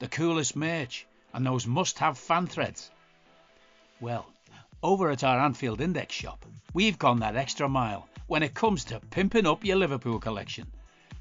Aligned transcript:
The 0.00 0.08
coolest 0.08 0.56
merch 0.56 1.06
and 1.34 1.44
those 1.44 1.66
must 1.66 1.98
have 1.98 2.16
fan 2.16 2.46
threads? 2.46 2.90
Well, 4.00 4.26
over 4.82 5.10
at 5.10 5.22
our 5.22 5.38
Anfield 5.38 5.82
Index 5.82 6.14
shop, 6.14 6.46
we've 6.72 6.98
gone 6.98 7.20
that 7.20 7.36
extra 7.36 7.68
mile 7.68 8.08
when 8.26 8.42
it 8.42 8.54
comes 8.54 8.84
to 8.86 9.00
pimping 9.00 9.46
up 9.46 9.62
your 9.62 9.76
Liverpool 9.76 10.18
collection. 10.18 10.72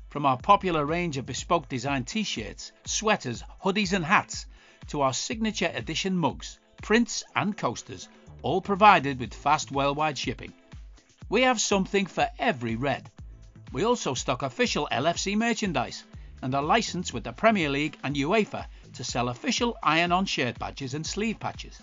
From 0.08 0.26
our 0.26 0.38
popular 0.38 0.86
range 0.86 1.18
of 1.18 1.26
bespoke 1.26 1.68
design 1.68 2.06
t 2.06 2.24
shirts, 2.24 2.72
sweaters, 2.86 3.44
hoodies, 3.62 3.92
and 3.92 4.06
hats, 4.06 4.46
to 4.88 5.02
our 5.02 5.12
signature 5.12 5.72
edition 5.76 6.16
mugs, 6.16 6.58
prints, 6.82 7.26
and 7.36 7.58
coasters, 7.58 8.08
all 8.44 8.62
provided 8.62 9.20
with 9.20 9.34
fast 9.34 9.74
worldwide 9.74 10.18
shipping. 10.18 10.54
We 11.28 11.42
have 11.42 11.60
something 11.60 12.06
for 12.06 12.30
every 12.40 12.78
red. 12.78 13.12
We 13.74 13.84
also 13.84 14.14
stock 14.14 14.42
official 14.42 14.88
LFC 14.90 15.36
merchandise 15.36 16.06
and 16.42 16.56
are 16.56 16.64
licensed 16.64 17.14
with 17.14 17.24
the 17.24 17.34
Premier 17.34 17.70
League 17.70 17.98
and 18.04 18.16
UEFA 18.16 18.66
to 18.94 19.04
sell 19.04 19.30
official 19.30 19.78
iron 19.84 20.12
on 20.12 20.26
shirt 20.26 20.58
badges 20.60 20.94
and 20.94 21.06
sleeve 21.06 21.40
patches. 21.40 21.80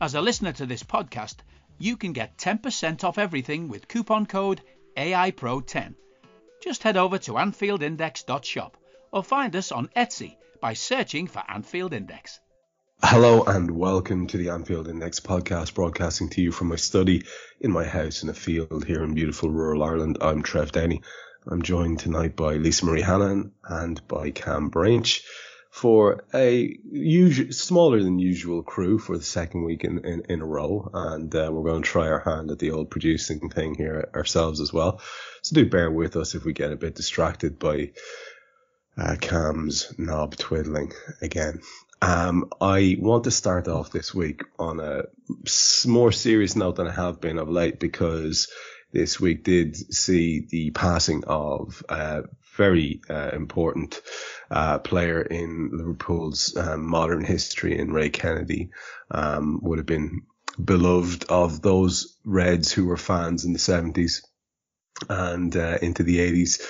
As 0.00 0.14
a 0.14 0.20
listener 0.20 0.52
to 0.52 0.66
this 0.66 0.82
podcast, 0.82 1.36
you 1.78 1.96
can 1.96 2.12
get 2.12 2.36
10% 2.38 3.04
off 3.04 3.18
everything 3.18 3.68
with 3.68 3.88
coupon 3.88 4.26
code 4.26 4.60
AIPRO10. 4.96 5.94
Just 6.62 6.82
head 6.82 6.96
over 6.96 7.18
to 7.18 7.32
AnfieldIndex.shop 7.32 8.76
or 9.12 9.24
find 9.24 9.56
us 9.56 9.72
on 9.72 9.88
Etsy 9.96 10.36
by 10.60 10.74
searching 10.74 11.26
for 11.26 11.42
Anfield 11.48 11.92
Index. 11.92 12.38
Hello 13.02 13.44
and 13.44 13.70
welcome 13.70 14.26
to 14.26 14.36
the 14.36 14.50
Anfield 14.50 14.86
Index 14.86 15.20
podcast, 15.20 15.72
broadcasting 15.72 16.28
to 16.30 16.42
you 16.42 16.52
from 16.52 16.68
my 16.68 16.76
study 16.76 17.22
in 17.58 17.72
my 17.72 17.84
house 17.84 18.22
in 18.22 18.28
a 18.28 18.34
field 18.34 18.84
here 18.84 19.02
in 19.02 19.14
beautiful 19.14 19.50
rural 19.50 19.82
Ireland. 19.82 20.18
I'm 20.20 20.42
Trev 20.42 20.72
Downey. 20.72 21.00
I'm 21.46 21.62
joined 21.62 22.00
tonight 22.00 22.36
by 22.36 22.56
Lisa 22.56 22.84
Marie 22.84 23.02
Hanahan 23.02 23.50
and 23.64 24.06
by 24.06 24.30
Kam 24.30 24.68
Brainch 24.68 25.24
for 25.70 26.24
a 26.34 26.76
usual, 26.90 27.50
smaller 27.52 28.02
than 28.02 28.18
usual 28.18 28.62
crew 28.62 28.98
for 28.98 29.16
the 29.16 29.24
second 29.24 29.64
week 29.64 29.82
in, 29.84 30.04
in, 30.04 30.22
in 30.28 30.42
a 30.42 30.46
row. 30.46 30.90
And 30.92 31.34
uh, 31.34 31.48
we're 31.50 31.70
going 31.70 31.82
to 31.82 31.88
try 31.88 32.08
our 32.08 32.20
hand 32.20 32.50
at 32.50 32.58
the 32.58 32.72
old 32.72 32.90
producing 32.90 33.48
thing 33.48 33.74
here 33.74 34.10
ourselves 34.14 34.60
as 34.60 34.70
well. 34.70 35.00
So 35.42 35.54
do 35.54 35.64
bear 35.64 35.90
with 35.90 36.16
us 36.16 36.34
if 36.34 36.44
we 36.44 36.52
get 36.52 36.72
a 36.72 36.76
bit 36.76 36.94
distracted 36.94 37.58
by 37.58 37.92
uh, 38.98 39.16
Kam's 39.18 39.94
knob 39.96 40.36
twiddling 40.36 40.92
again. 41.22 41.62
Um, 42.02 42.50
I 42.60 42.96
want 42.98 43.24
to 43.24 43.30
start 43.30 43.66
off 43.66 43.92
this 43.92 44.14
week 44.14 44.42
on 44.58 44.80
a 44.80 45.04
more 45.86 46.12
serious 46.12 46.54
note 46.54 46.76
than 46.76 46.88
I 46.88 46.92
have 46.92 47.20
been 47.20 47.38
of 47.38 47.48
late 47.48 47.78
because 47.78 48.48
this 48.92 49.20
week 49.20 49.44
did 49.44 49.76
see 49.94 50.46
the 50.48 50.70
passing 50.70 51.24
of 51.26 51.82
a 51.88 52.24
very 52.56 53.00
uh, 53.08 53.30
important 53.32 54.00
uh, 54.50 54.78
player 54.78 55.22
in 55.22 55.70
Liverpool's 55.72 56.56
um, 56.56 56.86
modern 56.86 57.24
history 57.24 57.78
and 57.78 57.94
Ray 57.94 58.10
Kennedy. 58.10 58.70
Um, 59.10 59.60
would 59.62 59.78
have 59.78 59.86
been 59.86 60.22
beloved 60.62 61.24
of 61.28 61.62
those 61.62 62.16
Reds 62.24 62.72
who 62.72 62.86
were 62.86 62.96
fans 62.96 63.44
in 63.44 63.52
the 63.52 63.58
70s 63.58 64.22
and 65.08 65.56
uh, 65.56 65.78
into 65.80 66.02
the 66.02 66.18
80s. 66.18 66.60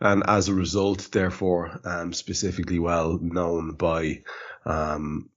And 0.00 0.22
as 0.26 0.48
a 0.48 0.54
result, 0.54 1.08
therefore, 1.10 1.80
um, 1.84 2.12
specifically 2.12 2.78
well 2.78 3.18
known 3.20 3.72
by 3.72 4.22
um, 4.64 5.30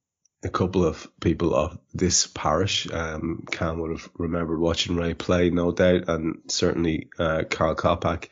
a 0.44 0.48
couple 0.48 0.84
of 0.84 1.06
people 1.20 1.54
of 1.54 1.78
this 1.94 2.26
parish. 2.26 2.90
Um, 2.90 3.44
Kam 3.50 3.80
would 3.80 3.92
have 3.92 4.08
remembered 4.14 4.58
watching 4.58 4.96
Ray 4.96 5.14
play, 5.14 5.50
no 5.50 5.72
doubt, 5.72 6.08
and 6.08 6.40
certainly 6.48 7.08
uh, 7.18 7.44
Carl 7.48 7.74
Coppock 7.74 8.28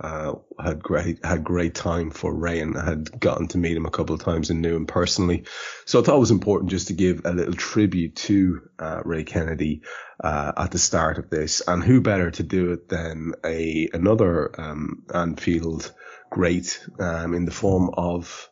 uh, 0.00 0.34
had 0.62 0.80
great 0.80 1.24
had 1.24 1.42
great 1.42 1.74
time 1.74 2.10
for 2.10 2.32
Ray 2.32 2.60
and 2.60 2.76
had 2.76 3.18
gotten 3.18 3.48
to 3.48 3.58
meet 3.58 3.76
him 3.76 3.86
a 3.86 3.90
couple 3.90 4.14
of 4.14 4.22
times 4.22 4.50
and 4.50 4.62
knew 4.62 4.76
him 4.76 4.86
personally. 4.86 5.44
So 5.86 6.00
I 6.00 6.04
thought 6.04 6.16
it 6.16 6.20
was 6.20 6.30
important 6.30 6.70
just 6.70 6.88
to 6.88 6.92
give 6.92 7.22
a 7.24 7.32
little 7.32 7.54
tribute 7.54 8.14
to 8.16 8.60
uh, 8.78 9.00
Ray 9.04 9.24
Kennedy 9.24 9.82
uh, 10.22 10.52
at 10.56 10.70
the 10.70 10.78
start 10.78 11.18
of 11.18 11.30
this, 11.30 11.62
and 11.66 11.82
who 11.82 12.00
better 12.00 12.30
to 12.30 12.42
do 12.42 12.72
it 12.72 12.88
than 12.88 13.34
a 13.44 13.88
another 13.92 14.60
um, 14.60 15.02
Anfield 15.12 15.92
great 16.30 16.80
um, 17.00 17.34
in 17.34 17.44
the 17.44 17.50
form 17.50 17.90
of 17.94 18.48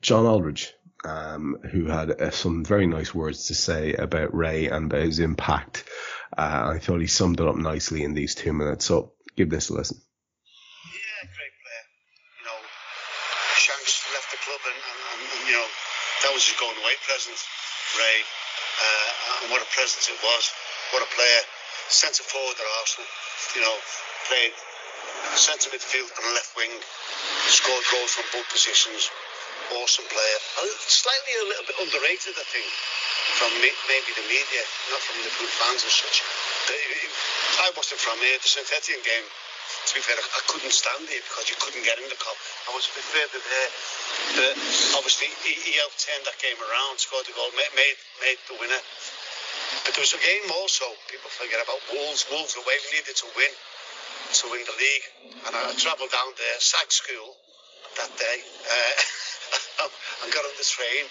John 0.00 0.24
Aldridge 0.24 0.72
um, 1.04 1.58
who 1.70 1.86
had 1.86 2.10
uh, 2.10 2.30
some 2.30 2.64
very 2.64 2.86
nice 2.86 3.14
words 3.14 3.46
to 3.46 3.54
say 3.54 3.94
about 3.94 4.34
Ray 4.34 4.68
and 4.68 4.90
about 4.90 5.06
his 5.06 5.20
impact. 5.20 5.84
Uh, 6.36 6.74
I 6.74 6.78
thought 6.78 7.00
he 7.00 7.06
summed 7.06 7.40
it 7.40 7.46
up 7.46 7.56
nicely 7.56 8.02
in 8.02 8.14
these 8.14 8.34
two 8.34 8.52
minutes. 8.52 8.84
So 8.84 9.12
give 9.36 9.50
this 9.50 9.70
a 9.70 9.74
listen. 9.74 9.98
Yeah, 9.98 11.28
great 11.30 11.54
player. 11.62 11.84
You 12.40 12.44
know, 12.50 12.58
Shanks 13.56 14.02
left 14.12 14.30
the 14.30 14.40
club, 14.42 14.60
and, 14.66 14.78
you 15.46 15.54
know 15.54 15.68
that 16.26 16.34
was 16.34 16.42
his 16.42 16.58
going 16.58 16.76
away 16.76 16.94
present. 17.06 17.38
Ray, 17.96 18.18
uh, 18.82 19.10
and 19.42 19.46
what 19.54 19.62
a 19.62 19.68
presence 19.72 20.10
it 20.10 20.18
was. 20.20 20.44
What 20.92 21.02
a 21.02 21.10
player. 21.14 21.42
Centre 21.88 22.26
forward 22.26 22.58
at 22.58 22.68
Arsenal. 22.84 23.08
You 23.56 23.62
know, 23.64 23.76
played 24.28 24.52
centre 25.40 25.70
midfield 25.70 26.10
and 26.10 26.34
left 26.36 26.52
wing. 26.52 26.74
Scored 27.48 27.86
goals 27.88 28.12
from 28.12 28.26
both 28.34 28.48
positions. 28.52 29.08
Awesome 29.82 30.08
player. 30.08 30.38
Slightly 30.88 31.32
a 31.38 31.46
little 31.48 31.66
bit 31.68 31.76
underrated, 31.82 32.34
I 32.36 32.46
think, 32.48 32.68
from 33.36 33.50
maybe 33.60 34.10
the 34.16 34.26
media, 34.26 34.62
not 34.92 35.00
from 35.04 35.16
the 35.22 35.32
fans 35.60 35.84
and 35.84 35.92
such. 35.92 36.24
I 37.60 37.72
watched 37.76 37.92
him 37.92 38.00
from 38.00 38.18
here, 38.20 38.38
the 38.40 38.48
St 38.48 38.64
game 39.04 39.28
to 39.68 39.92
be 39.96 40.00
fair, 40.00 40.16
I, 40.16 40.24
I 40.24 40.42
couldn't 40.48 40.72
stand 40.72 41.04
it 41.08 41.24
because 41.28 41.48
you 41.48 41.56
couldn't 41.60 41.84
get 41.84 42.00
in 42.00 42.08
the 42.08 42.16
cup. 42.16 42.36
I 42.68 42.76
was 42.76 42.88
a 42.88 42.92
bit 42.96 43.04
further 43.08 43.40
there. 43.40 43.70
But 44.36 44.54
obviously, 44.96 45.28
he, 45.44 45.56
he 45.60 45.72
helped 45.80 46.00
turn 46.00 46.20
that 46.24 46.36
game 46.40 46.56
around, 46.60 47.00
scored 47.00 47.28
the 47.28 47.36
goal, 47.36 47.52
made, 47.56 47.72
made, 47.76 47.98
made 48.20 48.40
the 48.48 48.56
winner. 48.56 48.80
But 49.84 49.96
there 49.96 50.04
was 50.04 50.16
a 50.16 50.22
game 50.24 50.48
also, 50.60 50.88
people 51.12 51.28
forget 51.32 51.60
about 51.60 51.80
Wolves. 51.92 52.24
Wolves 52.32 52.56
away, 52.56 52.76
we 52.88 53.00
needed 53.00 53.16
to 53.16 53.28
win 53.36 53.52
to 54.28 54.44
win 54.52 54.60
the 54.64 54.76
league. 54.76 55.06
And 55.48 55.52
I 55.56 55.72
travelled 55.76 56.12
down 56.12 56.36
there, 56.36 56.56
SAG 56.60 56.92
school 56.92 57.36
that 57.98 58.12
day, 58.14 58.38
uh, 58.42 59.90
and 60.22 60.30
got 60.30 60.46
on 60.46 60.54
the 60.54 60.66
train. 60.66 61.04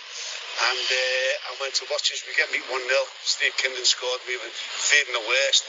And 0.58 0.88
uh, 0.90 1.50
I 1.52 1.62
went 1.62 1.76
to 1.84 1.86
watch 1.92 2.10
us. 2.10 2.26
We 2.26 2.34
get 2.34 2.50
me 2.50 2.64
1 2.66 2.72
0. 2.72 2.82
Steve 3.22 3.54
Kindon 3.62 3.86
scored. 3.86 4.24
We 4.26 4.40
were 4.42 4.50
feeling 4.50 5.14
the 5.14 5.28
worst. 5.28 5.64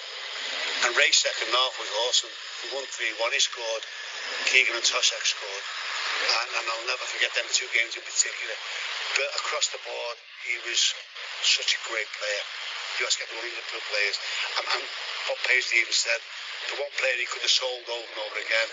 And 0.86 0.96
Ray's 0.96 1.18
second 1.18 1.50
half 1.50 1.74
was 1.76 1.90
awesome. 2.08 2.32
We 2.64 2.78
won 2.78 2.86
3 2.86 3.20
1. 3.20 3.36
He 3.36 3.42
scored. 3.42 3.84
Keegan 4.48 4.78
and 4.78 4.86
Toshack 4.86 5.24
scored. 5.26 5.64
And, 6.40 6.48
and 6.56 6.64
I'll 6.70 6.88
never 6.88 7.04
forget 7.04 7.34
them 7.36 7.44
two 7.52 7.68
games 7.74 7.98
in 7.98 8.04
particular. 8.06 8.56
But 9.18 9.28
across 9.42 9.68
the 9.74 9.82
board, 9.82 10.16
he 10.46 10.56
was 10.64 10.80
such 11.42 11.76
a 11.76 11.80
great 11.90 12.08
player. 12.16 12.44
You 12.98 13.06
ask 13.06 13.18
every 13.20 13.36
one 13.36 13.44
of 13.44 13.52
the 13.52 13.58
Liverpool 13.58 13.84
players. 13.92 14.16
And, 14.56 14.64
and 14.72 14.84
Bob 15.28 15.38
Paisley 15.44 15.84
even 15.84 15.92
said 15.92 16.20
the 16.72 16.80
one 16.80 16.92
player 16.96 17.16
he 17.18 17.28
could 17.28 17.44
have 17.44 17.52
sold 17.52 17.84
over 17.86 18.08
and 18.08 18.20
over 18.24 18.38
again, 18.40 18.68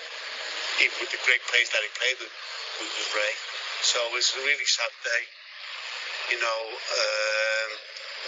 even 0.84 0.96
with 1.00 1.12
the 1.12 1.22
great 1.24 1.44
players 1.48 1.70
that 1.72 1.82
he 1.84 1.90
played 1.96 2.18
with, 2.20 2.34
was 2.82 2.90
was 2.92 3.10
Ray. 3.16 3.34
So 3.84 3.98
it 4.10 4.14
was 4.16 4.28
a 4.36 4.42
really 4.44 4.68
sad 4.68 4.92
day. 5.04 5.24
You 6.34 6.40
know, 6.42 6.62
um, 6.74 7.70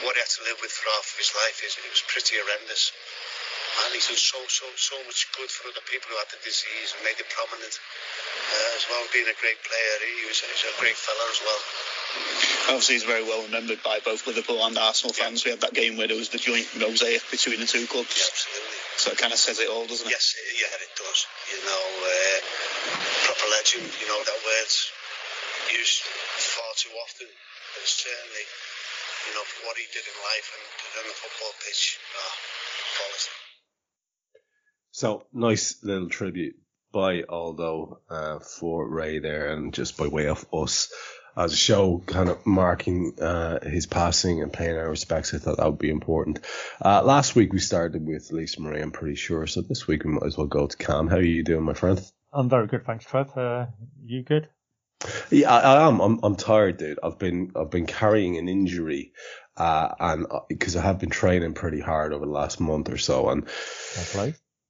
what 0.05 0.13
he 0.13 0.21
had 0.21 0.29
to 0.37 0.43
live 0.45 0.59
with 0.61 0.69
for 0.69 0.85
half 0.93 1.07
of 1.09 1.17
his 1.17 1.33
life 1.33 1.57
is 1.65 1.73
it 1.81 1.89
was 1.89 2.03
pretty 2.05 2.37
horrendous. 2.37 2.93
And 3.77 3.93
he's 3.93 4.09
done 4.09 4.17
so, 4.17 4.41
so, 4.49 4.65
so 4.73 4.97
much 5.05 5.29
good 5.37 5.49
for 5.53 5.69
other 5.69 5.85
people 5.85 6.09
who 6.09 6.17
had 6.17 6.29
the 6.33 6.41
disease 6.41 6.97
and 6.97 7.05
made 7.05 7.17
it 7.21 7.29
prominent. 7.29 7.77
Uh, 7.77 8.77
as 8.77 8.83
well 8.89 9.01
as 9.05 9.09
being 9.13 9.29
a 9.29 9.37
great 9.37 9.59
player, 9.61 9.93
he 10.01 10.25
was, 10.25 10.41
he 10.41 10.49
was 10.49 10.65
a 10.65 10.73
great 10.81 10.97
fella 10.97 11.25
as 11.29 11.39
well. 11.45 11.61
Obviously, 12.73 12.95
he's 12.97 13.05
very 13.05 13.21
well 13.21 13.43
remembered 13.45 13.83
by 13.85 14.01
both 14.01 14.25
Liverpool 14.25 14.63
and 14.65 14.77
Arsenal 14.77 15.13
fans. 15.13 15.45
We 15.45 15.51
had 15.51 15.61
that 15.61 15.77
game 15.77 15.97
where 15.97 16.07
there 16.07 16.17
was 16.17 16.29
the 16.29 16.41
joint 16.41 16.65
mosaic 16.79 17.21
between 17.29 17.59
the 17.59 17.69
two 17.69 17.85
clubs. 17.85 18.17
Yeah, 18.17 18.33
absolutely. 18.33 18.76
So 18.97 19.11
it 19.13 19.17
kind 19.17 19.31
of 19.31 19.37
says 19.37 19.59
it 19.59 19.69
all, 19.69 19.85
doesn't 19.85 20.07
it? 20.07 20.11
Yes, 20.11 20.33
yeah, 20.57 20.73
it 20.73 20.93
does. 20.97 21.19
You 21.53 21.61
know, 21.61 21.85
uh, 22.01 22.37
proper 23.29 23.47
legend. 23.53 23.85
You 24.01 24.07
know 24.09 24.17
that 24.25 24.39
word's 24.41 24.89
used 25.69 26.01
far 26.01 26.73
too 26.75 26.89
often, 27.05 27.27
but 27.29 27.85
certainly, 27.85 28.45
you 29.29 29.33
know, 29.37 29.45
for 29.45 29.67
what 29.67 29.77
he 29.77 29.85
did 29.93 30.01
in 30.01 30.17
life 30.17 30.47
and 30.49 30.63
did 30.81 30.93
on 30.97 31.05
the 31.07 31.13
football 31.13 31.53
pitch, 31.61 31.99
oh, 32.17 32.33
quality. 32.97 33.33
So 34.91 35.25
nice 35.31 35.83
little 35.83 36.09
tribute 36.09 36.55
by 36.91 37.21
Aldo 37.21 38.01
uh, 38.09 38.39
for 38.39 38.89
Ray 38.89 39.19
there, 39.19 39.53
and 39.53 39.73
just 39.73 39.97
by 39.97 40.07
way 40.07 40.25
of 40.27 40.45
us 40.51 40.91
as 41.37 41.53
a 41.53 41.57
show 41.57 42.01
kind 42.05 42.29
of 42.29 42.45
marking 42.45 43.13
uh, 43.21 43.59
his 43.63 43.85
passing 43.85 44.41
and 44.41 44.51
paying 44.51 44.75
our 44.75 44.89
respects. 44.89 45.33
I 45.33 45.37
thought 45.37 45.57
that 45.57 45.65
would 45.65 45.77
be 45.77 45.89
important. 45.89 46.39
Uh, 46.83 47.03
last 47.03 47.35
week 47.35 47.53
we 47.53 47.59
started 47.59 48.05
with 48.05 48.31
Lisa 48.31 48.61
Marie, 48.61 48.81
I'm 48.81 48.91
pretty 48.91 49.15
sure. 49.15 49.45
So 49.45 49.61
this 49.61 49.87
week 49.87 50.03
we 50.03 50.11
might 50.11 50.25
as 50.25 50.37
well 50.37 50.47
go 50.47 50.67
to 50.67 50.77
Kam. 50.77 51.07
How 51.07 51.17
are 51.17 51.21
you 51.21 51.43
doing, 51.43 51.63
my 51.63 51.73
friend? 51.73 52.01
I'm 52.33 52.49
very 52.49 52.67
good, 52.67 52.85
thanks, 52.85 53.05
Trev. 53.05 53.37
Uh, 53.37 53.67
you 54.03 54.23
good? 54.23 54.49
Yeah, 55.29 55.53
I, 55.53 55.59
I, 55.59 55.87
am. 55.87 55.99
I'm, 55.99 56.19
I'm 56.23 56.35
tired, 56.35 56.77
dude. 56.77 56.99
I've 57.03 57.19
been 57.19 57.51
I've 57.55 57.69
been 57.69 57.85
carrying 57.85 58.37
an 58.37 58.49
injury, 58.49 59.13
uh, 59.55 59.89
and 59.99 60.25
because 60.49 60.75
uh, 60.75 60.79
I 60.79 60.81
have 60.83 60.97
been 60.99 61.11
training 61.11 61.53
pretty 61.53 61.79
hard 61.79 62.13
over 62.13 62.25
the 62.25 62.31
last 62.31 62.59
month 62.59 62.89
or 62.89 62.97
so, 62.97 63.29
and 63.29 63.47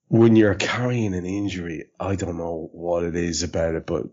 when 0.10 0.36
you're 0.36 0.56
carrying 0.56 1.14
an 1.14 1.26
injury, 1.26 1.86
I 1.98 2.16
don't 2.16 2.38
know 2.38 2.70
what 2.74 3.04
it 3.04 3.16
is 3.16 3.44
about 3.44 3.76
it, 3.76 3.86
but 3.86 4.04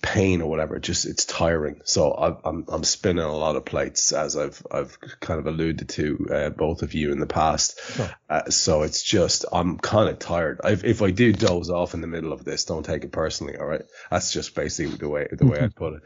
pain 0.00 0.42
or 0.42 0.48
whatever. 0.48 0.78
Just 0.78 1.06
it's 1.06 1.24
tiring. 1.24 1.80
So 1.84 2.12
i 2.12 2.28
am 2.28 2.36
I'm, 2.44 2.64
I'm 2.68 2.84
spinning 2.84 3.24
a 3.24 3.36
lot 3.36 3.56
of 3.56 3.64
plates 3.64 4.12
as 4.12 4.36
I've 4.36 4.64
I've 4.70 4.98
kind 5.20 5.40
of 5.40 5.46
alluded 5.46 5.88
to 5.90 6.28
uh, 6.32 6.50
both 6.50 6.82
of 6.82 6.94
you 6.94 7.12
in 7.12 7.20
the 7.20 7.26
past. 7.26 7.80
Sure. 7.94 8.10
Uh, 8.28 8.50
so 8.50 8.82
it's 8.82 9.02
just 9.02 9.44
I'm 9.52 9.78
kind 9.78 10.08
of 10.08 10.18
tired. 10.18 10.60
I've, 10.62 10.84
if 10.84 11.02
I 11.02 11.10
do 11.10 11.32
doze 11.32 11.70
off 11.70 11.94
in 11.94 12.00
the 12.00 12.06
middle 12.06 12.32
of 12.32 12.44
this, 12.44 12.64
don't 12.64 12.84
take 12.84 13.04
it 13.04 13.12
personally. 13.12 13.56
All 13.56 13.66
right, 13.66 13.82
that's 14.10 14.32
just 14.32 14.54
basically 14.54 14.96
the 14.96 15.08
way 15.08 15.26
the 15.30 15.46
way 15.46 15.62
I 15.62 15.68
put 15.68 15.94
it. 15.94 16.02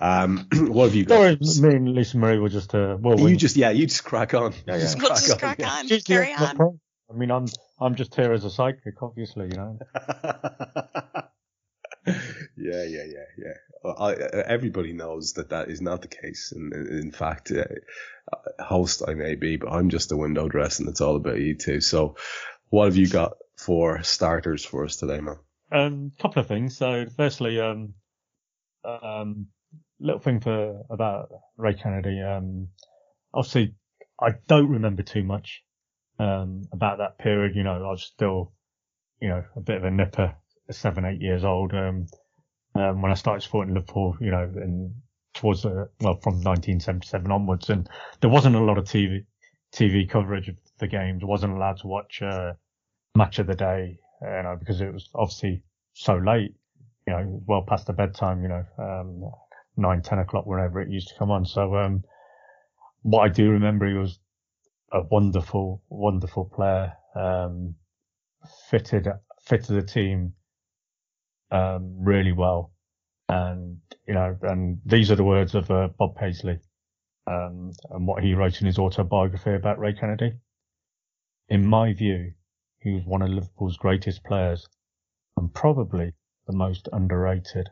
Um, 0.00 0.48
what 0.52 0.86
have 0.86 0.94
you 0.94 1.04
got? 1.04 1.42
Sorry, 1.42 1.70
me 1.70 1.76
and 1.76 1.94
Lisa 1.94 2.18
Marie 2.18 2.38
were 2.38 2.48
just 2.48 2.74
uh, 2.74 2.96
well, 3.00 3.18
you 3.18 3.36
just 3.36 3.56
yeah, 3.56 3.70
you 3.70 3.86
just 3.86 4.04
crack 4.04 4.34
on. 4.34 4.52
Yeah, 4.66 4.74
yeah. 4.74 4.78
Just, 4.78 4.98
we'll 4.98 5.08
crack, 5.08 5.20
just 5.20 5.32
on, 5.32 5.38
crack 5.38 5.60
on. 5.64 5.88
Yeah. 5.88 5.98
Carry 5.98 6.34
on. 6.34 6.80
I 7.08 7.12
mean, 7.14 7.30
I'm 7.30 7.46
I'm 7.78 7.94
just 7.94 8.14
here 8.14 8.32
as 8.32 8.44
a 8.44 8.50
psychic, 8.50 9.02
obviously, 9.02 9.48
you 9.48 9.56
know. 9.56 9.78
yeah, 12.56 12.84
yeah, 12.84 13.04
yeah, 13.04 13.24
yeah. 13.38 13.92
I, 13.98 14.14
everybody 14.14 14.92
knows 14.92 15.34
that 15.34 15.50
that 15.50 15.68
is 15.68 15.80
not 15.80 16.02
the 16.02 16.08
case. 16.08 16.52
And 16.52 16.72
in, 16.72 17.12
fact, 17.12 17.52
uh, 17.52 17.64
host 18.62 19.02
I 19.06 19.14
may 19.14 19.34
be, 19.34 19.56
but 19.56 19.72
I'm 19.72 19.90
just 19.90 20.12
a 20.12 20.16
window 20.16 20.48
dress, 20.48 20.78
and 20.80 20.88
it's 20.88 21.00
all 21.00 21.16
about 21.16 21.38
you 21.38 21.54
too. 21.54 21.80
So, 21.80 22.16
what 22.70 22.86
have 22.86 22.96
you 22.96 23.08
got 23.08 23.34
for 23.56 24.02
starters 24.02 24.64
for 24.64 24.84
us 24.84 24.96
today, 24.96 25.20
man? 25.20 25.38
Um, 25.70 26.12
couple 26.18 26.40
of 26.40 26.48
things. 26.48 26.76
So, 26.76 27.06
firstly, 27.16 27.60
um, 27.60 27.94
um, 28.84 29.48
little 30.00 30.20
thing 30.20 30.40
for 30.40 30.82
about 30.90 31.30
Ray 31.56 31.74
Kennedy. 31.74 32.20
Um, 32.20 32.68
obviously, 33.32 33.74
I 34.20 34.30
don't 34.48 34.70
remember 34.70 35.02
too 35.02 35.22
much 35.22 35.62
um, 36.18 36.62
about 36.72 36.98
that 36.98 37.18
period. 37.18 37.54
You 37.54 37.62
know, 37.62 37.74
I 37.74 37.90
was 37.90 38.02
still, 38.02 38.52
you 39.20 39.28
know, 39.28 39.44
a 39.54 39.60
bit 39.60 39.76
of 39.76 39.84
a 39.84 39.90
nipper 39.90 40.34
seven, 40.70 41.04
eight 41.04 41.20
years 41.20 41.44
old, 41.44 41.72
um, 41.74 42.06
um, 42.78 43.02
when 43.02 43.10
I 43.10 43.14
started 43.14 43.42
supporting 43.42 43.74
Liverpool, 43.74 44.16
you 44.20 44.30
know, 44.30 44.50
and 44.56 44.94
towards 45.34 45.62
the, 45.62 45.88
well, 46.00 46.18
from 46.22 46.34
1977 46.42 47.30
onwards. 47.30 47.70
And 47.70 47.88
there 48.20 48.30
wasn't 48.30 48.56
a 48.56 48.60
lot 48.60 48.78
of 48.78 48.84
TV, 48.84 49.24
TV 49.72 50.08
coverage 50.08 50.48
of 50.48 50.56
the 50.78 50.86
games. 50.86 51.22
Wasn't 51.24 51.52
allowed 51.52 51.78
to 51.78 51.86
watch, 51.86 52.22
uh, 52.22 52.54
match 53.14 53.38
of 53.38 53.46
the 53.46 53.54
day, 53.54 53.98
you 54.22 54.42
know, 54.42 54.56
because 54.58 54.80
it 54.80 54.92
was 54.92 55.08
obviously 55.14 55.62
so 55.94 56.16
late, 56.16 56.54
you 57.06 57.12
know, 57.12 57.42
well 57.46 57.62
past 57.62 57.86
the 57.86 57.92
bedtime, 57.92 58.42
you 58.42 58.48
know, 58.48 58.64
um, 58.78 59.30
nine, 59.76 60.02
10 60.02 60.18
o'clock, 60.20 60.46
whenever 60.46 60.80
it 60.80 60.90
used 60.90 61.08
to 61.08 61.14
come 61.18 61.30
on. 61.30 61.44
So, 61.44 61.76
um, 61.76 62.04
what 63.02 63.22
I 63.22 63.28
do 63.28 63.50
remember, 63.50 63.86
he 63.86 63.94
was 63.94 64.18
a 64.92 65.02
wonderful, 65.02 65.82
wonderful 65.88 66.46
player, 66.46 66.92
um, 67.14 67.74
fitted, 68.68 69.08
fitted 69.40 69.76
the 69.76 69.82
team 69.82 70.32
um, 71.50 71.96
really 72.00 72.32
well. 72.32 72.72
And, 73.28 73.78
you 74.06 74.14
know, 74.14 74.36
and 74.42 74.78
these 74.84 75.10
are 75.10 75.16
the 75.16 75.24
words 75.24 75.54
of 75.54 75.70
uh, 75.70 75.88
Bob 75.98 76.16
Paisley 76.16 76.58
um, 77.26 77.72
and 77.90 78.06
what 78.06 78.22
he 78.22 78.34
wrote 78.34 78.60
in 78.60 78.66
his 78.66 78.78
autobiography 78.78 79.54
about 79.54 79.78
Ray 79.78 79.94
Kennedy. 79.94 80.34
In 81.48 81.66
my 81.66 81.92
view, 81.92 82.32
he 82.80 82.92
was 82.92 83.04
one 83.04 83.22
of 83.22 83.30
Liverpool's 83.30 83.76
greatest 83.76 84.24
players 84.24 84.68
and 85.36 85.52
probably 85.52 86.12
the 86.46 86.56
most 86.56 86.88
underrated. 86.92 87.68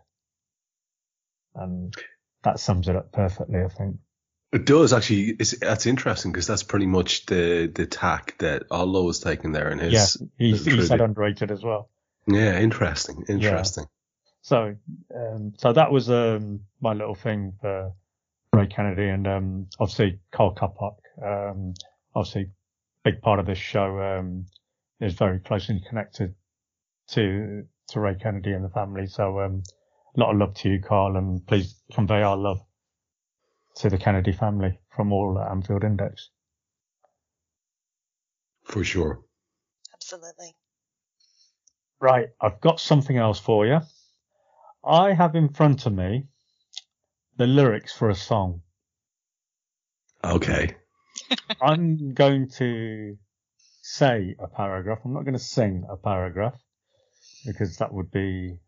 And 1.55 1.95
that 2.43 2.59
sums 2.59 2.89
it 2.89 2.97
up 2.97 3.13
perfectly, 3.13 3.61
I 3.61 3.69
think. 3.69 3.97
It 4.53 4.67
does 4.67 4.93
actually. 4.93 5.37
It's, 5.41 5.59
that's 5.59 5.87
interesting 5.87 6.31
because 6.31 6.47
that's 6.47 6.63
pretty 6.63 6.87
much 6.87 7.27
the 7.27 7.71
the 7.75 7.87
tack 7.87 8.39
that 8.39 8.63
Aldo 8.71 9.03
was 9.03 9.19
taking 9.19 9.51
there 9.51 9.69
in 9.71 9.81
his. 9.81 9.93
Yeah, 9.93 10.27
he, 10.39 10.57
he 10.57 10.87
said 10.87 11.01
underrated 11.01 11.51
as 11.51 11.65
well. 11.65 11.91
Yeah, 12.27 12.59
interesting, 12.59 13.25
interesting. 13.29 13.85
Yeah. 13.85 13.89
So, 14.43 14.77
um, 15.15 15.55
so 15.57 15.73
that 15.73 15.91
was 15.91 16.11
um, 16.11 16.61
my 16.81 16.93
little 16.93 17.15
thing 17.15 17.55
for 17.61 17.93
Ray 18.53 18.67
Kennedy, 18.67 19.09
and 19.09 19.27
um, 19.27 19.67
obviously 19.81 20.21
Carl 20.33 20.55
Coppock. 20.55 20.97
Um, 21.23 21.75
obviously, 22.15 22.51
big 23.05 23.21
part 23.21 23.41
of 23.41 23.47
this 23.47 23.59
show 23.59 24.01
um, 24.01 24.47
is 25.01 25.15
very 25.15 25.41
closely 25.41 25.83
connected 25.89 26.35
to 27.09 27.65
to 27.89 28.01
Ray 28.01 28.15
Kennedy 28.15 28.53
and 28.53 28.65
the 28.65 28.71
family. 28.71 29.07
So, 29.07 29.41
um, 29.41 29.63
a 30.17 30.21
lot 30.21 30.33
of 30.33 30.39
love 30.39 30.55
to 30.55 30.69
you, 30.69 30.81
Carl, 30.81 31.17
and 31.17 31.47
please 31.47 31.75
convey 31.93 32.23
our 32.23 32.37
love 32.37 32.61
to 33.77 33.91
the 33.91 33.99
Kennedy 33.99 34.33
family 34.33 34.79
from 34.95 35.13
all 35.13 35.39
at 35.39 35.51
Anfield 35.51 35.85
Index. 35.85 36.31
For 38.65 38.85
sure. 38.85 39.21
Absolutely. 39.93 40.55
Right, 42.05 42.29
I've 42.39 42.61
got 42.61 42.81
something 42.81 43.17
else 43.17 43.41
for 43.41 43.65
you. 43.65 43.81
I 44.85 45.15
have 45.15 45.35
in 45.37 45.49
front 45.49 45.87
of 45.87 45.95
me 45.95 46.27
the 47.39 47.47
lyrics 47.47 47.95
for 47.95 48.11
a 48.11 48.15
song. 48.15 48.61
Okay. 50.23 50.77
I'm 51.63 52.13
going 52.13 52.51
to 52.59 53.17
say 53.81 54.37
a 54.39 54.49
paragraph. 54.49 54.99
I'm 55.03 55.15
not 55.15 55.25
going 55.25 55.33
to 55.33 55.43
sing 55.43 55.87
a 55.89 55.97
paragraph 55.97 56.61
because 57.47 57.79
that 57.79 57.95
would 57.95 58.11
be 58.11 58.59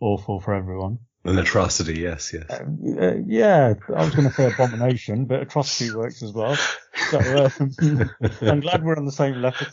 awful 0.00 0.38
for 0.38 0.52
everyone. 0.52 0.98
An 1.26 1.38
atrocity, 1.38 2.00
yes, 2.00 2.34
yes. 2.34 2.44
Uh, 2.50 2.64
uh, 3.00 3.14
yeah, 3.26 3.72
I 3.88 4.04
was 4.04 4.14
going 4.14 4.28
to 4.28 4.34
say 4.34 4.52
abomination, 4.52 5.24
but 5.24 5.40
atrocity 5.40 5.90
works 5.90 6.22
as 6.22 6.32
well. 6.32 6.54
So 7.10 7.18
um, 7.18 8.10
I'm 8.42 8.60
glad 8.60 8.84
we're 8.84 8.96
on 8.96 9.06
the 9.06 9.12
same 9.12 9.40
level. 9.40 9.66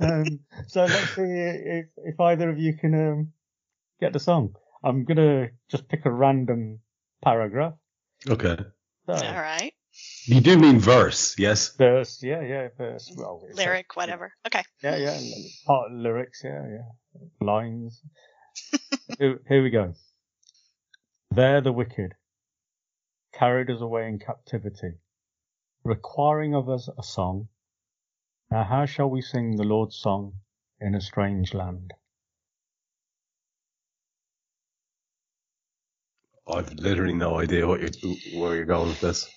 um, 0.00 0.40
so 0.68 0.84
let's 0.84 1.10
see 1.16 1.22
if, 1.22 1.86
if 1.96 2.20
either 2.20 2.50
of 2.50 2.58
you 2.58 2.74
can 2.74 2.94
um, 2.94 3.32
get 4.00 4.12
the 4.12 4.20
song. 4.20 4.54
I'm 4.84 5.04
going 5.04 5.16
to 5.16 5.48
just 5.68 5.88
pick 5.88 6.06
a 6.06 6.10
random 6.10 6.78
paragraph. 7.20 7.74
Okay. 8.28 8.56
So, 9.06 9.12
All 9.12 9.34
right. 9.34 9.72
You 10.26 10.40
do 10.40 10.56
mean 10.56 10.78
verse, 10.78 11.36
yes? 11.36 11.74
Verse, 11.74 12.22
yeah, 12.22 12.42
yeah, 12.42 12.68
verse. 12.78 13.12
Well, 13.16 13.42
Lyric, 13.54 13.96
whatever. 13.96 14.32
Okay. 14.46 14.62
Yeah, 14.84 14.96
yeah. 14.96 15.18
Part 15.66 15.90
lyrics, 15.90 16.42
yeah, 16.44 16.62
yeah. 16.68 17.46
Lines 17.46 18.02
here, 19.18 19.40
here 19.48 19.62
we 19.62 19.70
go. 19.70 19.94
There 21.30 21.60
the 21.60 21.72
wicked 21.72 22.14
carried 23.34 23.70
us 23.70 23.80
away 23.80 24.08
in 24.08 24.18
captivity, 24.18 24.92
requiring 25.84 26.54
of 26.54 26.68
us 26.68 26.88
a 26.98 27.02
song. 27.02 27.48
Now 28.50 28.64
how 28.64 28.86
shall 28.86 29.10
we 29.10 29.20
sing 29.20 29.56
the 29.56 29.64
Lord's 29.64 29.96
song 29.96 30.34
in 30.80 30.94
a 30.94 31.00
strange 31.00 31.52
land? 31.52 31.92
I've 36.48 36.72
literally 36.74 37.14
no 37.14 37.38
idea 37.38 37.66
what 37.66 37.80
you're, 37.80 38.40
where 38.40 38.54
you're 38.54 38.64
going 38.64 38.88
with 38.88 39.00
this. 39.00 39.28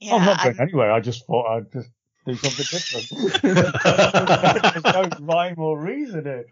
Yeah, 0.00 0.14
I'm 0.14 0.24
not 0.24 0.42
going 0.42 0.56
I'm... 0.56 0.62
anywhere. 0.62 0.90
I 0.90 1.00
just 1.00 1.26
thought 1.26 1.54
I'd 1.54 1.72
just 1.72 1.90
do 2.26 2.34
something 2.34 2.66
different. 2.70 3.42
There's 4.84 4.84
no 4.84 5.08
rhyme 5.20 5.58
or 5.58 5.78
reason 5.80 6.24
here. 6.24 6.44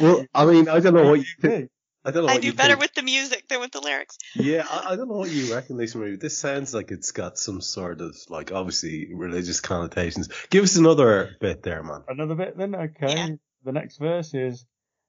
Well, 0.00 0.26
I 0.34 0.44
mean, 0.46 0.68
I 0.68 0.80
don't 0.80 0.94
know 0.94 1.10
what 1.10 1.20
you 1.20 1.26
think. 1.40 1.70
I 2.02 2.12
don't 2.12 2.24
know. 2.26 2.32
I 2.32 2.38
do 2.38 2.52
better 2.54 2.70
think. 2.74 2.80
with 2.80 2.94
the 2.94 3.02
music 3.02 3.46
than 3.48 3.60
with 3.60 3.72
the 3.72 3.80
lyrics. 3.80 4.16
Yeah, 4.34 4.64
I, 4.70 4.92
I 4.92 4.96
don't 4.96 5.08
know 5.08 5.16
what 5.16 5.30
you 5.30 5.54
reckon, 5.54 5.76
Lisa 5.76 5.98
Marie. 5.98 6.16
This 6.16 6.38
sounds 6.38 6.72
like 6.72 6.90
it's 6.90 7.12
got 7.12 7.38
some 7.38 7.60
sort 7.60 8.00
of 8.00 8.16
like 8.30 8.52
obviously 8.52 9.12
religious 9.12 9.60
connotations. 9.60 10.28
Give 10.48 10.64
us 10.64 10.76
another 10.76 11.36
bit 11.40 11.62
there, 11.62 11.82
man. 11.82 12.04
Another 12.08 12.34
bit 12.34 12.56
then, 12.56 12.74
okay. 12.74 13.14
Yeah. 13.14 13.28
The 13.64 13.72
next 13.72 13.98
verse 13.98 14.32
is, 14.32 14.64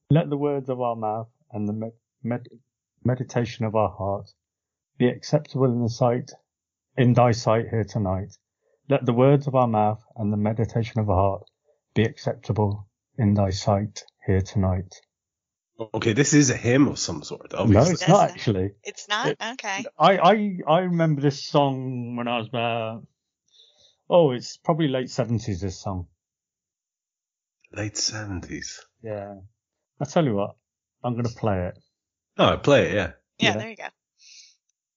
"Let 0.10 0.30
the 0.30 0.36
words 0.38 0.70
of 0.70 0.82
our 0.82 0.98
mouth 0.98 1.30
and 1.54 1.68
the 1.70 1.74
med- 1.74 1.94
med- 2.24 2.50
meditation 3.06 3.66
of 3.66 3.76
our 3.76 3.90
heart 3.90 4.30
be 4.98 5.08
acceptable 5.08 5.72
in 5.72 5.82
the 5.82 5.90
sight, 5.90 6.32
in 6.98 7.14
Thy 7.14 7.32
sight 7.32 7.70
here 7.70 7.86
tonight. 7.86 8.36
Let 8.92 9.06
the 9.06 9.14
words 9.14 9.48
of 9.48 9.56
our 9.56 9.68
mouth 9.68 10.04
and 10.18 10.34
the 10.34 10.38
meditation 10.50 11.00
of 11.00 11.10
our 11.10 11.16
heart 11.16 11.44
be 11.96 12.04
acceptable 12.04 12.90
in 13.18 13.34
Thy 13.34 13.52
sight 13.52 14.04
here 14.28 14.42
tonight." 14.42 14.94
Okay, 15.94 16.14
this 16.14 16.34
is 16.34 16.50
a 16.50 16.58
hymn 16.58 16.88
of 16.90 17.00
some 17.00 17.24
sort. 17.24 17.54
Obviously. 17.54 17.86
No, 17.86 17.92
it's 17.92 18.08
not 18.08 18.30
actually. 18.32 18.72
It's 18.84 19.08
not. 19.08 19.28
It, 19.28 19.38
okay. 19.54 19.86
I, 19.98 20.18
I 20.18 20.58
I 20.68 20.80
remember 20.80 21.22
this 21.22 21.42
song 21.44 22.18
when 22.18 22.28
I 22.28 22.38
was 22.40 22.50
about. 22.50 23.08
Oh, 24.10 24.32
it's 24.32 24.58
probably 24.58 24.90
late 24.90 25.10
seventies. 25.10 25.62
This 25.62 25.82
song. 25.82 26.08
Late 27.72 27.98
seventies. 27.98 28.86
Yeah. 29.02 29.36
I 30.02 30.06
tell 30.06 30.26
you 30.26 30.36
what, 30.36 30.56
I'm 31.04 31.16
gonna 31.16 31.30
play 31.30 31.68
it. 31.68 31.80
Oh, 32.38 32.58
play 32.58 32.88
it, 32.88 32.94
yeah. 32.96 33.12
Yeah, 33.40 33.52
Yeah. 33.52 33.58
there 33.58 33.70
you 33.70 33.76
go. 33.78 33.88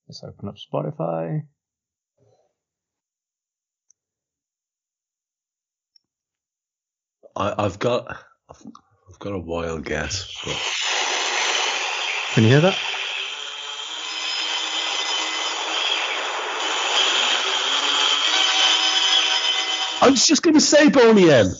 Let's 0.08 0.24
open 0.24 0.48
up 0.48 0.56
Spotify. 0.56 1.46
I, 7.36 7.64
I've 7.64 7.78
got 7.78 8.06
I've, 8.48 8.62
I've 9.08 9.18
got 9.18 9.32
a 9.32 9.38
wild 9.38 9.84
guess. 9.84 10.32
But 10.44 10.56
Can 12.34 12.44
you 12.44 12.50
hear 12.50 12.60
that? 12.60 12.78
I 20.00 20.10
was 20.10 20.26
just 20.26 20.42
going 20.42 20.54
to 20.54 20.60
say 20.60 20.90
Boney 20.90 21.30
M. 21.30 21.54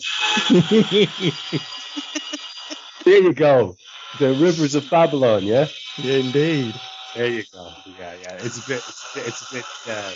There 3.03 3.21
you 3.21 3.33
go. 3.33 3.75
The 4.19 4.33
Rivers 4.33 4.75
of 4.75 4.89
Babylon, 4.89 5.43
yeah. 5.43 5.67
Indeed. 5.97 6.75
There 7.15 7.27
you 7.27 7.43
go. 7.51 7.71
Yeah, 7.99 8.13
yeah. 8.21 8.33
It's 8.33 8.63
a 8.63 8.67
bit. 8.67 8.83
It's 8.87 9.05
a 9.11 9.17
bit. 9.17 9.27
It's 9.27 9.51
a 9.51 9.53
bit. 9.55 9.65
Uh, 9.87 10.15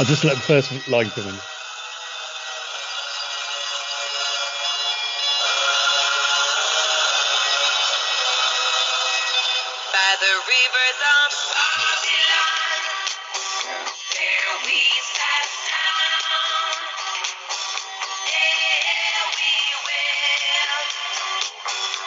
I'll 0.00 0.06
just 0.06 0.24
let 0.24 0.34
the 0.34 0.40
first 0.40 0.88
line 0.88 1.10
come 1.10 1.28
in. 1.28 1.34
by 9.92 10.16
the 10.24 10.32
rivers 10.48 11.00
of 11.04 11.28
Babylon. 11.52 12.80
There 14.16 14.56
we 14.64 14.80
sat 15.04 15.52
down. 15.68 16.80
There 18.24 19.28
we 19.36 19.52
will. 19.84 20.80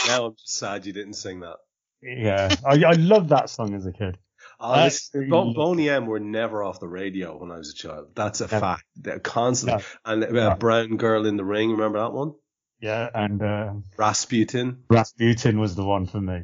Now 0.10 0.20
I'm 0.26 0.36
just 0.36 0.52
sad 0.60 0.86
you 0.86 0.92
didn't 0.92 1.14
sing 1.14 1.40
that. 1.40 1.60
Yeah, 2.06 2.54
I, 2.66 2.84
I 2.84 2.92
loved 2.94 3.30
that 3.30 3.50
song 3.50 3.74
as 3.74 3.86
a 3.86 3.92
kid. 3.92 4.18
Oh, 4.60 4.72
Uh, 4.74 4.84
this, 4.86 5.10
Bo- 5.30 5.54
Boney 5.54 5.90
M 5.90 6.06
were 6.06 6.20
never 6.20 6.64
off 6.64 6.80
the 6.80 6.88
radio 6.88 7.38
when 7.38 7.52
I 7.52 7.58
was 7.58 7.72
a 7.72 7.76
child. 7.76 8.10
That's 8.16 8.42
a 8.42 8.48
Yeah. 8.52 8.60
fact. 8.60 8.84
They're 8.96 9.20
constantly. 9.20 9.84
Yeah. 10.06 10.12
And 10.14 10.24
uh, 10.24 10.28
Yeah. 10.32 10.56
Brown 10.56 10.98
Girl 10.98 11.26
in 11.26 11.36
the 11.38 11.44
Ring, 11.44 11.72
remember 11.72 12.00
that 12.00 12.14
one? 12.14 12.34
Yeah, 12.80 13.10
and 13.14 13.42
uh, 13.42 13.74
Rasputin. 13.98 14.84
Rasputin 14.90 15.60
was 15.60 15.76
the 15.76 15.84
one 15.84 16.06
for 16.06 16.22
me. 16.22 16.44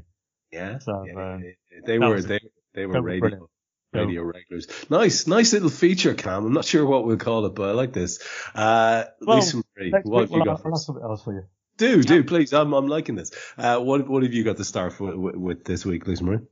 Yeah. 0.51 0.79
So, 0.79 1.05
um, 1.15 1.43
they 1.85 1.99
were 1.99 2.15
was- 2.15 2.25
they 2.27 2.39
they 2.73 2.85
were 2.85 2.93
that 2.93 3.01
was 3.03 3.11
radio 3.11 3.19
brilliant. 3.19 3.49
radio 3.93 4.23
regulars. 4.23 4.67
Nice, 4.89 5.27
nice 5.27 5.53
little 5.53 5.69
feature, 5.69 6.13
Kam. 6.13 6.45
I'm 6.45 6.53
not 6.53 6.65
sure 6.65 6.85
what 6.85 7.05
we'll 7.05 7.17
call 7.17 7.45
it, 7.45 7.55
but 7.55 7.69
I 7.69 7.71
like 7.73 7.93
this. 7.93 8.19
Uh, 8.55 9.03
Well, 9.21 9.37
Lisa 9.37 9.61
Marie, 9.77 9.93
what 10.03 10.21
have 10.21 10.31
you 10.31 10.37
got? 10.43 10.47
I'll 10.47 10.57
have 10.63 10.73
us? 10.73 10.85
something 10.85 11.03
else 11.03 11.23
for 11.23 11.33
you. 11.33 11.43
Do 11.81 12.03
do 12.03 12.23
please. 12.23 12.53
I'm 12.53 12.73
I'm 12.73 12.87
liking 12.87 13.15
this. 13.15 13.31
Uh, 13.57 13.79
what 13.79 14.07
what 14.07 14.21
have 14.21 14.31
you 14.33 14.43
got 14.43 14.57
to 14.57 14.63
start 14.63 14.99
with, 14.99 15.15
with, 15.15 15.35
with 15.35 15.65
this 15.65 15.83
week, 15.83 16.05
Lisa 16.05 16.23
Marie? 16.23 16.45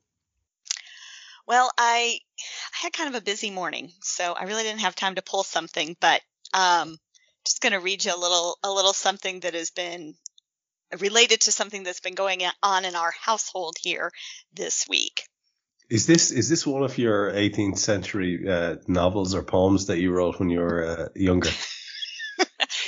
Well, 1.45 1.69
I 1.77 2.17
I 2.73 2.77
had 2.81 2.93
kind 2.93 3.13
of 3.13 3.21
a 3.21 3.23
busy 3.23 3.51
morning, 3.51 3.91
so 4.01 4.33
I 4.33 4.45
really 4.45 4.63
didn't 4.63 4.79
have 4.79 4.95
time 4.95 5.13
to 5.15 5.21
pull 5.21 5.43
something, 5.43 5.95
but 5.99 6.21
um 6.55 6.97
just 7.45 7.61
going 7.61 7.73
to 7.73 7.79
read 7.79 8.03
you 8.05 8.15
a 8.15 8.17
little 8.17 8.57
a 8.63 8.71
little 8.71 8.91
something 8.91 9.41
that 9.41 9.53
has 9.53 9.69
been 9.69 10.15
related 10.99 11.41
to 11.41 11.51
something 11.51 11.83
that's 11.83 11.99
been 11.99 12.15
going 12.15 12.41
on 12.63 12.85
in 12.85 12.95
our 12.95 13.11
household 13.11 13.75
here 13.79 14.11
this 14.55 14.87
week. 14.89 15.21
Is 15.91 16.07
this 16.07 16.31
is 16.31 16.49
this 16.49 16.65
one 16.65 16.81
of 16.81 16.97
your 16.97 17.31
18th 17.31 17.77
century 17.77 18.49
uh, 18.49 18.77
novels 18.87 19.35
or 19.35 19.43
poems 19.43 19.85
that 19.85 19.99
you 19.99 20.11
wrote 20.11 20.39
when 20.39 20.49
you 20.49 20.61
were 20.61 20.83
uh, 20.83 21.09
younger? 21.13 21.51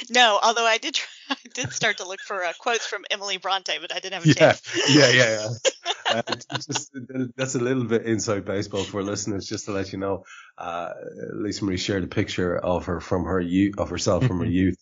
No, 0.09 0.39
although 0.41 0.65
I 0.65 0.77
did 0.77 0.95
try, 0.95 1.07
I 1.31 1.49
did 1.53 1.71
start 1.73 1.97
to 1.97 2.07
look 2.07 2.21
for 2.21 2.43
uh, 2.43 2.53
quotes 2.59 2.85
from 2.87 3.03
Emily 3.09 3.37
Bronte, 3.37 3.77
but 3.79 3.91
I 3.93 3.99
didn't 3.99 4.13
have 4.13 4.23
a 4.23 4.27
Yeah, 4.27 4.33
chance. 4.35 4.61
yeah, 4.89 5.09
yeah, 5.09 5.49
yeah. 5.49 5.49
uh, 6.09 6.21
just, 6.53 6.91
that's 7.35 7.55
a 7.55 7.59
little 7.59 7.85
bit 7.85 8.05
inside 8.05 8.45
baseball 8.45 8.83
for 8.83 9.03
listeners, 9.03 9.47
just 9.47 9.65
to 9.65 9.71
let 9.71 9.91
you 9.91 9.99
know. 9.99 10.25
Uh, 10.57 10.91
Lisa 11.33 11.65
Marie 11.65 11.77
shared 11.77 12.03
a 12.03 12.07
picture 12.07 12.57
of 12.57 12.85
her 12.85 12.99
from 12.99 13.25
her 13.25 13.39
youth, 13.39 13.75
of 13.77 13.89
herself 13.89 14.25
from 14.25 14.39
her 14.39 14.45
youth. 14.45 14.77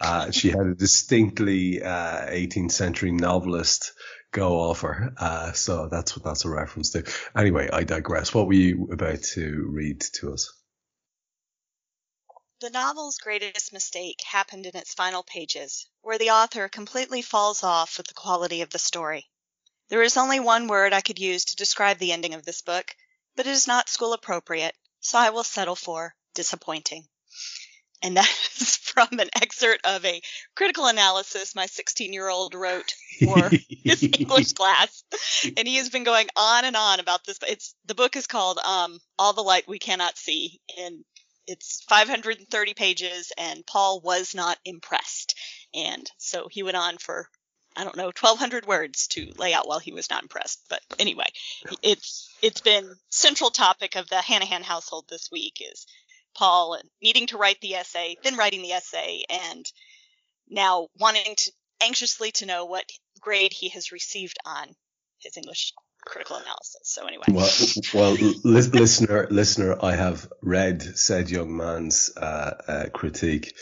Uh, 0.00 0.30
she 0.30 0.48
had 0.48 0.66
a 0.66 0.74
distinctly 0.74 1.82
uh, 1.82 2.26
18th 2.26 2.72
century 2.72 3.12
novelist 3.12 3.92
go 4.32 4.58
off 4.60 4.80
her, 4.80 5.12
uh, 5.18 5.52
so 5.52 5.88
that's 5.88 6.16
what 6.16 6.24
that's 6.24 6.44
a 6.44 6.50
reference 6.50 6.90
to. 6.90 7.04
Anyway, 7.36 7.68
I 7.72 7.84
digress. 7.84 8.34
What 8.34 8.46
were 8.46 8.54
you 8.54 8.88
about 8.92 9.22
to 9.34 9.68
read 9.70 10.00
to 10.14 10.32
us? 10.32 10.52
The 12.62 12.70
novel's 12.70 13.18
greatest 13.18 13.72
mistake 13.72 14.22
happened 14.22 14.66
in 14.66 14.76
its 14.76 14.94
final 14.94 15.24
pages, 15.24 15.88
where 16.00 16.16
the 16.16 16.30
author 16.30 16.68
completely 16.68 17.20
falls 17.20 17.64
off 17.64 17.98
with 17.98 18.06
the 18.06 18.14
quality 18.14 18.62
of 18.62 18.70
the 18.70 18.78
story. 18.78 19.28
There 19.88 20.00
is 20.00 20.16
only 20.16 20.38
one 20.38 20.68
word 20.68 20.92
I 20.92 21.00
could 21.00 21.18
use 21.18 21.44
to 21.46 21.56
describe 21.56 21.98
the 21.98 22.12
ending 22.12 22.34
of 22.34 22.44
this 22.44 22.62
book, 22.62 22.94
but 23.34 23.48
it 23.48 23.50
is 23.50 23.66
not 23.66 23.88
school 23.88 24.12
appropriate, 24.12 24.76
so 25.00 25.18
I 25.18 25.30
will 25.30 25.42
settle 25.42 25.74
for 25.74 26.14
disappointing. 26.34 27.08
And 28.00 28.16
that 28.16 28.30
is 28.60 28.76
from 28.76 29.08
an 29.18 29.30
excerpt 29.34 29.84
of 29.84 30.04
a 30.04 30.22
critical 30.54 30.86
analysis 30.86 31.56
my 31.56 31.66
16 31.66 32.12
year 32.12 32.28
old 32.28 32.54
wrote 32.54 32.94
for 33.24 33.50
his 33.68 34.04
English 34.04 34.52
class. 34.52 35.02
And 35.56 35.66
he 35.66 35.78
has 35.78 35.90
been 35.90 36.04
going 36.04 36.28
on 36.36 36.64
and 36.64 36.76
on 36.76 37.00
about 37.00 37.24
this. 37.24 37.40
It's 37.42 37.74
the 37.86 37.96
book 37.96 38.14
is 38.14 38.28
called 38.28 38.58
um, 38.58 39.00
All 39.18 39.32
the 39.32 39.42
Light 39.42 39.66
We 39.66 39.80
Cannot 39.80 40.16
See, 40.16 40.60
and 40.78 41.04
it's 41.52 41.82
530 41.88 42.74
pages. 42.74 43.32
And 43.38 43.64
Paul 43.66 44.00
was 44.00 44.34
not 44.34 44.58
impressed, 44.64 45.38
and 45.74 46.10
so 46.18 46.48
he 46.50 46.62
went 46.62 46.76
on 46.76 46.98
for 46.98 47.28
I 47.76 47.84
don't 47.84 47.96
know 47.96 48.06
1,200 48.06 48.66
words 48.66 49.06
to 49.08 49.32
lay 49.36 49.54
out 49.54 49.66
while 49.66 49.78
he 49.78 49.92
was 49.92 50.10
not 50.10 50.22
impressed. 50.22 50.60
But 50.68 50.82
anyway, 50.98 51.28
it's 51.82 52.28
it's 52.42 52.60
been 52.60 52.94
central 53.10 53.50
topic 53.50 53.96
of 53.96 54.08
the 54.08 54.16
Hanahan 54.16 54.62
household 54.62 55.06
this 55.08 55.30
week 55.30 55.58
is 55.60 55.86
Paul 56.34 56.78
needing 57.00 57.26
to 57.28 57.38
write 57.38 57.60
the 57.60 57.74
essay, 57.76 58.16
then 58.22 58.36
writing 58.36 58.62
the 58.62 58.72
essay, 58.72 59.24
and 59.28 59.64
now 60.48 60.88
wanting 60.98 61.36
to 61.36 61.52
anxiously 61.80 62.30
to 62.32 62.46
know 62.46 62.64
what 62.64 62.90
grade 63.20 63.52
he 63.52 63.68
has 63.70 63.92
received 63.92 64.38
on 64.44 64.74
his 65.18 65.36
English 65.36 65.72
critical 66.04 66.36
analysis. 66.36 66.80
So 66.84 67.06
anyway, 67.06 67.24
Well, 67.30 67.50
well, 67.94 68.12
li- 68.12 68.40
listener, 68.44 69.28
listener, 69.30 69.76
I 69.82 69.94
have 69.94 70.30
read 70.42 70.82
said 70.82 71.30
young 71.30 71.56
man's 71.56 72.10
uh, 72.16 72.54
uh, 72.66 72.86
critique, 72.92 73.54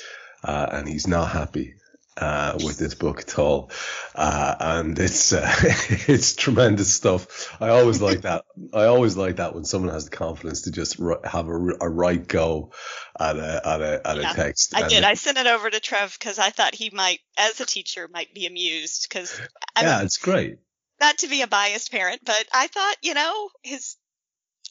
uh, 0.43 0.67
and 0.73 0.89
he's 0.89 1.07
not 1.07 1.31
happy 1.31 1.75
uh, 2.17 2.59
with 2.65 2.79
this 2.79 2.95
book 2.95 3.21
at 3.21 3.39
all. 3.39 3.71
Uh, 4.15 4.55
and 4.59 4.99
it's 4.99 5.33
uh, 5.33 5.47
it's 6.09 6.35
tremendous 6.35 6.93
stuff. 6.93 7.57
I 7.61 7.69
always 7.69 8.01
like 8.09 8.23
that. 8.23 8.45
I 8.73 8.85
always 8.85 9.17
like 9.17 9.37
that 9.37 9.55
when 9.55 9.65
someone 9.65 9.93
has 9.93 10.05
the 10.05 10.17
confidence 10.17 10.63
to 10.63 10.71
just 10.71 10.99
ri- 10.99 11.17
have 11.25 11.49
a, 11.49 11.53
a 11.81 11.89
right 11.89 12.27
go 12.27 12.73
at 13.19 13.37
a 13.37 13.63
at 13.67 13.81
a 13.81 14.01
at 14.07 14.17
Yeah, 14.17 14.33
a 14.33 14.35
text. 14.35 14.75
I 14.75 14.89
did. 14.89 14.99
it- 14.99 15.05
I 15.05 15.15
sent 15.15 15.39
it 15.39 15.47
over 15.47 15.71
to 15.71 15.81
Trev 15.81 16.17
because 16.19 16.39
I 16.39 16.51
thought 16.51 16.75
he 16.75 16.91
might, 16.91 17.21
as 17.39 17.61
a 17.61 17.67
teacher, 17.67 18.09
might 18.13 18.35
be 18.35 18.47
amused 18.47 19.07
because 19.09 19.39
yeah, 19.81 19.97
mean, 19.97 20.07
it's 20.07 20.19
great. 20.19 20.59
Not 21.01 21.19
to 21.19 21.29
be 21.29 21.43
a 21.43 21.47
biased 21.47 21.91
parent, 21.91 22.21
but 22.25 22.47
I 22.53 22.67
thought, 22.67 22.97
you 23.03 23.15
know, 23.15 23.51
his 23.63 23.97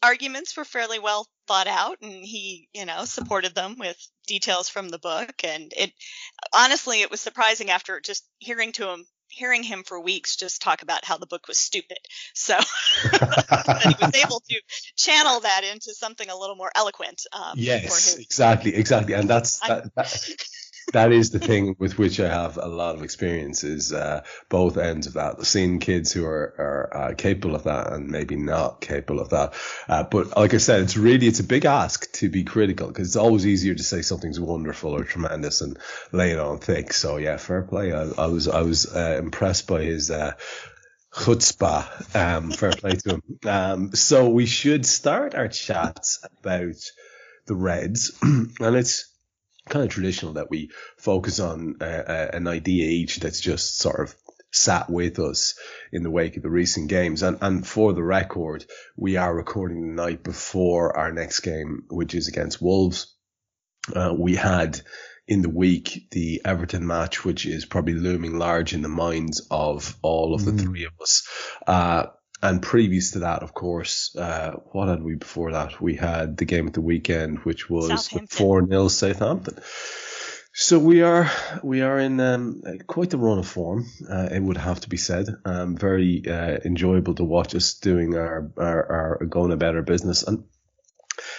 arguments 0.01 0.55
were 0.55 0.65
fairly 0.65 0.99
well 0.99 1.27
thought 1.47 1.67
out 1.67 1.97
and 2.01 2.11
he, 2.11 2.69
you 2.73 2.85
know, 2.85 3.05
supported 3.05 3.55
them 3.55 3.75
with 3.77 3.97
details 4.27 4.69
from 4.69 4.89
the 4.89 4.99
book. 4.99 5.33
And 5.43 5.73
it, 5.75 5.91
honestly, 6.53 7.01
it 7.01 7.11
was 7.11 7.21
surprising 7.21 7.69
after 7.69 7.99
just 7.99 8.23
hearing 8.37 8.71
to 8.73 8.89
him, 8.89 9.05
hearing 9.27 9.63
him 9.63 9.83
for 9.83 9.99
weeks 9.99 10.35
just 10.35 10.61
talk 10.61 10.81
about 10.81 11.05
how 11.05 11.17
the 11.17 11.27
book 11.27 11.47
was 11.47 11.57
stupid. 11.57 11.97
So 12.33 12.53
that 13.11 13.81
he 13.83 14.05
was 14.05 14.15
able 14.15 14.41
to 14.49 14.61
channel 14.95 15.41
that 15.41 15.63
into 15.63 15.93
something 15.93 16.29
a 16.29 16.37
little 16.37 16.55
more 16.55 16.71
eloquent. 16.75 17.25
Um, 17.33 17.53
Yes, 17.55 18.17
exactly, 18.17 18.75
exactly, 18.75 19.13
and 19.13 19.29
that's 19.29 19.59
that, 19.67 19.93
that, 19.95 20.29
that 20.91 21.11
is 21.11 21.31
the 21.31 21.39
thing 21.39 21.75
with 21.79 21.97
which 21.97 22.19
I 22.19 22.27
have 22.27 22.57
a 22.57 22.67
lot 22.67 22.95
of 22.95 23.03
experience 23.03 23.63
is 23.63 23.93
uh, 23.93 24.23
both 24.49 24.77
ends 24.77 25.07
of 25.07 25.13
that. 25.13 25.45
Seeing 25.45 25.79
kids 25.79 26.11
who 26.11 26.25
are 26.25 26.55
are 26.57 26.97
uh, 26.97 27.15
capable 27.15 27.55
of 27.55 27.63
that 27.63 27.93
and 27.93 28.09
maybe 28.09 28.35
not 28.35 28.81
capable 28.81 29.19
of 29.19 29.29
that. 29.29 29.53
Uh, 29.87 30.03
but 30.03 30.35
like 30.35 30.53
I 30.53 30.57
said, 30.57 30.81
it's 30.81 30.97
really 30.97 31.27
it's 31.27 31.39
a 31.39 31.43
big 31.43 31.65
ask 31.65 32.11
to 32.13 32.29
be 32.29 32.43
critical 32.43 32.87
because 32.87 33.07
it's 33.07 33.15
always 33.15 33.45
easier 33.45 33.75
to 33.75 33.83
say 33.83 34.01
something's 34.01 34.39
wonderful 34.39 34.95
or 34.95 35.03
tremendous 35.03 35.61
and 35.61 35.77
lay 36.11 36.31
it 36.31 36.39
on 36.39 36.59
thick. 36.59 36.93
So 36.93 37.17
yeah, 37.17 37.37
fair 37.37 37.63
play. 37.63 37.93
I, 37.93 38.09
I 38.17 38.27
was 38.27 38.47
I 38.47 38.61
was 38.61 38.93
uh, 38.93 39.17
impressed 39.19 39.67
by 39.67 39.83
his. 39.83 40.11
Uh, 40.11 40.33
chutzpah. 41.11 42.15
Um, 42.15 42.51
fair 42.51 42.71
play 42.71 42.91
to 42.91 43.15
him. 43.15 43.23
Um, 43.45 43.95
so 43.95 44.29
we 44.29 44.45
should 44.45 44.85
start 44.85 45.33
our 45.33 45.47
chats 45.47 46.23
about 46.39 46.75
the 47.47 47.55
Reds, 47.55 48.17
and 48.21 48.75
it's 48.75 49.08
kind 49.69 49.85
of 49.85 49.91
traditional 49.91 50.33
that 50.33 50.49
we 50.49 50.71
focus 50.97 51.39
on 51.39 51.75
uh, 51.81 51.85
an 52.33 52.47
idea 52.47 52.87
each 52.89 53.19
that's 53.19 53.39
just 53.39 53.77
sort 53.77 53.99
of 54.01 54.15
sat 54.51 54.89
with 54.89 55.19
us 55.19 55.57
in 55.91 56.01
the 56.03 56.09
wake 56.09 56.35
of 56.35 56.43
the 56.43 56.49
recent 56.49 56.89
games. 56.89 57.21
And, 57.21 57.37
and 57.41 57.65
for 57.65 57.93
the 57.93 58.03
record, 58.03 58.65
we 58.97 59.15
are 59.17 59.33
recording 59.33 59.81
the 59.81 60.01
night 60.01 60.23
before 60.23 60.97
our 60.97 61.11
next 61.11 61.41
game, 61.41 61.83
which 61.89 62.15
is 62.15 62.27
against 62.27 62.61
Wolves. 62.61 63.15
Uh, 63.95 64.13
we 64.17 64.35
had 64.35 64.81
in 65.27 65.43
the 65.43 65.49
week 65.49 66.07
the 66.09 66.41
Everton 66.43 66.87
match, 66.87 67.23
which 67.23 67.45
is 67.45 67.65
probably 67.65 67.93
looming 67.93 68.39
large 68.39 68.73
in 68.73 68.81
the 68.81 68.89
minds 68.89 69.47
of 69.51 69.95
all 70.01 70.33
of 70.33 70.43
the 70.43 70.51
Mm. 70.51 70.61
three 70.61 70.85
of 70.85 70.93
us. 70.99 71.27
Uh, 71.67 72.07
and 72.41 72.61
previous 72.61 73.11
to 73.11 73.19
that, 73.19 73.43
of 73.43 73.53
course, 73.53 74.15
uh, 74.15 74.51
what 74.71 74.87
had 74.87 75.03
we 75.03 75.15
before 75.15 75.51
that? 75.51 75.81
We 75.81 75.95
had 75.95 76.37
the 76.37 76.45
game 76.45 76.67
at 76.67 76.73
the 76.73 76.81
weekend, 76.81 77.39
which 77.39 77.69
was 77.69 78.07
four 78.29 78.65
0 78.65 78.87
Southampton. 78.87 79.59
So 80.53 80.79
we 80.79 81.03
are 81.03 81.29
we 81.63 81.81
are 81.81 81.99
in 81.99 82.19
um, 82.19 82.61
quite 82.87 83.09
the 83.09 83.17
run 83.17 83.39
of 83.39 83.47
form. 83.47 83.85
Uh, 84.09 84.29
it 84.31 84.41
would 84.41 84.57
have 84.57 84.81
to 84.81 84.89
be 84.89 84.97
said. 84.97 85.27
Um, 85.45 85.77
very 85.77 86.23
uh, 86.27 86.57
enjoyable 86.65 87.15
to 87.15 87.23
watch 87.23 87.55
us 87.55 87.75
doing 87.75 88.15
our, 88.15 88.51
our 88.57 89.19
our 89.19 89.25
going 89.25 89.51
about 89.51 89.75
our 89.75 89.83
business, 89.83 90.23
and 90.23 90.43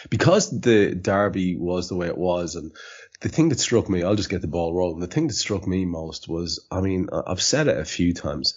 because 0.09 0.49
the 0.61 0.95
derby 0.95 1.57
was 1.57 1.89
the 1.89 1.97
way 1.97 2.07
it 2.07 2.17
was, 2.17 2.55
and 2.55 2.73
the 3.21 3.29
thing 3.29 3.51
that 3.51 3.61
struck 3.61 3.89
me, 3.89 4.03
I'll 4.03 4.15
just 4.15 4.31
get 4.31 4.41
the 4.41 4.49
ball 4.49 4.75
rolling. 4.75 5.01
The 5.01 5.07
thing 5.07 5.27
that 5.27 5.35
struck 5.35 5.67
me 5.67 5.85
most 5.85 6.29
was, 6.29 6.67
I 6.71 6.81
mean, 6.81 7.09
I've 7.13 7.43
said 7.43 7.69
it 7.69 7.79
a 7.79 7.85
few 7.85 8.15
times, 8.15 8.55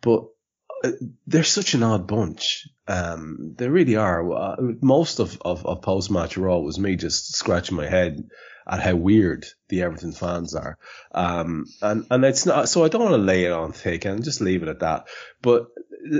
but 0.00 0.24
they're 1.26 1.44
such 1.44 1.74
an 1.74 1.82
odd 1.82 2.06
bunch. 2.06 2.68
Um, 2.88 3.54
they 3.56 3.68
really 3.68 3.96
are. 3.96 4.32
Uh, 4.32 4.56
Most 4.80 5.20
of, 5.20 5.40
of, 5.42 5.64
of 5.66 5.82
post 5.82 6.10
match 6.10 6.36
Raw 6.36 6.58
was 6.58 6.78
me 6.78 6.96
just 6.96 7.34
scratching 7.34 7.76
my 7.76 7.86
head 7.86 8.28
at 8.66 8.80
how 8.80 8.94
weird 8.94 9.46
the 9.68 9.82
Everton 9.82 10.12
fans 10.12 10.54
are. 10.54 10.78
Um, 11.12 11.66
and, 11.82 12.06
and 12.10 12.24
it's 12.24 12.46
not, 12.46 12.68
so 12.68 12.84
I 12.84 12.88
don't 12.88 13.02
want 13.02 13.14
to 13.14 13.18
lay 13.18 13.44
it 13.44 13.52
on 13.52 13.72
thick 13.72 14.04
and 14.04 14.24
just 14.24 14.40
leave 14.40 14.62
it 14.62 14.68
at 14.68 14.80
that. 14.80 15.08
But 15.42 15.66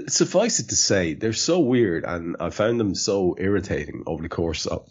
suffice 0.09 0.61
it 0.61 0.69
to 0.71 0.76
say, 0.76 1.14
they're 1.14 1.33
so 1.33 1.61
weird 1.61 2.05
and 2.05 2.37
I 2.40 2.50
found 2.50 2.81
them 2.81 2.95
so 2.95 3.37
irritating 3.38 4.02
over 4.07 4.23
the 4.23 4.29
course 4.29 4.67
of, 4.67 4.88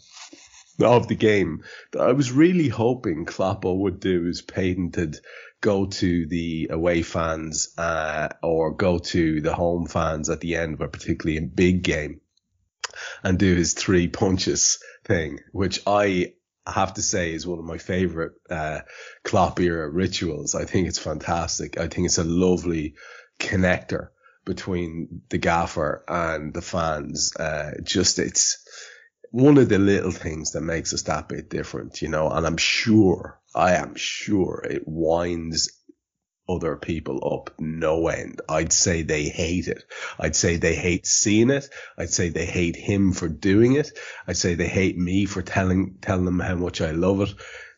of 0.80 1.08
the 1.08 1.16
game 1.16 1.64
that 1.92 2.00
I 2.00 2.12
was 2.12 2.32
really 2.32 2.68
hoping 2.68 3.26
Kloppo 3.26 3.76
would 3.76 4.00
do 4.00 4.24
his 4.24 4.42
patented 4.42 5.18
go 5.60 5.86
to 5.86 6.26
the 6.26 6.68
away 6.70 7.02
fans, 7.02 7.74
uh, 7.76 8.28
or 8.42 8.74
go 8.74 8.98
to 8.98 9.40
the 9.40 9.54
home 9.54 9.86
fans 9.86 10.30
at 10.30 10.40
the 10.40 10.56
end 10.56 10.74
of 10.74 10.80
a 10.80 10.88
particularly 10.88 11.38
a 11.38 11.42
big 11.42 11.82
game 11.82 12.20
and 13.22 13.38
do 13.38 13.54
his 13.54 13.74
three 13.74 14.08
punches 14.20 14.82
thing, 15.04 15.40
which 15.52 15.80
I 15.86 16.34
have 16.66 16.94
to 16.94 17.02
say 17.02 17.32
is 17.32 17.46
one 17.46 17.58
of 17.58 17.64
my 17.64 17.78
favorite, 17.78 18.32
uh, 18.48 18.80
Klopp 19.24 19.60
era 19.60 19.88
rituals. 19.88 20.54
I 20.54 20.64
think 20.64 20.88
it's 20.88 20.98
fantastic. 20.98 21.78
I 21.78 21.88
think 21.88 22.06
it's 22.06 22.18
a 22.18 22.24
lovely 22.24 22.94
connector 23.38 24.08
between 24.44 25.22
the 25.28 25.38
gaffer 25.38 26.04
and 26.08 26.52
the 26.52 26.62
fans. 26.62 27.34
Uh, 27.36 27.72
just 27.82 28.18
it's 28.18 28.64
one 29.30 29.58
of 29.58 29.68
the 29.68 29.78
little 29.78 30.10
things 30.10 30.52
that 30.52 30.60
makes 30.60 30.92
us 30.92 31.02
that 31.02 31.28
bit 31.28 31.50
different, 31.50 32.02
you 32.02 32.08
know, 32.08 32.28
and 32.30 32.46
I'm 32.46 32.56
sure, 32.56 33.40
I 33.54 33.74
am 33.74 33.94
sure 33.94 34.66
it 34.68 34.82
winds 34.86 35.70
other 36.48 36.76
people 36.76 37.20
up 37.32 37.54
no 37.60 38.08
end. 38.08 38.40
I'd 38.48 38.72
say 38.72 39.02
they 39.02 39.24
hate 39.24 39.68
it. 39.68 39.84
I'd 40.18 40.34
say 40.34 40.56
they 40.56 40.74
hate 40.74 41.06
seeing 41.06 41.50
it. 41.50 41.68
I'd 41.96 42.10
say 42.10 42.28
they 42.28 42.44
hate 42.44 42.74
him 42.74 43.12
for 43.12 43.28
doing 43.28 43.74
it. 43.74 43.96
I'd 44.26 44.36
say 44.36 44.54
they 44.54 44.66
hate 44.66 44.98
me 44.98 45.26
for 45.26 45.42
telling 45.42 45.98
telling 46.00 46.24
them 46.24 46.40
how 46.40 46.56
much 46.56 46.80
I 46.80 46.90
love 46.90 47.20
it. 47.20 47.30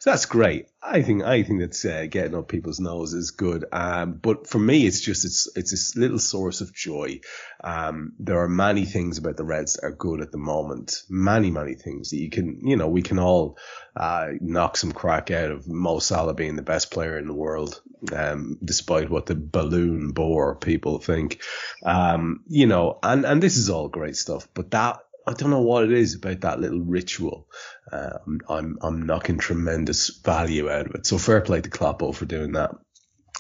So 0.03 0.11
that's 0.11 0.27
great. 0.27 0.67
I 0.83 1.03
think 1.03 1.23
I 1.23 1.45
think 1.45 1.61
that's 1.61 1.85
uh, 1.85 2.07
getting 2.11 2.35
up 2.35 2.49
people's 2.49 2.81
nose 2.81 3.15
is 3.15 3.31
good. 3.31 3.67
Um, 3.71 4.15
but 4.15 4.49
for 4.49 4.59
me, 4.59 4.85
it's 4.85 5.01
just 5.01 5.25
it's 5.25 5.49
it's 5.55 5.71
this 5.71 5.95
little 5.95 6.19
source 6.19 6.61
of 6.61 6.75
joy. 6.75 7.21
Um, 7.63 8.15
there 8.19 8.41
are 8.41 8.49
many 8.49 8.85
things 8.85 9.19
about 9.19 9.37
the 9.37 9.45
Reds 9.45 9.75
that 9.75 9.85
are 9.85 9.93
good 9.93 10.21
at 10.21 10.33
the 10.33 10.39
moment. 10.39 11.05
Many 11.09 11.53
many 11.53 11.77
things 11.77 12.11
that 12.11 12.17
you 12.17 12.31
can 12.31 12.67
you 12.67 12.75
know 12.75 12.89
we 12.89 13.03
can 13.03 13.21
all 13.21 13.59
uh, 13.95 14.31
knock 14.41 14.77
some 14.77 14.91
crack 14.91 15.31
out 15.31 15.53
of 15.53 15.69
Mo 15.69 16.01
Salah 16.01 16.35
being 16.35 16.57
the 16.57 16.63
best 16.63 16.91
player 16.91 17.17
in 17.17 17.29
the 17.29 17.33
world, 17.33 17.81
um, 18.13 18.59
despite 18.65 19.09
what 19.09 19.27
the 19.27 19.37
Ballon 19.37 20.13
d'Or 20.15 20.57
people 20.57 20.99
think. 20.99 21.41
Um, 21.87 22.43
you 22.49 22.67
know, 22.67 22.99
and 23.05 23.25
and 23.25 23.41
this 23.41 23.57
is 23.57 23.71
all 23.71 23.87
great 23.87 24.17
stuff, 24.17 24.49
but 24.53 24.73
that. 24.73 24.99
I 25.27 25.33
don't 25.35 25.51
know 25.51 25.63
what 25.63 25.85
it 25.85 25.93
is 25.93 26.15
about 26.15 26.41
that 26.41 26.61
little 26.61 26.81
ritual. 26.81 27.49
Uh, 27.91 28.19
I'm, 28.49 28.79
I'm 28.81 29.03
knocking 29.03 29.39
tremendous 29.39 30.09
value 30.25 30.71
out 30.71 30.87
of 30.87 30.95
it. 30.95 31.07
So 31.07 31.19
fair 31.19 31.41
play 31.41 31.61
to 31.61 31.71
Kloppo 31.71 32.15
for 32.15 32.25
doing 32.25 32.53
that. 32.53 32.73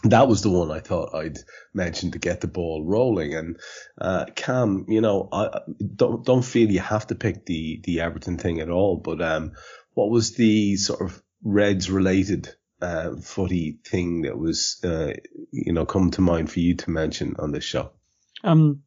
That 0.04 0.26
was 0.26 0.42
the 0.42 0.50
one 0.50 0.70
I 0.70 0.80
thought 0.80 1.14
I'd 1.14 1.38
mention 1.74 2.10
to 2.12 2.18
get 2.18 2.40
the 2.40 2.48
ball 2.48 2.84
rolling. 2.84 3.34
And 3.34 3.56
uh, 4.00 4.26
Kam, 4.34 4.86
you 4.88 5.00
know, 5.00 5.28
I 5.32 5.44
I 5.46 5.60
don't 5.94 6.24
don't 6.24 6.44
feel 6.44 6.70
you 6.70 6.80
have 6.80 7.06
to 7.08 7.14
pick 7.14 7.46
the 7.46 7.80
the 7.84 8.00
Everton 8.00 8.36
thing 8.36 8.60
at 8.60 8.70
all. 8.70 8.96
But 8.96 9.22
um, 9.22 9.52
what 9.94 10.10
was 10.10 10.34
the 10.34 10.76
sort 10.76 11.02
of 11.02 11.22
Reds 11.44 11.88
related 11.88 12.48
uh, 12.80 13.16
footy 13.22 13.78
thing 13.84 14.22
that 14.22 14.36
was 14.36 14.80
uh, 14.82 15.12
you 15.52 15.72
know 15.72 15.86
come 15.86 16.10
to 16.12 16.20
mind 16.20 16.50
for 16.50 16.58
you 16.58 16.74
to 16.76 16.90
mention 16.90 17.36
on 17.38 17.52
this 17.52 17.64
show? 17.64 17.92
Um, 18.42 18.82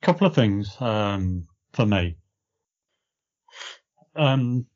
couple 0.00 0.26
of 0.26 0.34
things 0.34 0.76
um, 0.80 1.46
for 1.72 1.86
me. 1.86 2.16
Um, 4.16 4.66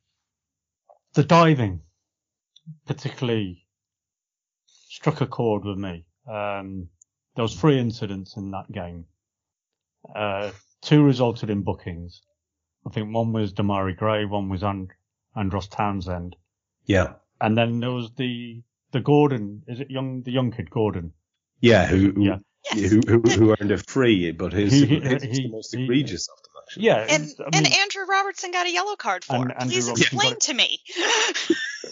the 1.14 1.24
diving, 1.24 1.81
particularly, 2.87 3.64
struck 4.66 5.20
a 5.20 5.27
chord 5.27 5.64
with 5.64 5.79
me. 5.79 6.05
Um, 6.31 6.88
there 7.37 7.42
was 7.42 7.55
three 7.59 7.79
incidents 7.79 8.37
in 8.37 8.51
that 8.51 8.70
game. 8.70 9.05
Uh, 10.14 10.51
two 10.83 11.03
resulted 11.03 11.51
in 11.51 11.62
bookings. 11.62 12.22
I 12.87 12.90
think 12.90 13.14
one 13.14 13.33
was 13.33 13.53
Demarai 13.53 13.96
Gray, 13.96 14.24
one 14.24 14.48
was 14.48 14.62
and- 14.62 14.90
Andros 15.37 15.68
Townsend, 15.68 16.35
Yeah, 16.87 17.12
and 17.40 17.57
then 17.57 17.79
there 17.81 17.92
was 17.92 18.11
the 18.16 18.62
the 18.90 18.98
Gordon. 19.01 19.62
Is 19.68 19.79
it 19.79 19.90
young 19.90 20.22
the 20.22 20.33
young 20.33 20.51
kid 20.51 20.68
Gordon? 20.70 21.12
yeah. 21.61 21.87
Who 21.87 22.11
who, 22.12 22.24
Yeah. 22.24 22.38
Who, 22.72 23.01
who, 23.07 23.20
who 23.20 23.51
earned 23.59 23.70
a 23.70 23.79
free, 23.79 24.33
but 24.33 24.53
his, 24.53 24.72
He- 24.72 24.98
his 25.01 25.22
he- 25.22 25.42
the 25.44 25.48
most 25.48 25.74
he- 25.74 25.85
egregious 25.85 26.29
of 26.29 26.42
them 26.42 26.48
actually. 26.69 26.85
Yeah, 26.87 27.07
And 27.09 27.25
it's- 27.25 27.41
I 27.41 27.57
and 27.57 27.67
Andrew 27.67 28.05
Robertson 28.07 28.51
got 28.51 28.67
a 28.67 28.73
yellow 28.73 28.97
card 28.97 29.25
for 29.25 29.37
And 29.37 29.51
it. 29.51 29.57
Andrew 29.59 29.75
Please 29.75 29.89
Robertson 29.89 30.19
explain 30.19 30.39
to 30.41 30.55
me. 30.55 30.81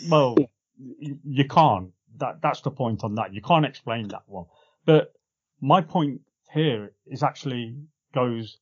well, 0.09 0.37
you, 0.79 1.19
you 1.25 1.49
can't. 1.49 1.93
That 2.19 2.41
that's 2.41 2.63
the 2.63 2.71
point 2.71 3.05
on 3.05 3.15
that. 3.17 3.35
You 3.35 3.43
can't 3.43 3.67
explain 3.67 4.09
that 4.09 4.23
one. 4.27 4.47
But 4.85 5.13
my 5.61 5.81
point 5.83 6.23
here 6.53 6.93
is 7.07 7.23
actually 7.23 7.77
goes 8.15 8.59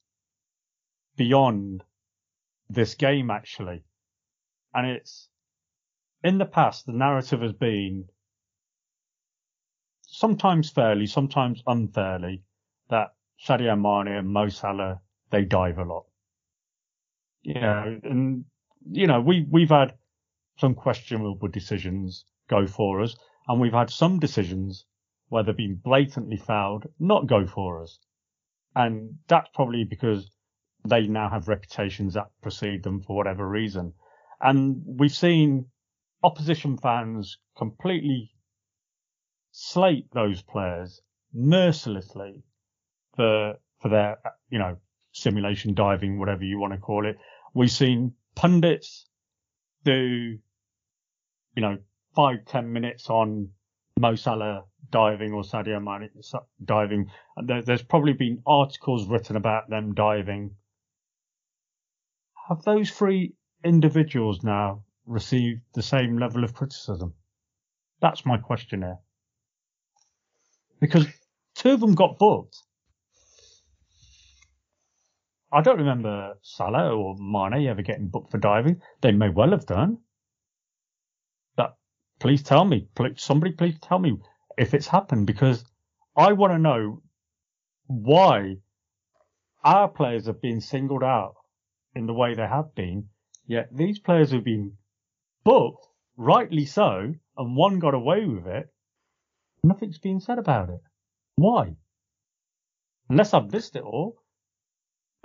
beyond 1.16 1.85
this 2.68 2.94
game 2.94 3.31
actually, 3.31 3.85
and 4.72 4.87
it's 4.87 5.29
in 6.24 6.38
the 6.38 6.46
past 6.46 6.87
the 6.87 6.92
narrative 6.92 7.42
has 7.42 7.53
been 7.53 8.09
sometimes 10.03 10.70
fairly, 10.70 11.07
sometimes 11.07 11.62
unfairly 11.66 12.42
that 12.88 13.14
Sadio 13.46 13.77
Mane 13.81 14.12
and 14.16 14.29
Mo 14.29 14.48
Salah 14.48 15.00
they 15.34 15.44
dive 15.44 15.78
a 15.78 15.84
lot. 15.84 16.04
You 17.42 17.60
know, 17.60 18.00
and 18.04 18.44
you 18.90 19.06
know 19.06 19.20
we 19.20 19.46
we've 19.50 19.70
had 19.70 19.94
some 20.58 20.74
questionable 20.74 21.48
decisions 21.48 22.24
go 22.48 22.66
for 22.66 23.02
us, 23.02 23.16
and 23.48 23.60
we've 23.60 23.72
had 23.72 23.90
some 23.90 24.18
decisions 24.20 24.86
where 25.28 25.42
they've 25.42 25.56
been 25.56 25.80
blatantly 25.82 26.36
fouled 26.36 26.86
not 27.00 27.26
go 27.26 27.46
for 27.46 27.82
us, 27.82 27.98
and 28.76 29.18
that's 29.26 29.48
probably 29.54 29.84
because 29.84 30.30
they 30.86 31.06
now 31.08 31.28
have 31.28 31.48
reputations 31.48 32.14
that 32.14 32.30
precede 32.40 32.84
them 32.84 33.02
for 33.02 33.16
whatever 33.16 33.48
reason, 33.48 33.92
and 34.40 34.82
we've 34.86 35.14
seen 35.14 35.66
opposition 36.22 36.78
fans 36.78 37.38
completely 37.58 38.30
slate 39.50 40.06
those 40.12 40.42
players 40.42 41.02
mercilessly 41.32 42.44
for 43.16 43.54
for 43.80 43.88
their 43.88 44.16
you 44.48 44.58
know 44.58 44.76
simulation 45.14 45.74
diving, 45.74 46.18
whatever 46.18 46.44
you 46.44 46.59
want 46.59 46.74
to 46.74 46.79
call 46.79 47.07
it. 47.07 47.16
We've 47.55 47.70
seen 47.70 48.12
pundits 48.35 49.07
do 49.85 50.38
you 51.57 51.62
know 51.62 51.79
five 52.14 52.44
ten 52.46 52.72
minutes 52.72 53.09
on 53.09 53.48
Mo 53.98 54.16
Salah 54.16 54.64
diving 54.90 55.33
or 55.33 55.42
Sadio 55.42 55.83
Mane 55.83 56.11
diving. 56.64 57.11
There, 57.42 57.62
there's 57.62 57.83
probably 57.83 58.12
been 58.12 58.42
articles 58.46 59.09
written 59.09 59.37
about 59.37 59.70
them 59.70 59.94
diving. 59.94 60.57
Have 62.48 62.62
those 62.62 62.90
three 62.90 63.35
individuals 63.64 64.42
now 64.42 64.83
received 65.07 65.62
the 65.74 65.83
same 65.83 66.18
level 66.18 66.44
of 66.44 66.55
criticism? 66.55 67.14
That's 68.00 68.27
my 68.27 68.37
question 68.37 68.83
here. 68.83 68.98
Because 70.81 71.07
two 71.55 71.70
of 71.70 71.81
them 71.81 71.94
got 71.94 72.18
booked. 72.18 72.59
I 75.54 75.60
don't 75.60 75.78
remember 75.78 76.34
Salah 76.42 76.96
or 76.96 77.14
Mane 77.16 77.68
ever 77.68 77.82
getting 77.82 78.08
booked 78.08 78.32
for 78.32 78.38
diving. 78.38 78.82
They 79.02 79.12
may 79.12 79.28
well 79.28 79.52
have 79.52 79.66
done. 79.66 79.98
But 81.54 81.76
please 82.18 82.42
tell 82.42 82.64
me, 82.64 82.88
please, 82.96 83.22
somebody 83.22 83.52
please 83.52 83.78
tell 83.78 84.00
me 84.00 84.18
if 84.58 84.74
it's 84.74 84.88
happened 84.88 85.28
because 85.28 85.64
I 86.16 86.32
want 86.32 86.54
to 86.54 86.58
know 86.58 87.02
why 87.86 88.56
our 89.62 89.86
players 89.86 90.26
have 90.26 90.42
been 90.42 90.60
singled 90.60 91.04
out 91.04 91.36
in 91.94 92.06
the 92.06 92.14
way 92.14 92.34
they 92.34 92.48
have 92.48 92.74
been, 92.74 93.10
yet 93.46 93.68
these 93.70 94.00
players 94.00 94.32
have 94.32 94.42
been 94.42 94.72
booked 95.44 95.86
rightly 96.16 96.64
so, 96.64 97.14
and 97.36 97.56
one 97.56 97.78
got 97.78 97.94
away 97.94 98.26
with 98.26 98.48
it, 98.48 98.66
nothing's 99.62 99.98
being 99.98 100.18
said 100.18 100.38
about 100.38 100.68
it. 100.68 100.80
Why? 101.36 101.76
Unless 103.08 103.34
I've 103.34 103.52
missed 103.52 103.76
it 103.76 103.84
all. 103.84 104.23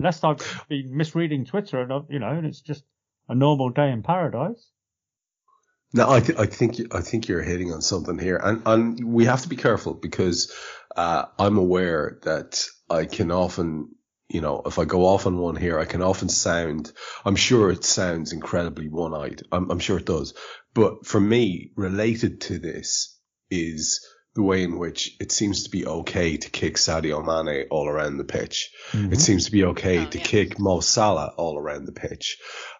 Unless 0.00 0.24
I've 0.24 0.64
been 0.70 0.96
misreading 0.96 1.44
Twitter 1.44 1.82
and, 1.82 2.06
you 2.08 2.18
know, 2.18 2.30
and 2.30 2.46
it's 2.46 2.62
just 2.62 2.84
a 3.28 3.34
normal 3.34 3.68
day 3.68 3.90
in 3.90 4.02
paradise. 4.02 4.70
No, 5.92 6.08
I, 6.10 6.20
th- 6.20 6.38
I 6.38 6.46
think 6.46 6.94
I 6.94 7.02
think 7.02 7.28
you're 7.28 7.42
hitting 7.42 7.70
on 7.70 7.82
something 7.82 8.18
here, 8.18 8.36
and 8.42 8.62
and 8.64 9.12
we 9.12 9.26
have 9.26 9.42
to 9.42 9.48
be 9.50 9.56
careful 9.56 9.92
because 9.92 10.54
uh, 10.96 11.26
I'm 11.38 11.58
aware 11.58 12.18
that 12.22 12.64
I 12.88 13.04
can 13.04 13.30
often, 13.30 13.90
you 14.30 14.40
know, 14.40 14.62
if 14.64 14.78
I 14.78 14.86
go 14.86 15.04
off 15.04 15.26
on 15.26 15.36
one 15.36 15.56
here, 15.56 15.78
I 15.78 15.84
can 15.84 16.00
often 16.00 16.30
sound. 16.30 16.92
I'm 17.26 17.36
sure 17.36 17.70
it 17.70 17.84
sounds 17.84 18.32
incredibly 18.32 18.88
one-eyed. 18.88 19.42
I'm, 19.52 19.70
I'm 19.70 19.80
sure 19.80 19.98
it 19.98 20.06
does, 20.06 20.32
but 20.72 21.04
for 21.04 21.20
me, 21.20 21.72
related 21.76 22.40
to 22.42 22.58
this 22.58 23.20
is 23.50 24.06
the 24.34 24.42
way 24.42 24.62
in 24.62 24.78
which 24.78 25.16
it 25.20 25.32
seems 25.32 25.64
to 25.64 25.70
be 25.70 25.86
okay 25.86 26.36
to 26.36 26.50
kick 26.50 26.76
Sadio 26.76 27.24
Mane 27.24 27.66
all 27.70 27.88
around 27.88 28.16
the 28.16 28.24
pitch. 28.24 28.70
It 28.92 29.20
seems 29.20 29.46
to 29.46 29.52
be 29.52 29.64
okay 29.64 29.98
Oh, 30.00 30.06
to 30.06 30.18
yeah. 30.18 30.24
kick 30.24 30.58
Mo 30.58 30.80
Salah 30.80 31.34
all 31.36 31.58
around 31.58 31.86
the 31.86 31.92
pitch. 31.92 32.38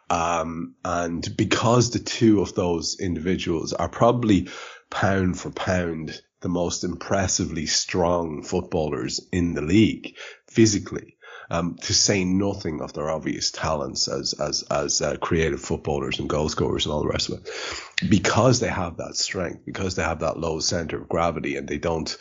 Um, 0.08 0.74
and 0.84 1.24
because 1.36 1.90
the 1.90 1.98
two 1.98 2.40
of 2.40 2.54
those 2.54 2.98
individuals 3.00 3.72
are 3.72 3.88
probably 3.88 4.48
pound 4.90 5.38
for 5.38 5.50
pound 5.50 6.20
the 6.40 6.48
most 6.48 6.84
impressively 6.84 7.66
strong 7.66 8.42
footballers 8.42 9.20
in 9.32 9.54
the 9.54 9.62
league 9.62 10.16
physically, 10.48 11.16
um, 11.50 11.76
to 11.82 11.92
say 11.92 12.24
nothing 12.24 12.80
of 12.80 12.92
their 12.92 13.10
obvious 13.10 13.50
talents 13.50 14.08
as 14.08 14.34
as 14.34 14.62
as 14.70 15.02
uh, 15.02 15.16
creative 15.16 15.60
footballers 15.60 16.18
and 16.18 16.28
goal 16.28 16.48
scorers 16.48 16.86
and 16.86 16.92
all 16.92 17.02
the 17.02 17.08
rest 17.08 17.28
of 17.28 17.38
it, 17.38 18.10
because 18.10 18.60
they 18.60 18.68
have 18.68 18.96
that 18.98 19.16
strength, 19.16 19.64
because 19.66 19.96
they 19.96 20.02
have 20.02 20.20
that 20.20 20.38
low 20.38 20.60
center 20.60 21.00
of 21.00 21.08
gravity, 21.08 21.56
and 21.56 21.68
they 21.68 21.78
don't 21.78 22.16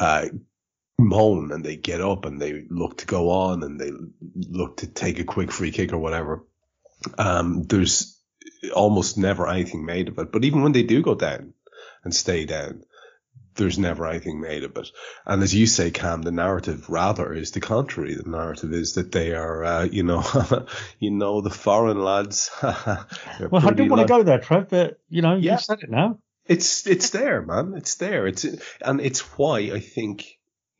uh, 0.00 0.26
moan 0.98 1.52
and 1.52 1.64
they 1.64 1.76
get 1.76 2.00
up 2.00 2.24
and 2.24 2.40
they 2.40 2.64
look 2.70 2.98
to 2.98 3.06
go 3.06 3.30
on 3.30 3.62
and 3.62 3.80
they 3.80 3.92
look 4.50 4.78
to 4.78 4.86
take 4.86 5.18
a 5.18 5.24
quick 5.24 5.52
free 5.52 5.70
kick 5.70 5.92
or 5.92 5.98
whatever. 5.98 6.44
Um, 7.16 7.62
there's 7.62 8.20
almost 8.74 9.16
never 9.16 9.48
anything 9.48 9.84
made 9.84 10.08
of 10.08 10.18
it. 10.18 10.32
But 10.32 10.44
even 10.44 10.62
when 10.62 10.72
they 10.72 10.82
do 10.82 11.02
go 11.02 11.14
down 11.14 11.54
and 12.02 12.14
stay 12.14 12.44
down, 12.46 12.82
there's 13.58 13.78
never 13.78 14.06
anything 14.06 14.40
made 14.40 14.64
of 14.64 14.74
it. 14.78 14.88
And 15.26 15.42
as 15.42 15.54
you 15.54 15.66
say, 15.66 15.90
Kam, 15.90 16.22
the 16.22 16.30
narrative 16.30 16.88
rather 16.88 17.34
is 17.34 17.50
the 17.50 17.60
contrary. 17.60 18.14
The 18.14 18.28
narrative 18.30 18.72
is 18.72 18.94
that 18.94 19.12
they 19.12 19.34
are, 19.34 19.62
uh, 19.64 19.84
you 19.84 20.02
know, 20.04 20.22
you 20.98 21.10
know, 21.10 21.42
the 21.42 21.50
foreign 21.50 22.02
lads. 22.02 22.50
Well, 22.62 23.66
I 23.66 23.70
didn't 23.70 23.90
want 23.90 24.02
to 24.02 24.08
go 24.08 24.22
there, 24.22 24.38
Trev, 24.40 24.68
but, 24.70 24.98
you 25.10 25.20
know, 25.22 25.36
Yeah. 25.36 25.52
you've 25.52 25.60
said 25.60 25.80
it 25.82 25.90
now. 25.90 26.18
it's 26.46 26.86
it's 26.86 27.10
there, 27.10 27.42
man. 27.42 27.74
It's 27.76 27.96
there. 27.96 28.26
It's 28.26 28.46
and 28.80 29.00
it's 29.00 29.20
why 29.38 29.58
I 29.74 29.80
think 29.80 30.24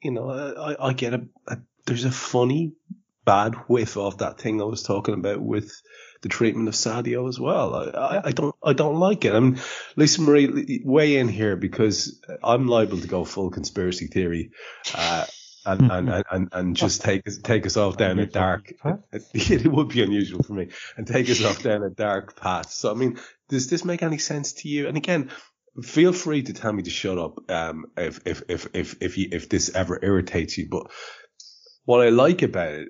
you 0.03 0.13
know 0.13 0.31
I, 0.31 0.89
I 0.89 0.93
get 0.95 1.13
a, 1.15 1.27
a 1.47 1.59
there's 1.87 2.05
a 2.07 2.11
funny 2.11 2.73
bad 3.25 3.55
whiff 3.69 3.97
of 3.99 4.19
that 4.19 4.41
thing 4.41 4.61
I 4.63 4.65
was 4.65 4.83
talking 4.83 5.15
about 5.15 5.41
with 5.43 5.71
the 6.21 6.29
treatment 6.29 6.69
of 6.69 6.75
Sadio 6.75 7.29
as 7.29 7.39
well. 7.39 7.75
I, 7.75 7.85
I, 7.85 8.29
I 8.29 8.33
don't 8.33 8.55
I 8.63 8.73
don't 8.73 8.99
like 8.99 9.25
it. 9.25 9.35
I 9.35 9.41
mean, 9.41 9.61
Lisa 9.97 10.23
Marie, 10.23 10.83
weigh 10.85 11.17
in 11.17 11.29
here 11.29 11.57
because 11.57 12.21
I'm 12.43 12.67
liable 12.67 13.01
to 13.01 13.09
go 13.09 13.25
full 13.25 13.51
conspiracy 13.51 14.07
theory. 14.07 14.51
Uh, 14.95 15.27
and, 15.67 15.91
and, 15.91 16.09
and, 16.09 16.25
and, 16.31 16.49
and 16.53 16.77
just 16.77 17.03
take 17.03 17.27
us 17.27 17.39
take 17.39 17.67
us 17.67 17.77
off 17.77 17.97
down 17.97 18.19
a 18.19 18.23
Unusual, 18.23 18.33
dark 18.33 18.73
Trev. 18.81 19.03
it 19.13 19.67
would 19.71 19.89
be 19.89 20.03
unusual 20.03 20.43
for 20.43 20.55
me 20.55 20.69
and 20.97 21.07
take 21.07 21.29
us 21.29 21.45
off 21.45 21.63
down 21.63 21.83
a 21.83 21.91
dark 21.91 22.41
path. 22.41 22.71
So 22.71 22.91
I 22.91 22.95
mean, 22.95 23.19
does 23.49 23.69
this 23.69 23.85
make 23.85 24.03
any 24.03 24.19
sense 24.19 24.55
to 24.55 24.69
you? 24.69 24.89
And 24.89 24.97
again, 24.97 25.31
feel 25.83 26.13
free 26.13 26.43
to 26.43 26.53
tell 26.53 26.73
me 26.73 26.83
to 26.85 26.91
shut 26.91 27.19
up 27.19 27.51
um, 27.51 27.87
if 27.97 28.21
if 28.27 28.43
if 28.49 28.69
if 28.75 28.97
if, 29.03 29.19
you, 29.19 29.29
if 29.33 29.49
this 29.49 29.75
ever 29.75 29.99
irritates 30.03 30.57
you. 30.57 30.69
But 30.71 30.91
what 31.85 32.01
I 32.01 32.11
like 32.11 32.43
about 32.43 32.73
it 32.73 32.89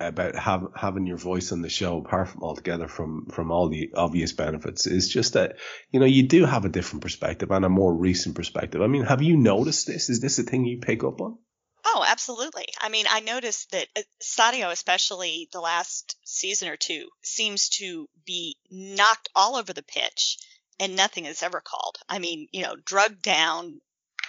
about 0.00 0.34
have, 0.36 0.66
having 0.74 1.06
your 1.06 1.16
voice 1.16 1.52
on 1.52 1.62
the 1.62 1.68
show, 1.68 1.98
apart 1.98 2.28
from 2.28 2.42
altogether 2.42 2.88
from 2.88 3.26
from 3.26 3.50
all 3.50 3.68
the 3.68 3.92
obvious 3.94 4.32
benefits, 4.32 4.86
is 4.86 5.08
just 5.08 5.34
that 5.34 5.56
you 5.90 6.00
know 6.00 6.06
you 6.06 6.26
do 6.26 6.44
have 6.44 6.64
a 6.64 6.68
different 6.70 7.02
perspective 7.02 7.50
and 7.50 7.64
a 7.64 7.68
more 7.68 7.94
recent 7.94 8.34
perspective. 8.34 8.82
I 8.82 8.86
mean, 8.86 9.04
have 9.04 9.22
you 9.22 9.36
noticed 9.36 9.86
this? 9.86 10.10
Is 10.10 10.20
this 10.20 10.38
a 10.38 10.42
thing 10.42 10.64
you 10.64 10.78
pick 10.78 11.04
up 11.04 11.20
on? 11.20 11.38
Oh, 11.86 12.04
absolutely. 12.06 12.64
I 12.80 12.88
mean, 12.88 13.06
I 13.08 13.20
noticed 13.20 13.70
that 13.72 13.86
sadio 14.22 14.72
especially 14.72 15.48
the 15.52 15.60
last 15.60 16.16
season 16.24 16.68
or 16.68 16.76
two, 16.76 17.08
seems 17.22 17.68
to 17.68 18.08
be 18.24 18.56
knocked 18.70 19.28
all 19.34 19.56
over 19.56 19.72
the 19.72 19.82
pitch 19.82 20.38
and 20.80 20.96
nothing 20.96 21.26
is 21.26 21.42
ever 21.42 21.60
called. 21.60 21.98
I 22.08 22.18
mean, 22.18 22.48
you 22.52 22.62
know, 22.62 22.74
drugged 22.84 23.22
down, 23.22 23.80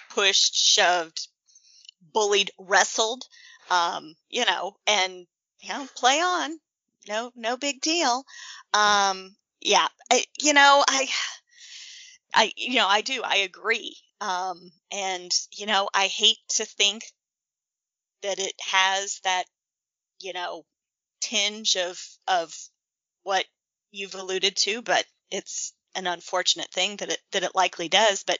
pushed, 0.09 0.55
shoved, 0.55 1.27
bullied, 2.13 2.51
wrestled, 2.59 3.23
um, 3.69 4.15
you 4.29 4.45
know, 4.45 4.75
and, 4.85 5.25
you 5.61 5.69
know, 5.69 5.87
play 5.95 6.19
on. 6.19 6.57
No, 7.07 7.31
no 7.35 7.57
big 7.57 7.81
deal. 7.81 8.25
Um, 8.73 9.35
yeah, 9.61 9.87
I, 10.11 10.23
you 10.39 10.53
know, 10.53 10.83
I, 10.87 11.07
I, 12.33 12.51
you 12.55 12.75
know, 12.75 12.87
I 12.87 13.01
do, 13.01 13.21
I 13.23 13.37
agree. 13.37 13.95
Um, 14.21 14.71
and, 14.91 15.31
you 15.51 15.65
know, 15.65 15.89
I 15.93 16.07
hate 16.07 16.37
to 16.49 16.65
think 16.65 17.03
that 18.21 18.39
it 18.39 18.53
has 18.59 19.19
that, 19.23 19.45
you 20.19 20.33
know, 20.33 20.65
tinge 21.21 21.75
of, 21.77 21.99
of 22.27 22.55
what 23.23 23.45
you've 23.91 24.15
alluded 24.15 24.55
to, 24.57 24.81
but 24.81 25.05
it's 25.31 25.73
an 25.95 26.07
unfortunate 26.07 26.71
thing 26.71 26.97
that 26.97 27.09
it, 27.09 27.19
that 27.31 27.43
it 27.43 27.55
likely 27.55 27.87
does. 27.87 28.23
But 28.23 28.39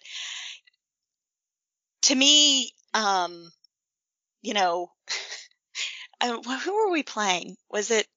to 2.04 2.15
me, 2.15 2.71
um, 2.93 3.51
you 4.41 4.54
know, 4.54 4.91
uh, 6.21 6.41
who 6.41 6.75
were 6.75 6.91
we 6.91 7.04
playing? 7.04 7.58
Was 7.69 7.91
it 7.91 8.08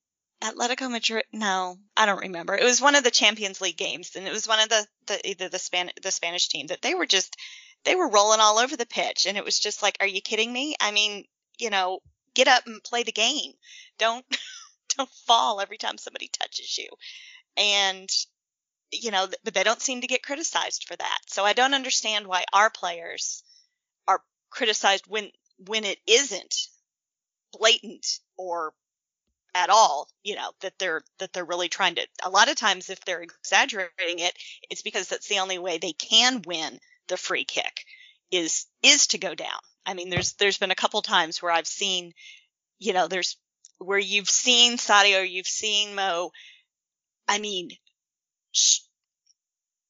Atletico 0.43 0.91
Madrid? 0.91 1.25
No, 1.33 1.79
I 1.97 2.07
don't 2.07 2.21
remember. 2.21 2.55
It 2.55 2.65
was 2.65 2.81
one 2.81 2.95
of 2.95 3.05
the 3.05 3.11
Champions 3.11 3.61
League 3.61 3.77
games, 3.77 4.15
and 4.17 4.27
it 4.27 4.33
was 4.33 4.47
one 4.47 4.61
of 4.61 4.69
the, 4.69 4.87
the 5.07 5.29
either 5.29 5.49
the 5.49 5.59
Span 5.59 5.91
the 6.03 6.11
Spanish 6.11 6.49
team 6.49 6.69
that 6.69 6.83
they 6.83 6.95
were 6.95 7.07
just 7.07 7.37
they 7.85 7.95
were 7.95 8.09
rolling 8.09 8.41
all 8.41 8.59
over 8.59 8.77
the 8.77 8.87
pitch, 8.87 9.27
and 9.27 9.37
it 9.37 9.45
was 9.45 9.59
just 9.59 9.83
like, 9.83 9.97
are 10.01 10.07
you 10.07 10.21
kidding 10.21 10.53
me? 10.53 10.75
I 10.81 10.93
mean, 10.93 11.25
you 11.59 11.71
know, 11.71 12.01
get 12.35 12.49
up 12.49 12.67
and 12.67 12.83
play 12.83 13.03
the 13.03 13.13
game. 13.13 13.53
Don't 13.99 14.25
don't 14.97 15.11
fall 15.27 15.61
every 15.61 15.79
time 15.79 15.99
somebody 15.99 16.29
touches 16.29 16.79
you. 16.79 16.89
And 17.57 18.09
you 18.93 19.11
know, 19.11 19.29
but 19.45 19.55
they 19.55 19.65
don't 19.65 19.83
seem 19.83 20.01
to 20.01 20.07
get 20.07 20.23
criticized 20.23 20.85
for 20.89 20.97
that. 20.97 21.19
So 21.27 21.45
I 21.45 21.53
don't 21.53 21.75
understand 21.75 22.27
why 22.27 22.45
our 22.53 22.71
players 22.71 23.43
are 24.07 24.23
criticized 24.51 25.07
when 25.07 25.31
when 25.67 25.85
it 25.85 25.99
isn't 26.07 26.69
blatant 27.53 28.21
or 28.37 28.73
at 29.55 29.71
all, 29.71 30.09
you 30.23 30.37
know, 30.37 30.53
that 30.61 30.79
they're 30.79 31.03
that 31.19 31.33
they're 31.33 31.45
really 31.45 31.69
trying 31.69 31.97
to 31.97 32.07
a 32.23 32.31
lot 32.31 32.49
of 32.49 32.57
times 32.57 32.91
if 32.91 33.01
they're 33.05 33.23
exaggerating 33.23 34.19
it, 34.21 34.37
it's 34.71 34.83
because 34.83 35.09
that's 35.09 35.29
the 35.29 35.39
only 35.41 35.59
way 35.59 35.79
they 35.79 35.93
can 35.93 36.43
win 36.47 36.79
the 37.09 37.17
free 37.17 37.45
kick 37.45 37.85
is 38.31 38.67
is 38.83 39.09
to 39.09 39.19
go 39.19 39.35
down. 39.35 39.59
I 39.87 39.95
mean, 39.95 40.11
there's 40.11 40.35
there's 40.35 40.59
been 40.59 40.71
a 40.71 40.77
couple 40.77 41.01
times 41.03 41.43
where 41.43 41.53
I've 41.53 41.67
seen, 41.67 42.13
you 42.79 42.93
know, 42.93 43.09
there's 43.09 43.37
where 43.79 43.99
you've 43.99 44.29
seen 44.29 44.77
Sadio, 44.77 45.29
you've 45.29 45.47
seen 45.47 45.95
Mo. 45.95 46.31
I 47.27 47.39
mean, 47.39 47.71
sh- 48.53 48.81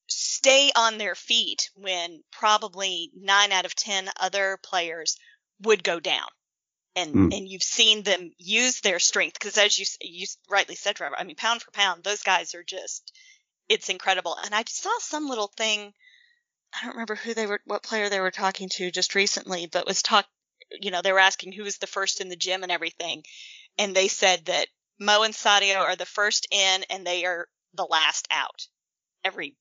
stay 0.07 0.71
on 0.77 0.99
their 0.99 1.15
feet 1.15 1.71
when 1.75 2.23
probably 2.31 3.11
nine 3.15 3.53
out 3.53 3.65
of 3.65 3.75
ten 3.75 4.09
other 4.19 4.59
players 4.63 5.19
would 5.61 5.83
go 5.83 6.01
down. 6.01 6.29
And, 6.97 7.15
Mm. 7.15 7.37
and 7.37 7.49
you've 7.49 7.63
seen 7.63 8.03
them 8.03 8.33
use 8.39 8.81
their 8.81 8.99
strength 8.99 9.35
because 9.39 9.57
as 9.57 9.79
you, 9.79 9.87
you 10.01 10.27
rightly 10.51 10.75
said, 10.75 10.97
Trevor, 10.97 11.17
I 11.17 11.25
mean, 11.25 11.37
pound 11.37 11.63
for 11.63 11.71
pound, 11.71 12.03
those 12.03 12.23
guys 12.23 12.55
are 12.55 12.65
just, 12.65 13.13
it's 13.69 13.89
incredible. 13.89 14.37
And 14.37 14.55
I 14.55 14.65
saw 14.67 14.91
some 14.99 15.29
little 15.29 15.53
thing. 15.57 15.93
I 16.73 16.85
don't 16.85 16.95
remember 16.95 17.15
who 17.15 17.35
they 17.35 17.47
were, 17.47 17.61
what 17.67 17.83
player 17.83 18.09
they 18.09 18.21
were 18.21 18.31
talking 18.33 18.69
to 18.71 18.91
just 18.91 19.15
recently, 19.15 19.67
but 19.67 19.87
was 19.87 20.03
talk, 20.03 20.27
you 20.71 20.91
know, 20.91 21.03
they 21.03 21.13
were 21.13 21.19
asking 21.21 21.53
who 21.53 21.63
was 21.63 21.79
the 21.79 21.87
first 21.87 22.21
in 22.21 22.29
the 22.29 22.37
gym 22.37 22.63
and 22.63 22.73
everything. 22.73 23.23
And 23.79 23.95
they 23.95 24.09
said 24.09 24.47
that 24.47 24.67
Mo 24.99 25.23
and 25.23 25.35
Sadio 25.35 25.79
are 25.79 25.97
the 25.97 26.05
first 26.05 26.49
in 26.51 26.85
and 26.91 27.07
they 27.07 27.25
are 27.27 27.47
the 27.75 27.87
last 27.89 28.27
out 28.31 28.67
every, 29.25 29.57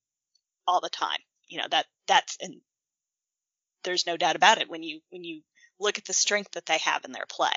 all 0.66 0.80
the 0.80 0.90
time. 0.90 1.20
You 1.46 1.58
know, 1.58 1.68
that, 1.70 1.86
that's, 2.08 2.36
and 2.40 2.60
there's 3.84 4.06
no 4.06 4.16
doubt 4.16 4.36
about 4.36 4.60
it 4.60 4.68
when 4.68 4.82
you, 4.82 5.00
when 5.10 5.22
you 5.24 5.42
look 5.80 5.98
at 5.98 6.04
the 6.04 6.12
strength 6.12 6.52
that 6.52 6.66
they 6.66 6.78
have 6.78 7.04
in 7.04 7.12
their 7.12 7.26
play. 7.28 7.54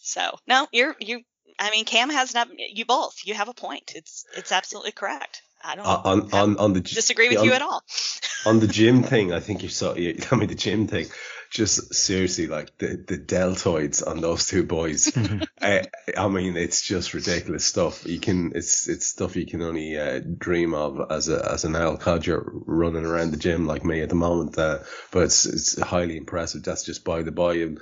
So 0.00 0.38
no, 0.46 0.66
you're, 0.72 0.94
you, 1.00 1.20
I 1.58 1.70
mean, 1.70 1.84
Kam 1.84 2.10
has 2.10 2.34
not, 2.34 2.48
you 2.56 2.84
both, 2.84 3.16
you 3.24 3.34
have 3.34 3.48
a 3.48 3.54
point. 3.54 3.92
It's, 3.94 4.24
it's 4.36 4.52
absolutely 4.52 4.92
correct. 4.92 5.42
I 5.62 5.74
don't 5.74 5.86
uh, 5.86 6.02
On 6.04 6.32
on 6.32 6.56
on 6.58 6.72
the 6.72 6.80
disagree 6.80 7.28
with 7.28 7.38
on- 7.38 7.44
you 7.44 7.52
at 7.52 7.62
all. 7.62 7.82
on 8.46 8.60
the 8.60 8.68
gym 8.68 9.02
thing, 9.02 9.32
I 9.32 9.40
think 9.40 9.62
you 9.62 9.68
saw. 9.68 9.94
You, 9.94 10.16
I 10.30 10.36
mean, 10.36 10.48
the 10.48 10.54
gym 10.54 10.86
thing. 10.86 11.06
Just 11.50 11.94
seriously, 11.94 12.46
like 12.46 12.76
the 12.78 13.02
the 13.06 13.18
deltoids 13.18 14.06
on 14.06 14.20
those 14.20 14.46
two 14.46 14.64
boys. 14.64 15.10
I, 15.60 15.84
I 16.16 16.28
mean, 16.28 16.56
it's 16.56 16.82
just 16.82 17.14
ridiculous 17.14 17.64
stuff. 17.64 18.06
You 18.06 18.20
can, 18.20 18.52
it's 18.54 18.88
it's 18.88 19.06
stuff 19.06 19.36
you 19.36 19.46
can 19.46 19.62
only 19.62 19.98
uh, 19.98 20.20
dream 20.20 20.74
of 20.74 21.10
as 21.10 21.28
a 21.28 21.50
as 21.52 21.64
an 21.64 21.74
Al 21.74 21.96
codger 21.96 22.42
running 22.66 23.06
around 23.06 23.30
the 23.30 23.38
gym 23.38 23.66
like 23.66 23.84
me 23.84 24.02
at 24.02 24.10
the 24.10 24.14
moment. 24.14 24.58
Uh, 24.58 24.80
but 25.10 25.24
it's 25.24 25.46
it's 25.46 25.80
highly 25.80 26.16
impressive. 26.16 26.62
That's 26.62 26.84
just 26.84 27.04
by 27.04 27.22
the 27.22 27.32
by. 27.32 27.54
And 27.54 27.80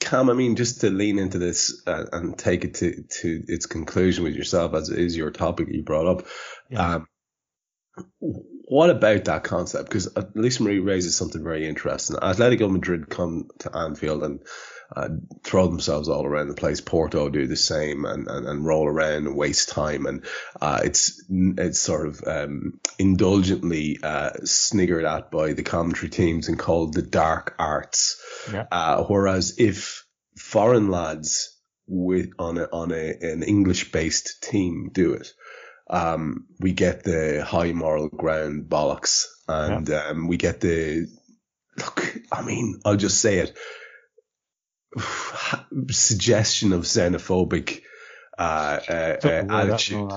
Kam, 0.00 0.28
I 0.28 0.34
mean, 0.34 0.56
just 0.56 0.80
to 0.82 0.90
lean 0.90 1.18
into 1.18 1.38
this 1.38 1.82
uh, 1.86 2.04
and 2.12 2.36
take 2.36 2.64
it 2.64 2.74
to 2.76 3.02
to 3.20 3.44
its 3.48 3.66
conclusion 3.66 4.24
with 4.24 4.34
yourself, 4.34 4.74
as 4.74 4.90
it 4.90 4.98
is 4.98 5.16
your 5.16 5.30
topic 5.30 5.68
you 5.70 5.82
brought 5.82 6.06
up. 6.06 6.26
Yeah. 6.70 6.96
Um, 6.96 7.06
what 8.66 8.90
about 8.90 9.24
that 9.26 9.44
concept? 9.44 9.88
Because 9.88 10.08
Lisa 10.34 10.62
Marie 10.62 10.80
raises 10.80 11.16
something 11.16 11.42
very 11.42 11.66
interesting. 11.66 12.16
Atletico 12.16 12.70
Madrid 12.70 13.08
come 13.08 13.48
to 13.60 13.74
Anfield 13.74 14.24
and 14.24 14.40
uh, 14.94 15.08
throw 15.44 15.68
themselves 15.68 16.08
all 16.08 16.26
around 16.26 16.48
the 16.48 16.54
place. 16.54 16.80
Porto 16.80 17.28
do 17.28 17.46
the 17.46 17.56
same 17.56 18.04
and, 18.04 18.28
and, 18.28 18.46
and 18.46 18.64
roll 18.64 18.86
around 18.86 19.26
and 19.26 19.36
waste 19.36 19.68
time. 19.68 20.06
And 20.06 20.24
uh, 20.60 20.80
it's 20.84 21.24
it's 21.30 21.80
sort 21.80 22.08
of 22.08 22.22
um, 22.26 22.80
indulgently 22.98 23.98
uh, 24.02 24.30
sniggered 24.44 25.04
at 25.04 25.30
by 25.30 25.52
the 25.52 25.62
commentary 25.62 26.10
teams 26.10 26.48
and 26.48 26.58
called 26.58 26.94
the 26.94 27.02
dark 27.02 27.54
arts. 27.58 28.20
Yeah. 28.52 28.66
Uh, 28.70 29.04
whereas 29.04 29.56
if 29.58 30.04
foreign 30.36 30.90
lads 30.90 31.56
with 31.86 32.30
on 32.38 32.58
a 32.58 32.64
on 32.72 32.90
a 32.90 33.14
an 33.20 33.44
English 33.44 33.92
based 33.92 34.42
team 34.42 34.90
do 34.92 35.14
it, 35.14 35.28
um, 35.88 36.46
we 36.60 36.72
get 36.72 37.04
the 37.04 37.44
high 37.44 37.72
moral 37.72 38.08
ground 38.08 38.68
bollocks, 38.68 39.26
and 39.48 39.88
um, 39.90 40.28
we 40.28 40.36
get 40.36 40.60
the 40.60 41.06
look. 41.78 42.16
I 42.32 42.42
mean, 42.42 42.80
I'll 42.84 42.96
just 42.96 43.20
say 43.20 43.38
it. 43.38 43.56
Suggestion 45.90 46.72
of 46.72 46.82
xenophobic 46.82 47.82
uh, 48.38 48.80
uh, 48.88 49.16
Took 49.16 49.20
the 49.22 49.28
word 49.28 49.70
out 49.70 49.80
of 49.80 49.90
my 49.90 50.00
attitude. 50.02 50.10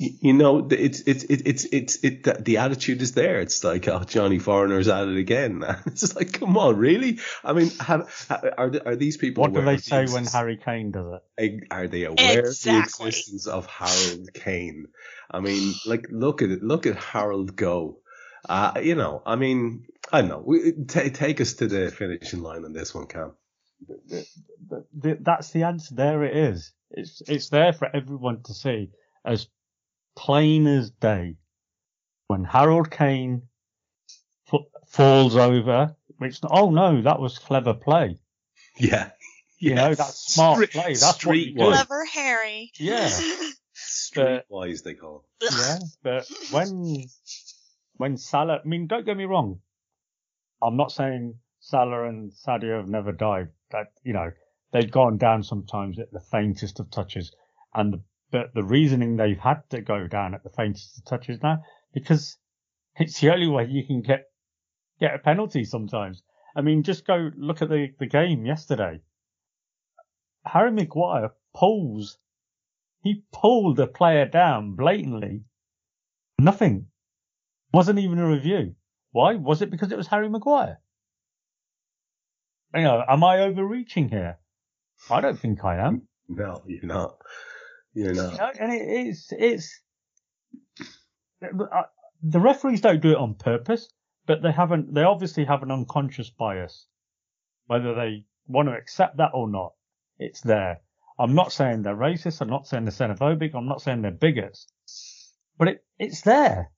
Mouth. 0.00 0.12
Y- 0.12 0.18
You 0.22 0.32
know, 0.32 0.68
it's 0.70 1.00
it's 1.02 1.24
it's 1.24 1.42
it's 1.44 1.64
it's 1.72 2.04
it, 2.04 2.24
the- 2.24 2.42
the 2.42 2.56
attitude 2.58 3.02
is 3.02 3.12
there. 3.12 3.40
It's 3.40 3.62
like, 3.64 3.88
oh, 3.88 4.04
Johnny 4.04 4.38
Foreigner's 4.38 4.88
at 4.88 5.08
it 5.08 5.16
again. 5.18 5.62
It's 5.86 6.00
just 6.00 6.16
like, 6.16 6.32
come 6.32 6.56
on, 6.58 6.76
really? 6.76 7.20
I 7.44 7.52
mean, 7.52 7.70
have, 7.80 8.10
are 8.58 8.72
are 8.86 8.96
these 8.96 9.16
people? 9.16 9.42
What 9.42 9.54
do 9.54 9.62
they 9.64 9.74
of 9.74 9.78
the 9.78 9.82
say 9.82 10.06
when 10.06 10.24
Harry 10.24 10.56
Kane 10.56 10.90
does 10.90 11.20
it? 11.38 11.64
Are 11.70 11.88
they 11.88 12.04
aware 12.04 12.40
of 12.40 12.44
the 12.44 12.78
Exactly. 12.78 13.08
existence 13.08 13.46
of 13.46 13.66
Harold 13.66 14.34
Kane? 14.34 14.86
I 15.30 15.40
mean, 15.40 15.74
like, 15.86 16.08
look 16.10 16.42
at 16.42 16.50
it. 16.50 16.62
Look 16.62 16.86
at 16.86 16.96
Harold 16.96 17.56
go. 17.56 17.98
Uh, 18.48 18.72
you 18.82 18.94
know, 18.94 19.22
I 19.24 19.36
mean, 19.36 19.86
I 20.12 20.20
don't 20.20 20.30
know. 20.30 20.42
We, 20.44 20.72
ta 20.86 21.02
take 21.12 21.40
us 21.40 21.54
to 21.54 21.66
the 21.66 21.90
finishing 21.90 22.42
line 22.42 22.64
on 22.64 22.72
this 22.72 22.94
one, 22.94 23.06
Kam. 23.06 23.32
Th- 24.10 24.26
th- 25.02 25.18
That's 25.20 25.50
the 25.50 25.62
answer. 25.64 25.94
There 25.94 26.24
it 26.24 26.36
is. 26.36 26.72
It's 26.90 27.22
it's 27.26 27.48
there 27.48 27.72
for 27.72 27.88
everyone 27.94 28.42
to 28.44 28.54
see, 28.54 28.90
as 29.24 29.48
plain 30.16 30.66
as 30.66 30.90
day. 30.90 31.36
When 32.28 32.44
Harold 32.44 32.90
Kane 32.90 33.42
f- 34.52 34.60
falls 34.88 35.36
over, 35.36 35.94
which 36.18 36.40
oh 36.50 36.70
no, 36.70 37.02
that 37.02 37.20
was 37.20 37.38
clever 37.38 37.74
play. 37.74 38.18
Yeah. 38.78 39.10
You 39.58 39.74
know, 39.74 39.94
that's 39.94 40.34
smart 40.34 40.56
Street- 40.56 40.72
play. 40.72 40.94
That's 40.94 41.24
what 41.24 41.38
you 41.38 41.54
do. 41.54 41.64
Clever 41.64 42.04
Harry. 42.06 42.72
Yeah. 42.78 43.08
Streetwise, 43.74 44.82
they 44.82 44.94
call 44.94 45.24
it. 45.40 45.52
Yeah, 45.52 45.78
but 46.02 46.30
when 46.50 47.04
when 47.96 48.16
Salah, 48.16 48.60
I 48.64 48.68
mean, 48.68 48.86
don't 48.86 49.04
get 49.04 49.16
me 49.16 49.24
wrong. 49.24 49.60
I'm 50.62 50.76
not 50.76 50.92
saying 50.92 51.34
Salah 51.60 52.08
and 52.08 52.32
Sadio 52.32 52.78
have 52.78 52.88
never 52.88 53.12
dived. 53.12 53.50
That 53.70 53.88
you 54.02 54.12
know, 54.12 54.30
they've 54.72 54.90
gone 54.90 55.18
down 55.18 55.42
sometimes 55.42 55.98
at 55.98 56.12
the 56.12 56.20
faintest 56.20 56.78
of 56.80 56.90
touches, 56.90 57.34
and 57.74 57.94
the, 57.94 58.02
but 58.34 58.52
the 58.52 58.64
reasoning 58.64 59.14
they've 59.14 59.38
had 59.38 59.62
to 59.70 59.80
go 59.80 60.08
down 60.08 60.34
at 60.34 60.42
the 60.42 60.50
faintest 60.50 60.98
of 60.98 61.04
touches 61.04 61.40
now 61.40 61.62
because 61.92 62.36
it's 62.96 63.20
the 63.20 63.32
only 63.32 63.46
way 63.46 63.64
you 63.64 63.86
can 63.86 64.02
get 64.02 64.24
get 64.98 65.14
a 65.14 65.20
penalty 65.20 65.64
sometimes. 65.64 66.20
I 66.56 66.60
mean, 66.60 66.82
just 66.82 67.06
go 67.06 67.30
look 67.36 67.62
at 67.62 67.68
the 67.68 67.90
the 68.00 68.06
game 68.06 68.44
yesterday. 68.44 69.02
Harry 70.44 70.72
Maguire 70.72 71.30
pulls 71.54 72.18
he 73.02 73.22
pulled 73.32 73.78
a 73.78 73.86
player 73.86 74.26
down 74.26 74.74
blatantly. 74.74 75.44
Nothing. 76.40 76.88
Wasn't 77.72 78.00
even 78.00 78.18
a 78.18 78.28
review. 78.28 78.74
Why? 79.12 79.36
Was 79.36 79.62
it 79.62 79.70
because 79.70 79.92
it 79.92 79.96
was 79.96 80.08
Harry 80.08 80.28
Maguire? 80.28 80.80
You 82.74 82.82
know, 82.82 83.04
am 83.08 83.22
I 83.22 83.42
overreaching 83.42 84.08
here? 84.08 84.38
I 85.08 85.20
don't 85.20 85.38
think 85.38 85.64
I 85.64 85.76
am. 85.76 86.08
No, 86.28 86.64
you're 86.66 86.82
not. 86.82 87.18
You're 87.94 88.12
You 88.12 88.14
know, 88.14 88.50
and 88.58 88.72
it, 88.72 88.82
it's 88.82 89.32
it's 89.32 89.80
uh, 91.42 91.82
the 92.22 92.40
referees 92.40 92.80
don't 92.80 93.00
do 93.00 93.10
it 93.12 93.16
on 93.16 93.34
purpose, 93.34 93.88
but 94.26 94.42
they 94.42 94.52
haven't. 94.52 94.92
They 94.92 95.02
obviously 95.02 95.44
have 95.44 95.62
an 95.62 95.70
unconscious 95.70 96.30
bias, 96.30 96.86
whether 97.66 97.94
they 97.94 98.24
want 98.46 98.68
to 98.68 98.74
accept 98.74 99.18
that 99.18 99.30
or 99.34 99.48
not. 99.48 99.72
It's 100.18 100.40
there. 100.40 100.80
I'm 101.18 101.34
not 101.34 101.52
saying 101.52 101.82
they're 101.82 101.94
racist. 101.94 102.40
I'm 102.40 102.48
not 102.48 102.66
saying 102.66 102.84
they're 102.84 102.92
xenophobic. 102.92 103.54
I'm 103.54 103.68
not 103.68 103.80
saying 103.80 104.02
they're 104.02 104.10
bigots, 104.10 104.66
but 105.56 105.68
it 105.68 105.84
it's 105.98 106.22
there. 106.22 106.70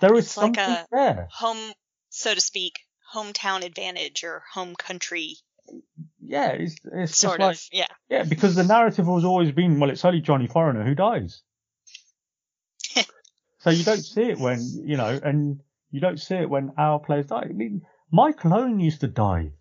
There 0.00 0.14
is 0.14 0.26
It's 0.26 0.36
like 0.36 0.56
something 0.56 0.74
a- 0.74 0.86
there. 0.90 1.28
Home, 1.30 1.72
so 2.08 2.34
to 2.34 2.40
speak, 2.40 2.80
hometown 3.14 3.64
advantage 3.64 4.24
or 4.24 4.42
home 4.52 4.74
country 4.74 5.36
Yeah, 6.24 6.50
it's 6.52 6.76
it's 6.92 7.16
sort 7.16 7.40
just 7.40 7.72
like. 7.72 7.80
Yeah. 7.80 7.94
Yeah, 8.08 8.22
because 8.24 8.54
the 8.54 8.64
narrative 8.64 9.06
has 9.06 9.24
always 9.24 9.52
been, 9.52 9.80
well, 9.80 9.90
it's 9.90 10.04
only 10.04 10.20
Johnny 10.20 10.46
Foreigner 10.46 10.84
who 10.84 10.94
dies. 10.94 11.42
so 13.58 13.70
you 13.70 13.84
don't 13.84 14.02
see 14.02 14.22
it 14.22 14.38
when, 14.38 14.60
you 14.84 14.96
know, 14.96 15.18
and 15.22 15.60
you 15.90 16.00
don't 16.00 16.20
see 16.20 16.36
it 16.36 16.48
when 16.48 16.72
our 16.78 17.00
players 17.00 17.26
die. 17.26 17.46
I 17.48 17.52
mean, 17.52 17.82
Michael 18.10 18.54
Owen 18.54 18.80
used 18.80 19.00
to 19.00 19.08
die. 19.08 19.52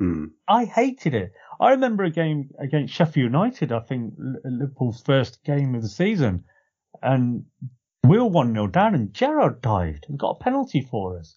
Mm. 0.00 0.30
I 0.48 0.64
hated 0.64 1.14
it. 1.14 1.32
I 1.60 1.70
remember 1.70 2.04
a 2.04 2.10
game 2.10 2.50
against 2.58 2.94
Sheffield 2.94 3.32
United, 3.32 3.72
I 3.72 3.80
think 3.80 4.14
Liverpool's 4.16 5.02
first 5.02 5.44
game 5.44 5.74
of 5.74 5.82
the 5.82 5.88
season, 5.88 6.44
and 7.02 7.44
we 8.04 8.18
were 8.18 8.26
1 8.26 8.52
0 8.52 8.66
down, 8.68 8.94
and 8.94 9.14
Gerrard 9.14 9.60
dived 9.60 10.06
and 10.08 10.18
got 10.18 10.36
a 10.40 10.42
penalty 10.42 10.80
for 10.80 11.18
us. 11.18 11.36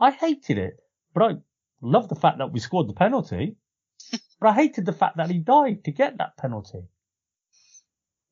I 0.00 0.10
hated 0.10 0.58
it, 0.58 0.80
but 1.14 1.22
I 1.22 1.36
loved 1.84 2.08
the 2.08 2.16
fact 2.16 2.38
that 2.38 2.52
we 2.52 2.60
scored 2.60 2.88
the 2.88 2.94
penalty, 2.94 3.56
but 4.40 4.48
I 4.48 4.52
hated 4.54 4.86
the 4.86 4.92
fact 4.92 5.16
that 5.18 5.30
he 5.30 5.38
died 5.38 5.84
to 5.84 5.92
get 5.92 6.18
that 6.18 6.36
penalty. 6.36 6.82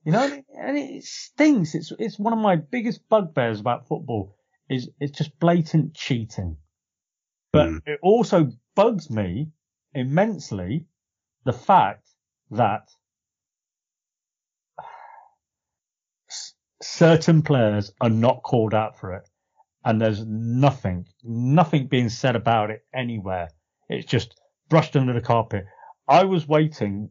You 0.04 0.12
know, 0.12 0.24
and 0.24 0.32
it- 0.34 0.46
and 0.58 0.78
it 0.78 1.04
stinks. 1.04 1.74
It's 1.74 1.92
it's 1.98 2.18
one 2.18 2.32
of 2.32 2.38
my 2.40 2.56
biggest 2.56 3.08
bugbears 3.08 3.60
about 3.60 3.86
football 3.86 4.36
is 4.68 4.90
it's 5.00 5.16
just 5.16 5.38
blatant 5.38 5.94
cheating. 5.94 6.56
But 7.52 7.68
Mm. 7.68 7.82
it 7.86 8.00
also 8.02 8.50
bugs 8.74 9.10
me 9.10 9.52
immensely 9.94 10.86
the 11.44 11.52
fact 11.52 12.08
that 12.50 12.88
certain 16.82 17.42
players 17.42 17.92
are 18.00 18.10
not 18.10 18.42
called 18.42 18.74
out 18.74 18.98
for 18.98 19.14
it. 19.14 19.28
And 19.84 20.00
there's 20.00 20.24
nothing, 20.26 21.06
nothing 21.24 21.88
being 21.88 22.08
said 22.08 22.36
about 22.36 22.70
it 22.70 22.84
anywhere. 22.94 23.48
It's 23.88 24.06
just 24.06 24.40
brushed 24.68 24.96
under 24.96 25.12
the 25.12 25.20
carpet. 25.20 25.64
I 26.08 26.24
was 26.24 26.46
waiting. 26.46 27.10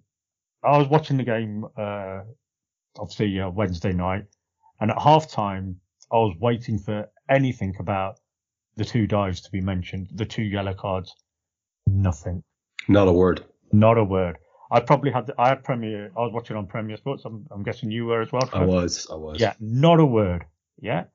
I 0.63 0.77
was 0.77 0.87
watching 0.87 1.17
the 1.17 1.23
game, 1.23 1.65
uh, 1.77 2.21
obviously 2.97 3.39
uh, 3.39 3.49
Wednesday 3.49 3.93
night, 3.93 4.25
and 4.79 4.91
at 4.91 5.01
half 5.01 5.29
time, 5.29 5.79
I 6.11 6.17
was 6.17 6.35
waiting 6.39 6.77
for 6.77 7.09
anything 7.29 7.75
about 7.79 8.19
the 8.77 8.85
two 8.85 9.07
dives 9.07 9.41
to 9.41 9.51
be 9.51 9.61
mentioned, 9.61 10.09
the 10.13 10.25
two 10.25 10.43
yellow 10.43 10.73
cards. 10.73 11.15
Nothing. 11.87 12.43
Not 12.87 13.07
a 13.07 13.11
word. 13.11 13.43
Not 13.71 13.97
a 13.97 14.03
word. 14.03 14.37
I 14.71 14.79
probably 14.79 15.11
had, 15.11 15.27
The, 15.27 15.35
I 15.37 15.49
had 15.49 15.63
Premier, 15.63 16.11
I 16.17 16.21
was 16.21 16.31
watching 16.33 16.55
on 16.55 16.67
Premier 16.67 16.95
Sports. 16.95 17.23
I'm, 17.25 17.45
I'm 17.51 17.63
guessing 17.63 17.91
you 17.91 18.05
were 18.05 18.21
as 18.21 18.31
well. 18.31 18.49
I 18.53 18.65
was. 18.65 19.07
I 19.11 19.15
was. 19.15 19.39
Yeah, 19.39 19.53
not 19.59 19.99
a 19.99 20.05
word. 20.05 20.45
Yeah. 20.79 21.05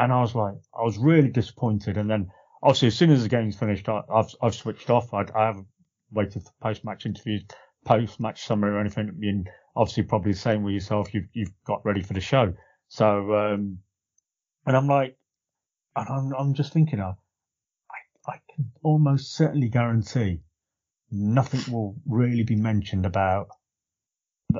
And 0.00 0.14
I 0.14 0.22
was 0.22 0.34
like, 0.34 0.54
I 0.74 0.82
was 0.82 0.96
really 0.96 1.28
disappointed. 1.28 1.98
And 1.98 2.08
then 2.08 2.30
obviously 2.62 2.88
as 2.88 2.96
soon 2.96 3.10
as 3.10 3.22
the 3.22 3.28
game's 3.28 3.56
finished, 3.56 3.86
I, 3.86 4.00
I've, 4.10 4.34
I've 4.40 4.54
switched 4.54 4.88
off. 4.88 5.12
I, 5.12 5.26
I 5.34 5.46
haven't 5.46 5.66
waited 6.10 6.42
for 6.42 6.52
post-match 6.62 7.04
interviews, 7.04 7.44
post-match 7.84 8.46
summary 8.46 8.70
or 8.70 8.80
anything. 8.80 9.08
I 9.08 9.12
mean, 9.12 9.44
obviously 9.76 10.04
probably 10.04 10.32
the 10.32 10.38
same 10.38 10.62
with 10.62 10.72
yourself. 10.72 11.12
You've, 11.12 11.28
you've 11.34 11.52
got 11.66 11.84
ready 11.84 12.00
for 12.00 12.14
the 12.14 12.20
show. 12.20 12.54
So, 12.88 13.34
um, 13.34 13.80
and 14.66 14.74
I'm 14.74 14.86
like, 14.86 15.18
and 15.94 16.08
I'm, 16.08 16.32
I'm 16.32 16.54
just 16.54 16.72
thinking, 16.72 17.00
uh, 17.00 17.12
I, 17.90 18.32
I 18.32 18.40
can 18.54 18.70
almost 18.82 19.36
certainly 19.36 19.68
guarantee 19.68 20.40
nothing 21.10 21.70
will 21.70 21.96
really 22.06 22.44
be 22.44 22.56
mentioned 22.56 23.04
about, 23.04 23.48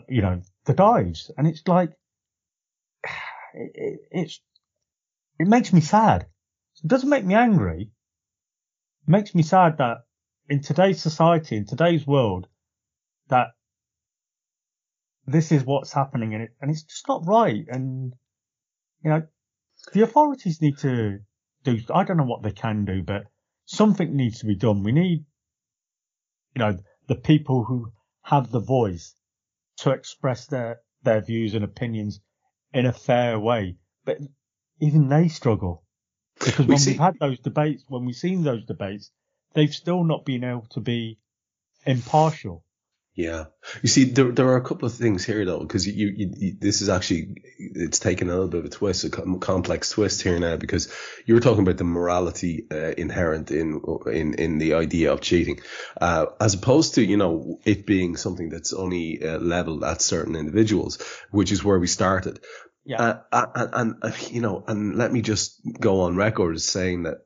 you 0.06 0.20
know, 0.20 0.42
the 0.66 0.74
dives. 0.74 1.30
And 1.38 1.46
it's 1.46 1.66
like, 1.66 1.92
it, 3.54 3.70
it, 3.74 4.00
it's, 4.10 4.40
it 5.40 5.48
makes 5.48 5.72
me 5.72 5.80
sad. 5.80 6.26
It 6.84 6.88
doesn't 6.88 7.08
make 7.08 7.24
me 7.24 7.34
angry. 7.34 7.90
It 9.06 9.10
makes 9.10 9.34
me 9.34 9.42
sad 9.42 9.78
that 9.78 10.04
in 10.50 10.60
today's 10.60 11.00
society, 11.00 11.56
in 11.56 11.64
today's 11.64 12.06
world, 12.06 12.46
that 13.28 13.46
this 15.24 15.50
is 15.50 15.64
what's 15.64 15.94
happening 15.94 16.34
and 16.34 16.42
it, 16.42 16.50
and 16.60 16.70
it's 16.70 16.82
just 16.82 17.08
not 17.08 17.26
right. 17.26 17.64
And, 17.68 18.12
you 19.02 19.08
know, 19.08 19.22
the 19.94 20.02
authorities 20.02 20.60
need 20.60 20.76
to 20.78 21.20
do, 21.64 21.78
I 21.94 22.04
don't 22.04 22.18
know 22.18 22.24
what 22.24 22.42
they 22.42 22.52
can 22.52 22.84
do, 22.84 23.02
but 23.02 23.22
something 23.64 24.14
needs 24.14 24.40
to 24.40 24.46
be 24.46 24.56
done. 24.56 24.82
We 24.82 24.92
need, 24.92 25.24
you 26.54 26.58
know, 26.58 26.76
the 27.08 27.16
people 27.16 27.64
who 27.64 27.92
have 28.24 28.50
the 28.50 28.60
voice 28.60 29.14
to 29.78 29.92
express 29.92 30.46
their, 30.48 30.80
their 31.02 31.22
views 31.22 31.54
and 31.54 31.64
opinions 31.64 32.20
in 32.74 32.84
a 32.84 32.92
fair 32.92 33.40
way. 33.40 33.78
But 34.04 34.18
even 34.80 35.08
they 35.08 35.28
struggle 35.28 35.82
because 36.38 36.66
We 36.66 36.66
when 36.66 36.78
see- 36.78 36.92
we've 36.92 37.00
had 37.00 37.18
those 37.20 37.38
debates, 37.40 37.84
when 37.88 38.04
we've 38.06 38.16
seen 38.16 38.42
those 38.42 38.64
debates, 38.64 39.10
they've 39.54 39.72
still 39.74 40.04
not 40.04 40.24
been 40.24 40.44
able 40.44 40.66
to 40.70 40.80
be 40.80 41.18
impartial. 41.86 42.64
Yeah, 43.16 43.46
you 43.82 43.88
see, 43.88 44.04
there 44.04 44.30
there 44.30 44.46
are 44.48 44.56
a 44.56 44.64
couple 44.64 44.86
of 44.86 44.94
things 44.94 45.24
here 45.24 45.44
though, 45.44 45.58
because 45.58 45.86
you, 45.86 46.08
you, 46.08 46.32
you 46.36 46.56
this 46.58 46.80
is 46.80 46.88
actually 46.88 47.42
it's 47.58 47.98
taken 47.98 48.28
a 48.28 48.32
little 48.32 48.48
bit 48.48 48.60
of 48.60 48.66
a 48.66 48.70
twist, 48.70 49.04
a 49.04 49.10
complex 49.10 49.90
twist 49.90 50.22
here 50.22 50.38
now, 50.38 50.56
because 50.56 50.90
you 51.26 51.34
were 51.34 51.40
talking 51.40 51.62
about 51.64 51.76
the 51.76 51.84
morality 51.84 52.66
uh, 52.70 52.94
inherent 52.96 53.50
in 53.50 53.82
in 54.06 54.34
in 54.34 54.58
the 54.58 54.74
idea 54.74 55.12
of 55.12 55.20
cheating, 55.20 55.60
uh, 56.00 56.26
as 56.40 56.54
opposed 56.54 56.94
to 56.94 57.02
you 57.04 57.16
know 57.16 57.58
it 57.64 57.84
being 57.84 58.16
something 58.16 58.48
that's 58.48 58.72
only 58.72 59.22
uh, 59.22 59.38
leveled 59.38 59.82
at 59.84 60.00
certain 60.00 60.36
individuals, 60.36 60.98
which 61.30 61.50
is 61.52 61.64
where 61.64 61.80
we 61.80 61.88
started. 61.88 62.38
Yeah. 62.84 63.02
Uh, 63.02 63.20
uh, 63.32 63.46
and, 63.54 63.70
and 63.74 63.94
uh, 64.02 64.16
you 64.30 64.40
know, 64.40 64.64
and 64.66 64.96
let 64.96 65.12
me 65.12 65.22
just 65.22 65.60
go 65.80 66.02
on 66.02 66.16
record 66.16 66.54
as 66.56 66.64
saying 66.64 67.04
that 67.04 67.18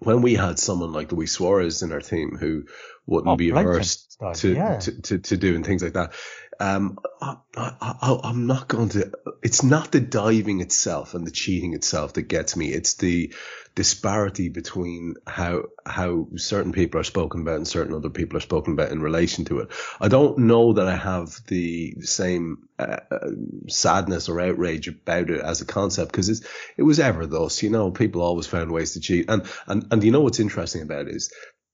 when 0.00 0.20
we 0.22 0.34
had 0.34 0.58
someone 0.58 0.92
like 0.92 1.12
Luis 1.12 1.32
Suarez 1.32 1.82
in 1.82 1.92
our 1.92 2.00
team 2.00 2.36
who 2.38 2.64
wouldn't 3.06 3.32
Oh, 3.32 3.36
be 3.36 3.50
averse 3.50 4.16
to, 4.34 4.52
yeah. 4.54 4.78
to, 4.78 5.02
to, 5.02 5.18
to 5.18 5.36
doing 5.36 5.62
things 5.62 5.82
like 5.82 5.94
that, 5.94 6.12
um, 6.60 6.98
I, 7.20 7.36
I, 7.56 8.20
I'm 8.24 8.46
not 8.46 8.68
going 8.68 8.90
to, 8.90 9.12
it's 9.42 9.62
not 9.62 9.92
the 9.92 10.00
diving 10.00 10.60
itself 10.60 11.14
and 11.14 11.26
the 11.26 11.30
cheating 11.30 11.74
itself 11.74 12.14
that 12.14 12.22
gets 12.22 12.56
me. 12.56 12.68
It's 12.72 12.94
the 12.94 13.32
disparity 13.74 14.48
between 14.48 15.14
how, 15.26 15.64
how 15.84 16.28
certain 16.36 16.72
people 16.72 17.00
are 17.00 17.04
spoken 17.04 17.42
about 17.42 17.56
and 17.56 17.68
certain 17.68 17.94
other 17.94 18.10
people 18.10 18.36
are 18.38 18.40
spoken 18.40 18.72
about 18.72 18.90
in 18.90 19.00
relation 19.00 19.44
to 19.46 19.60
it. 19.60 19.68
I 20.00 20.08
don't 20.08 20.38
know 20.38 20.74
that 20.74 20.86
I 20.86 20.96
have 20.96 21.40
the 21.46 21.96
same 22.00 22.68
uh, 22.78 22.98
uh, 23.10 23.30
sadness 23.68 24.28
or 24.28 24.40
outrage 24.40 24.88
about 24.88 25.30
it 25.30 25.40
as 25.40 25.60
a 25.60 25.66
concept 25.66 26.12
because 26.12 26.44
it 26.76 26.82
was 26.82 27.00
ever 27.00 27.26
thus, 27.26 27.62
you 27.62 27.70
know, 27.70 27.90
people 27.90 28.22
always 28.22 28.46
found 28.46 28.72
ways 28.72 28.94
to 28.94 29.00
cheat. 29.00 29.30
And, 29.30 29.46
and, 29.66 29.86
and 29.90 30.04
you 30.04 30.10
know 30.10 30.20
what's 30.20 30.40
interesting 30.40 30.82
about 30.82 31.08
it 31.08 31.14
is 31.14 31.32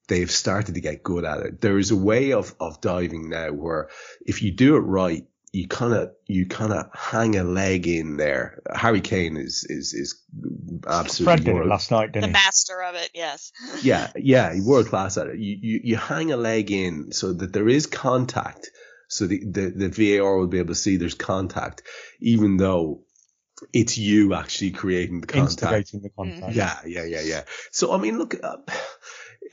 they've 0.08 0.30
started 0.30 0.74
to 0.74 0.80
get 0.80 1.02
good 1.02 1.24
at 1.24 1.40
it. 1.40 1.60
There 1.60 1.78
is 1.78 1.90
a 1.90 1.96
way 1.96 2.32
of, 2.32 2.54
of 2.60 2.80
diving 2.80 3.30
now 3.30 3.50
where 3.52 3.88
if 4.26 4.42
you 4.42 4.50
do 4.52 4.76
it 4.76 4.80
right, 4.80 5.24
you 5.52 5.68
kind 5.68 5.92
of, 5.92 6.12
you 6.26 6.46
kind 6.46 6.72
of 6.72 6.86
hang 6.94 7.36
a 7.36 7.44
leg 7.44 7.86
in 7.86 8.16
there. 8.16 8.62
Harry 8.74 9.00
Kane 9.02 9.36
is, 9.36 9.66
is, 9.68 9.92
is 9.92 10.20
absolutely 10.86 11.36
did 11.44 11.48
it 11.48 11.54
world- 11.54 11.68
last 11.68 11.90
night, 11.90 12.06
The 12.12 12.20
didn't 12.20 12.28
he? 12.30 12.32
master 12.32 12.82
of 12.82 12.94
it, 12.94 13.10
yes. 13.14 13.52
yeah, 13.82 14.10
yeah, 14.16 14.54
world 14.62 14.86
class 14.86 15.18
at 15.18 15.26
it. 15.28 15.38
You, 15.38 15.56
you, 15.60 15.80
you 15.84 15.96
hang 15.96 16.32
a 16.32 16.36
leg 16.36 16.70
in 16.70 17.12
so 17.12 17.32
that 17.34 17.52
there 17.52 17.68
is 17.68 17.86
contact. 17.86 18.70
So 19.08 19.26
the, 19.26 19.42
the, 19.44 19.88
the 19.88 19.88
VAR 20.18 20.38
will 20.38 20.46
be 20.46 20.58
able 20.58 20.68
to 20.68 20.74
see 20.74 20.96
there's 20.96 21.14
contact, 21.14 21.82
even 22.20 22.56
though 22.56 23.02
it's 23.74 23.98
you 23.98 24.32
actually 24.34 24.70
creating 24.70 25.20
the 25.20 25.26
contact. 25.26 25.62
Instigating 25.62 26.00
the 26.02 26.08
contact. 26.10 26.56
Yeah, 26.56 26.78
yeah, 26.86 27.04
yeah, 27.04 27.20
yeah. 27.20 27.42
So 27.72 27.92
I 27.92 27.98
mean, 27.98 28.18
look, 28.18 28.34
uh, 28.42 28.56
i- 28.66 28.72
i- 28.72 28.74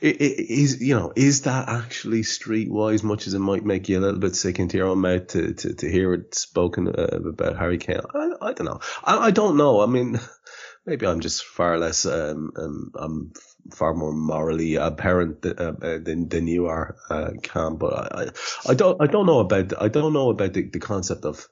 is 0.00 0.80
you 0.80 0.94
know, 0.94 1.12
is 1.14 1.42
that 1.42 1.68
actually 1.68 2.22
streetwise? 2.22 3.02
Much 3.02 3.26
as 3.26 3.34
it 3.34 3.38
might 3.38 3.64
make 3.64 3.88
you 3.88 3.98
a 3.98 4.00
little 4.00 4.20
bit 4.20 4.34
sick 4.34 4.58
into 4.58 4.78
your 4.78 4.88
own 4.88 4.98
mouth 4.98 5.26
to 5.28 5.52
to, 5.54 5.74
to 5.74 5.90
hear 5.90 6.14
it 6.14 6.34
spoken 6.34 6.88
uh, 6.88 7.18
about 7.28 7.58
Harry 7.58 7.78
Kane. 7.78 8.00
I, 8.14 8.30
I 8.40 8.52
don't 8.52 8.66
know. 8.66 8.80
I, 9.04 9.18
I 9.26 9.30
don't 9.30 9.56
know. 9.56 9.80
I 9.80 9.86
mean, 9.86 10.18
maybe 10.86 11.06
I'm 11.06 11.20
just 11.20 11.44
far 11.44 11.78
less. 11.78 12.06
Um, 12.06 12.52
um 12.56 12.92
I'm 12.94 13.32
far 13.72 13.94
more 13.94 14.12
morally 14.12 14.76
apparent 14.76 15.42
th- 15.42 15.58
uh, 15.58 15.74
uh, 15.82 15.98
than 15.98 16.28
than 16.28 16.46
you 16.46 16.66
are, 16.66 16.96
uh, 17.10 17.32
Kam. 17.42 17.76
But 17.76 17.92
I, 17.94 18.22
I, 18.22 18.26
I 18.70 18.74
don't 18.74 19.00
I 19.02 19.06
don't 19.06 19.26
know 19.26 19.40
about 19.40 19.80
I 19.80 19.88
don't 19.88 20.12
know 20.12 20.30
about 20.30 20.54
the, 20.54 20.62
the 20.62 20.80
concept 20.80 21.24
of 21.24 21.46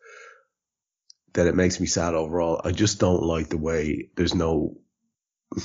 that 1.34 1.46
it 1.46 1.54
makes 1.54 1.80
me 1.80 1.86
sad 1.86 2.14
overall. 2.14 2.60
I 2.64 2.72
just 2.72 2.98
don't 2.98 3.22
like 3.22 3.48
the 3.48 3.58
way 3.58 4.10
there's 4.16 4.34
no 4.34 4.78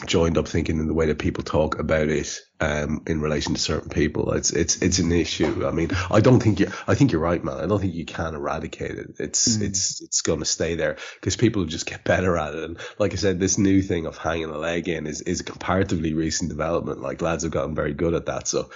joined 0.06 0.38
up 0.38 0.48
thinking 0.48 0.80
in 0.80 0.88
the 0.88 0.94
way 0.94 1.08
that 1.08 1.20
people 1.20 1.44
talk 1.44 1.78
about 1.78 2.08
it 2.08 2.40
um, 2.62 3.04
in 3.06 3.20
relation 3.20 3.54
to 3.54 3.60
certain 3.60 3.90
people. 3.90 4.32
It's 4.32 4.52
it's 4.52 4.82
it's 4.82 5.00
an 5.00 5.12
issue. 5.12 5.68
I 5.68 5.72
mean, 5.72 5.90
I 6.10 6.22
don't 6.22 6.42
think 6.42 6.62
you. 6.62 6.72
I 6.88 6.96
think 6.96 7.12
you're 7.12 7.22
right, 7.22 7.44
man. 7.44 7.58
I 7.58 7.66
don't 7.66 7.82
think 7.82 7.94
you 7.94 8.06
can 8.06 8.34
eradicate 8.34 8.92
it. 8.92 9.16
It's 9.20 9.58
it's 9.58 10.02
it's 10.02 10.22
going 10.22 10.40
to 10.40 10.46
stay 10.46 10.76
there 10.76 10.98
because 11.16 11.36
people 11.36 11.66
just 11.66 11.86
get 11.86 12.06
better 12.06 12.38
at 12.38 12.56
it. 12.56 12.64
And 12.64 12.78
like 12.98 13.12
I 13.12 13.18
said, 13.18 13.40
this 13.40 13.58
new 13.58 13.82
thing 13.82 14.06
of 14.06 14.18
hanging 14.18 14.46
a 14.46 14.58
leg 14.58 14.88
in 14.88 15.06
is 15.06 15.22
is 15.22 15.42
a 15.42 15.46
comparatively 15.46 16.14
recent 16.14 16.50
development. 16.50 17.02
Like 17.02 17.22
lads 17.22 17.44
have 17.44 17.52
gotten 17.52 17.76
very 17.76 17.94
good 17.94 18.14
at 18.14 18.28
that. 18.28 18.48
So 18.48 18.70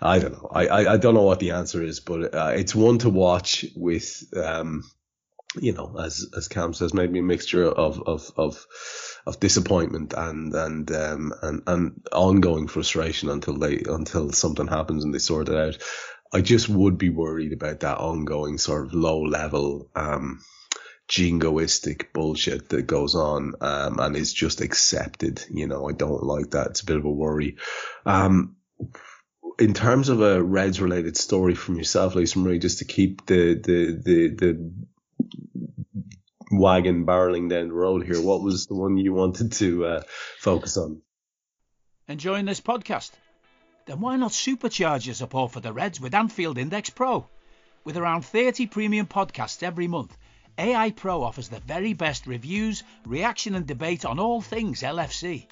I 0.00 0.18
don't 0.18 0.32
know. 0.32 0.50
I 0.52 0.66
I, 0.66 0.92
I 0.94 0.96
don't 0.98 1.14
know 1.14 1.22
what 1.22 1.40
the 1.40 1.52
answer 1.52 1.82
is, 1.82 2.00
but 2.00 2.34
uh, 2.34 2.52
it's 2.54 2.74
one 2.74 2.98
to 2.98 3.08
watch 3.08 3.64
with 3.74 4.24
um 4.36 4.84
you 5.58 5.72
know, 5.72 5.96
as 5.98 6.28
as 6.36 6.48
Kam 6.48 6.74
says, 6.74 6.94
maybe 6.94 7.18
a 7.18 7.22
mixture 7.22 7.64
of 7.64 8.00
of 8.06 8.30
of 8.36 8.66
of 9.26 9.40
disappointment 9.40 10.14
and 10.16 10.54
and 10.54 10.90
um 10.92 11.34
and 11.42 11.62
and 11.66 12.06
ongoing 12.12 12.68
frustration 12.68 13.28
until 13.28 13.58
they 13.58 13.82
until 13.86 14.32
something 14.32 14.66
happens 14.66 15.04
and 15.04 15.14
they 15.14 15.18
sort 15.18 15.48
it 15.48 15.56
out. 15.56 15.78
I 16.32 16.40
just 16.40 16.68
would 16.68 16.96
be 16.96 17.10
worried 17.10 17.52
about 17.52 17.80
that 17.80 17.98
ongoing 17.98 18.58
sort 18.58 18.86
of 18.86 18.94
low 18.94 19.22
level 19.22 19.90
um 19.94 20.40
jingoistic 21.08 22.12
bullshit 22.12 22.68
that 22.68 22.82
goes 22.86 23.14
on 23.14 23.54
um 23.60 23.98
and 23.98 24.16
is 24.16 24.32
just 24.32 24.60
accepted. 24.60 25.44
You 25.50 25.66
know, 25.66 25.88
I 25.88 25.92
don't 25.92 26.22
like 26.22 26.50
that. 26.50 26.68
It's 26.68 26.82
a 26.82 26.86
bit 26.86 26.96
of 26.96 27.04
a 27.04 27.10
worry. 27.10 27.56
Um 28.06 28.56
in 29.58 29.74
terms 29.74 30.08
of 30.08 30.22
a 30.22 30.42
Reds 30.42 30.80
related 30.80 31.16
story 31.18 31.54
from 31.54 31.76
yourself, 31.76 32.14
Lisa 32.14 32.38
Marie, 32.38 32.58
just 32.58 32.78
to 32.78 32.86
keep 32.86 33.26
the 33.26 33.54
the 33.54 34.00
the 34.02 34.28
the 34.28 34.72
wagon 36.50 37.06
barreling 37.06 37.48
down 37.48 37.68
the 37.68 37.74
road 37.74 38.04
here, 38.04 38.20
what 38.20 38.42
was 38.42 38.66
the 38.66 38.74
one 38.74 38.96
you 38.96 39.12
wanted 39.12 39.52
to 39.52 39.84
uh, 39.84 40.02
focus 40.38 40.76
on? 40.76 41.02
Enjoying 42.08 42.44
this 42.44 42.60
podcast? 42.60 43.10
Then 43.86 44.00
why 44.00 44.16
not 44.16 44.32
supercharge 44.32 45.06
your 45.06 45.14
support 45.14 45.52
for 45.52 45.60
the 45.60 45.72
Reds 45.72 46.00
with 46.00 46.14
Anfield 46.14 46.58
Index 46.58 46.90
Pro? 46.90 47.26
With 47.84 47.96
around 47.96 48.24
30 48.24 48.66
premium 48.66 49.06
podcasts 49.06 49.62
every 49.62 49.86
month, 49.86 50.16
AI 50.58 50.90
Pro 50.90 51.22
offers 51.22 51.48
the 51.48 51.60
very 51.60 51.94
best 51.94 52.26
reviews, 52.26 52.82
reaction, 53.06 53.54
and 53.54 53.66
debate 53.66 54.04
on 54.04 54.18
all 54.18 54.40
things 54.40 54.82
LFC. 54.82 55.46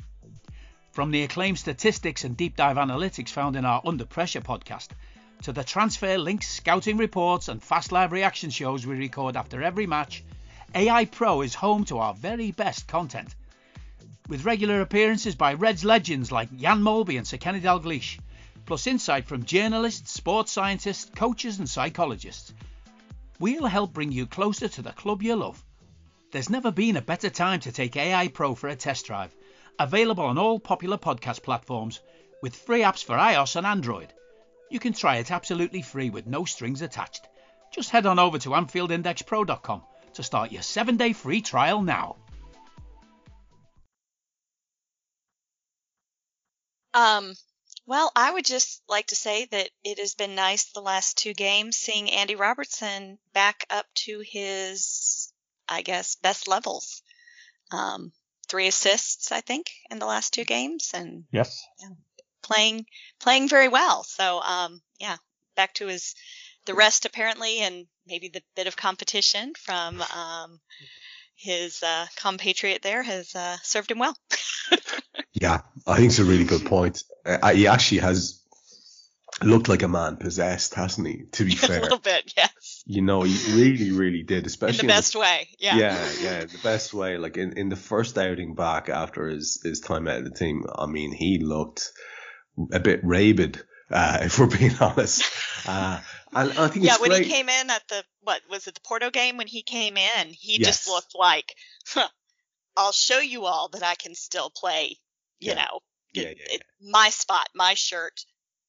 From 0.90 1.10
the 1.10 1.22
acclaimed 1.22 1.58
statistics 1.58 2.24
and 2.24 2.36
deep 2.36 2.56
dive 2.56 2.76
analytics 2.76 3.30
found 3.30 3.56
in 3.56 3.64
our 3.64 3.80
Under 3.84 4.04
Pressure 4.04 4.40
podcast, 4.40 4.88
to 5.42 5.52
the 5.52 5.62
transfer 5.62 6.18
links, 6.18 6.48
scouting 6.48 6.96
reports, 6.96 7.48
and 7.48 7.62
fast 7.62 7.92
live 7.92 8.12
reaction 8.12 8.50
shows 8.50 8.84
we 8.84 8.96
record 8.96 9.36
after 9.36 9.62
every 9.62 9.86
match, 9.86 10.24
AI 10.74 11.06
Pro 11.06 11.40
is 11.40 11.54
home 11.54 11.86
to 11.86 11.98
our 11.98 12.12
very 12.12 12.50
best 12.50 12.86
content. 12.86 13.34
With 14.28 14.44
regular 14.44 14.82
appearances 14.82 15.34
by 15.34 15.54
Reds 15.54 15.82
legends 15.82 16.30
like 16.30 16.54
Jan 16.54 16.82
Molby 16.82 17.16
and 17.16 17.26
Sir 17.26 17.38
Kenny 17.38 17.60
Dalglish, 17.60 18.18
plus 18.66 18.86
insight 18.86 19.26
from 19.26 19.46
journalists, 19.46 20.12
sports 20.12 20.52
scientists, 20.52 21.10
coaches, 21.16 21.58
and 21.58 21.66
psychologists. 21.66 22.52
We'll 23.38 23.66
help 23.66 23.94
bring 23.94 24.12
you 24.12 24.26
closer 24.26 24.68
to 24.68 24.82
the 24.82 24.92
club 24.92 25.22
you 25.22 25.36
love. 25.36 25.64
There's 26.32 26.50
never 26.50 26.70
been 26.70 26.98
a 26.98 27.02
better 27.02 27.30
time 27.30 27.60
to 27.60 27.72
take 27.72 27.96
AI 27.96 28.28
Pro 28.28 28.54
for 28.54 28.68
a 28.68 28.76
test 28.76 29.06
drive. 29.06 29.34
Available 29.78 30.24
on 30.24 30.36
all 30.36 30.60
popular 30.60 30.98
podcast 30.98 31.42
platforms 31.42 32.00
with 32.42 32.54
free 32.54 32.82
apps 32.82 33.02
for 33.02 33.16
iOS 33.16 33.56
and 33.56 33.66
Android. 33.66 34.12
You 34.70 34.80
can 34.80 34.92
try 34.92 35.16
it 35.16 35.30
absolutely 35.30 35.80
free 35.80 36.10
with 36.10 36.26
no 36.26 36.44
strings 36.44 36.82
attached. 36.82 37.26
Just 37.72 37.88
head 37.88 38.04
on 38.04 38.18
over 38.18 38.38
to 38.40 38.50
AnfieldIndexPro.com 38.50 39.82
to 40.18 40.24
start 40.24 40.50
your 40.50 40.62
7-day 40.62 41.12
free 41.12 41.40
trial 41.40 41.80
now. 41.80 42.16
Um, 46.92 47.34
well, 47.86 48.10
I 48.16 48.32
would 48.32 48.44
just 48.44 48.82
like 48.88 49.06
to 49.06 49.14
say 49.14 49.46
that 49.46 49.70
it 49.84 50.00
has 50.00 50.14
been 50.14 50.34
nice 50.34 50.72
the 50.72 50.80
last 50.80 51.18
two 51.18 51.34
games 51.34 51.76
seeing 51.76 52.10
Andy 52.10 52.34
Robertson 52.34 53.18
back 53.32 53.64
up 53.70 53.86
to 54.06 54.18
his, 54.26 55.32
I 55.68 55.82
guess, 55.82 56.16
best 56.16 56.48
levels. 56.48 57.00
Um, 57.70 58.10
three 58.48 58.66
assists, 58.66 59.30
I 59.30 59.40
think, 59.40 59.70
in 59.88 60.00
the 60.00 60.06
last 60.06 60.34
two 60.34 60.44
games, 60.44 60.90
and 60.94 61.26
Yes. 61.30 61.64
playing 62.42 62.86
playing 63.20 63.48
very 63.48 63.68
well. 63.68 64.02
So, 64.02 64.40
um, 64.40 64.82
yeah, 64.98 65.18
back 65.54 65.74
to 65.74 65.86
his 65.86 66.16
the 66.68 66.74
rest 66.74 67.04
apparently, 67.06 67.58
and 67.60 67.86
maybe 68.06 68.28
the 68.28 68.42
bit 68.54 68.68
of 68.68 68.76
competition 68.76 69.54
from 69.58 70.00
um, 70.14 70.60
his 71.34 71.82
uh, 71.82 72.06
compatriot 72.16 72.82
there 72.82 73.02
has 73.02 73.34
uh, 73.34 73.56
served 73.62 73.90
him 73.90 73.98
well. 73.98 74.16
Yeah, 75.40 75.60
I 75.86 75.96
think 75.96 76.08
it's 76.08 76.18
a 76.18 76.24
really 76.24 76.44
good 76.44 76.64
point. 76.64 77.02
Uh, 77.24 77.52
he 77.52 77.68
actually 77.68 77.98
has 77.98 78.42
looked 79.42 79.68
like 79.68 79.82
a 79.82 79.88
man 79.88 80.16
possessed, 80.16 80.74
hasn't 80.74 81.06
he? 81.06 81.24
To 81.32 81.44
be 81.44 81.52
a 81.54 81.56
fair, 81.56 81.82
little 81.82 81.98
bit, 81.98 82.32
yes. 82.36 82.82
you 82.86 83.02
know, 83.02 83.22
he 83.22 83.36
really, 83.54 83.92
really 83.92 84.22
did, 84.22 84.46
especially 84.46 84.80
In 84.80 84.86
the 84.86 84.92
in 84.92 84.98
best 84.98 85.14
way. 85.14 85.48
Yeah. 85.60 85.76
yeah, 85.76 86.12
yeah, 86.20 86.40
the 86.44 86.58
best 86.62 86.92
way. 86.92 87.18
Like 87.18 87.36
in, 87.36 87.56
in 87.56 87.68
the 87.68 87.76
first 87.76 88.18
outing 88.18 88.54
back 88.54 88.88
after 88.88 89.28
his, 89.28 89.60
his 89.62 89.80
time 89.80 90.08
out 90.08 90.18
of 90.18 90.24
the 90.24 90.30
team, 90.36 90.64
I 90.74 90.86
mean, 90.86 91.12
he 91.12 91.38
looked 91.38 91.92
a 92.72 92.80
bit 92.80 93.00
rabid, 93.04 93.62
uh, 93.90 94.18
if 94.22 94.38
we're 94.38 94.46
being 94.46 94.76
honest. 94.80 95.22
Uh, 95.66 96.00
and 96.32 96.52
I 96.58 96.68
think 96.68 96.84
Yeah, 96.84 96.92
it's 96.92 97.00
when 97.00 97.10
great. 97.10 97.24
he 97.26 97.30
came 97.30 97.48
in 97.48 97.70
at 97.70 97.86
the 97.88 98.04
what 98.20 98.42
was 98.48 98.66
it 98.66 98.74
the 98.74 98.80
Porto 98.82 99.10
game 99.10 99.36
when 99.36 99.46
he 99.46 99.62
came 99.62 99.96
in, 99.96 100.32
he 100.32 100.58
Yes. 100.58 100.66
just 100.84 100.88
looked 100.88 101.14
like, 101.14 101.54
huh, 101.86 102.08
I'll 102.76 102.92
show 102.92 103.18
you 103.18 103.44
all 103.46 103.68
that 103.70 103.82
I 103.82 103.94
can 103.94 104.14
still 104.14 104.50
play. 104.50 104.98
You 105.40 105.52
Yeah. 105.52 105.54
know, 105.64 105.80
Yeah, 106.12 106.22
it- 106.28 106.38
yeah, 106.38 106.54
it- 106.54 106.62
my 106.80 107.10
spot, 107.10 107.48
my 107.54 107.74
shirt. 107.74 108.24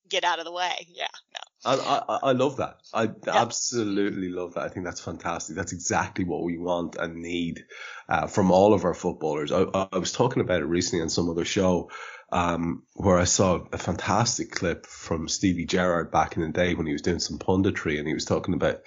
Get 0.08 0.24
out 0.24 0.40
of 0.40 0.46
the 0.46 0.52
way. 0.52 0.88
Yeah, 0.90 1.08
no. 1.34 1.40
I, 1.66 1.76
I, 1.76 2.20
I 2.30 2.32
love 2.32 2.58
that. 2.58 2.78
I 2.94 3.10
absolutely 3.28 4.30
love 4.30 4.54
that. 4.54 4.64
I 4.64 4.70
think 4.70 4.86
that's 4.86 5.02
fantastic. 5.02 5.56
That's 5.56 5.74
exactly 5.74 6.24
what 6.24 6.44
we 6.44 6.58
want 6.58 6.96
and 6.96 7.22
need 7.22 7.66
uh, 8.08 8.28
from 8.28 8.52
all 8.52 8.74
of 8.74 8.86
our 8.86 8.94
footballers. 8.94 9.52
I, 9.52 9.64
I 9.64 9.98
was 9.98 10.14
talking 10.14 10.42
about 10.42 10.62
it 10.62 10.66
recently 10.66 11.02
on 11.02 11.10
some 11.10 11.30
other 11.30 11.46
show 11.46 11.90
um, 12.32 12.84
where 12.94 13.18
I 13.18 13.26
saw 13.26 13.66
a 13.74 13.78
fantastic 13.78 14.52
clip 14.52 14.86
from 14.86 15.28
Stevie 15.28 15.66
Gerrard 15.66 16.12
back 16.12 16.38
in 16.38 16.44
the 16.44 16.50
day 16.50 16.76
when 16.76 16.86
he 16.86 16.94
was 16.94 17.02
doing 17.02 17.20
some 17.20 17.40
punditry 17.40 18.00
and 18.00 18.08
he 18.08 18.14
was 18.14 18.26
talking 18.26 18.54
about 18.54 18.82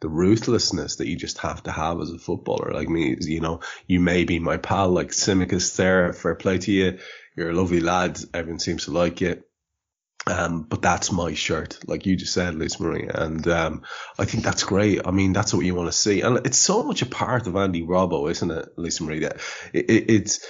the 0.00 0.08
ruthlessness 0.08 0.96
that 0.96 1.08
you 1.08 1.16
just 1.16 1.38
have 1.38 1.62
to 1.62 1.70
have 1.70 2.00
as 2.00 2.10
a 2.10 2.18
footballer. 2.18 2.72
Like 2.72 2.88
me, 2.88 3.16
you 3.20 3.40
know, 3.40 3.60
you 3.86 4.00
may 4.00 4.24
be 4.24 4.38
my 4.38 4.56
pal, 4.56 4.90
like 4.90 5.08
Tsimikas 5.08 5.76
there, 5.76 6.12
fair 6.12 6.34
play 6.34 6.58
to 6.58 6.72
you. 6.72 6.98
You're 7.36 7.50
a 7.50 7.54
lovely 7.54 7.80
lad. 7.80 8.18
Everyone 8.34 8.58
seems 8.58 8.86
to 8.86 8.90
like 8.90 9.20
you. 9.20 9.42
Um, 10.28 10.62
but 10.64 10.82
that's 10.82 11.12
my 11.12 11.34
shirt, 11.34 11.78
like 11.86 12.04
you 12.04 12.16
just 12.16 12.32
said, 12.32 12.56
Liz 12.56 12.80
Marie. 12.80 13.08
And, 13.08 13.46
um, 13.46 13.82
I 14.18 14.24
think 14.24 14.42
that's 14.42 14.64
great. 14.64 15.06
I 15.06 15.12
mean, 15.12 15.32
that's 15.32 15.54
what 15.54 15.64
you 15.64 15.74
want 15.76 15.88
to 15.88 15.96
see. 15.96 16.22
And 16.22 16.44
it's 16.44 16.58
so 16.58 16.82
much 16.82 17.02
a 17.02 17.06
part 17.06 17.46
of 17.46 17.54
Andy 17.54 17.82
Robbo, 17.82 18.28
isn't 18.30 18.50
it, 18.50 18.68
Lisa 18.76 19.04
Marie? 19.04 19.20
That 19.20 19.40
it, 19.72 19.88
it, 19.88 20.10
it's, 20.10 20.44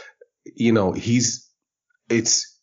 you 0.44 0.72
know, 0.72 0.92
he's, 0.92 1.50
it's 2.08 2.55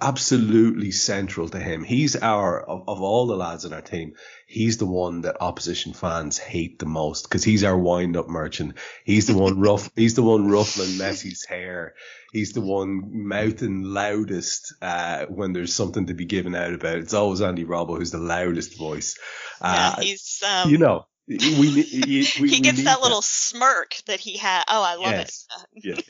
absolutely 0.00 0.90
central 0.90 1.48
to 1.48 1.58
him. 1.58 1.84
He's 1.84 2.16
our, 2.16 2.60
of, 2.60 2.88
of 2.88 3.00
all 3.00 3.26
the 3.26 3.36
lads 3.36 3.64
in 3.64 3.72
our 3.72 3.80
team, 3.80 4.14
he's 4.46 4.78
the 4.78 4.86
one 4.86 5.22
that 5.22 5.40
opposition 5.40 5.92
fans 5.92 6.38
hate 6.38 6.78
the 6.78 6.86
most 6.86 7.22
because 7.24 7.44
he's 7.44 7.64
our 7.64 7.76
wind 7.76 8.16
up 8.16 8.28
merchant. 8.28 8.74
He's 9.04 9.26
the 9.26 9.36
one 9.36 9.60
rough, 9.60 9.90
he's 9.96 10.14
the 10.14 10.22
one 10.22 10.48
ruffling 10.48 10.90
Messi's 10.90 11.44
hair. 11.44 11.94
He's 12.32 12.52
the 12.52 12.60
one 12.60 13.26
mouthing 13.26 13.84
loudest, 13.84 14.74
uh, 14.82 15.26
when 15.26 15.54
there's 15.54 15.74
something 15.74 16.06
to 16.06 16.14
be 16.14 16.26
given 16.26 16.54
out 16.54 16.74
about. 16.74 16.98
It's 16.98 17.14
always 17.14 17.40
Andy 17.40 17.64
Robbo 17.64 17.96
who's 17.96 18.10
the 18.10 18.18
loudest 18.18 18.76
voice. 18.76 19.18
Uh, 19.60 19.94
yeah, 19.96 20.04
he's 20.04 20.42
um, 20.46 20.70
you 20.70 20.76
know, 20.76 21.06
we, 21.28 21.36
we, 21.38 22.26
we, 22.40 22.48
he 22.48 22.60
gets 22.60 22.84
that 22.84 23.02
little 23.02 23.20
smirk 23.20 23.96
that 24.06 24.18
he 24.18 24.38
had. 24.38 24.64
Oh, 24.68 24.82
I 24.82 24.94
love 24.94 25.12
Yes. 25.12 25.46
it. 25.74 26.04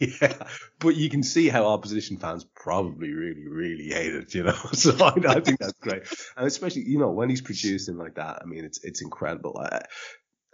Yeah. 0.00 0.08
yeah. 0.20 0.46
But 0.78 0.96
you 0.96 1.08
can 1.08 1.22
see 1.22 1.48
how 1.48 1.66
opposition 1.66 2.18
fans 2.18 2.44
probably 2.54 3.10
really, 3.10 3.46
really 3.48 3.88
hate 3.88 4.14
it, 4.14 4.34
you 4.34 4.42
know. 4.42 4.56
So 4.74 4.92
I, 5.02 5.14
I 5.28 5.40
think 5.40 5.60
that's 5.60 5.78
great. 5.80 6.02
And 6.36 6.46
especially, 6.46 6.82
you 6.82 6.98
know, 6.98 7.10
when 7.10 7.30
he's 7.30 7.40
producing 7.40 7.96
like 7.96 8.16
that, 8.16 8.40
I 8.42 8.44
mean, 8.44 8.64
it's, 8.64 8.84
it's 8.84 9.00
incredible. 9.00 9.58
Uh, 9.58 9.80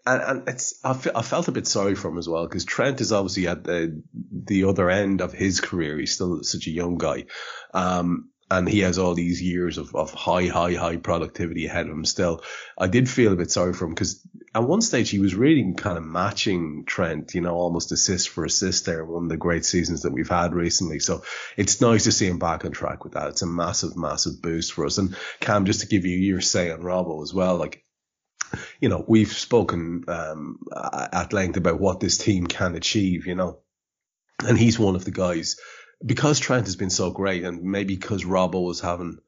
and, 0.07 0.23
and 0.23 0.49
it's, 0.49 0.79
I, 0.85 0.95
felt 0.95 1.49
a 1.49 1.53
bit 1.53 1.67
sorry 1.67 1.97
for 1.97 2.09
him 2.09 2.19
as 2.19 2.29
well 2.29 2.47
because 2.47 2.65
Trent 2.65 3.01
is 3.01 3.11
obviously 3.13 3.49
at 3.49 3.65
the, 3.65 4.03
the 4.33 4.65
other 4.65 4.89
end 4.89 5.21
of 5.21 5.33
his 5.33 5.61
career. 5.61 5.99
He's 5.99 6.15
still 6.15 6.45
such 6.45 6.69
a 6.69 6.71
young 6.71 6.97
guy. 6.97 7.25
Um, 7.75 8.31
and 8.51 8.69
he 8.69 8.81
has 8.81 8.99
all 8.99 9.15
these 9.15 9.43
years 9.43 9.77
of, 9.77 9.95
of 9.95 10.13
high, 10.13 10.47
high, 10.47 10.75
high 10.75 10.97
productivity 10.97 11.67
ahead 11.67 11.87
of 11.87 11.93
him 11.93 12.05
still. 12.05 12.43
I 12.79 12.87
did 12.87 13.09
feel 13.09 13.33
a 13.33 13.37
bit 13.37 13.51
sorry 13.51 13.73
for 13.73 13.87
him 13.87 13.95
because 13.95 14.25
at 14.55 14.63
one 14.63 14.83
stage 14.83 15.11
he 15.11 15.19
was 15.19 15.35
really 15.35 15.75
kind 15.75 15.99
of 15.99 16.05
matching 16.05 16.85
Trent, 16.87 17.35
you 17.35 17.41
know, 17.41 17.55
almost 17.55 17.91
assist 17.91 18.29
for 18.29 18.45
assist 18.45 18.87
there, 18.87 19.05
one 19.05 19.25
of 19.25 19.29
the 19.29 19.37
great 19.37 19.65
seasons 19.65 20.03
that 20.03 20.13
we've 20.13 20.29
had 20.29 20.55
recently. 20.55 21.01
So 21.01 21.25
it's 21.57 21.81
nice 21.81 22.05
to 22.05 22.13
see 22.13 22.29
him 22.29 22.39
back 22.39 22.65
on 22.65 22.71
track 22.71 23.03
with 23.03 23.15
that. 23.15 23.29
It's 23.29 23.43
a 23.43 23.47
massive, 23.47 23.97
massive 23.97 24.41
boost 24.41 24.73
for 24.73 24.87
us. 24.87 24.99
And 24.99 25.17
Kam, 25.41 25.65
just 25.65 25.81
to 25.81 25.89
give 25.89 26.07
you 26.07 26.17
your 26.17 26.41
say 26.41 26.71
on 26.71 26.83
Robbo 26.83 27.25
as 27.25 27.35
well, 27.35 27.57
like, 27.57 27.85
you 28.81 28.89
know, 28.89 29.05
we've 29.09 29.33
spoken 29.33 30.05
um, 30.07 30.61
at 31.13 31.33
length 31.33 31.57
about 31.57 31.81
what 31.81 31.99
this 31.99 32.17
team 32.17 32.47
can 32.47 32.77
achieve, 32.77 33.27
you 33.27 33.35
know, 33.35 33.59
and 34.47 34.57
he's 34.57 34.79
one 34.79 34.95
of 34.95 35.05
the 35.05 35.11
guys 35.11 35.57
because 36.05 36.39
Trent 36.39 36.67
has 36.67 36.77
been 36.77 36.91
so 36.91 37.11
great, 37.11 37.45
and 37.45 37.63
maybe 37.63 37.97
because 37.97 38.25
Robbo 38.25 38.65
was 38.65 38.81
having 38.81 39.19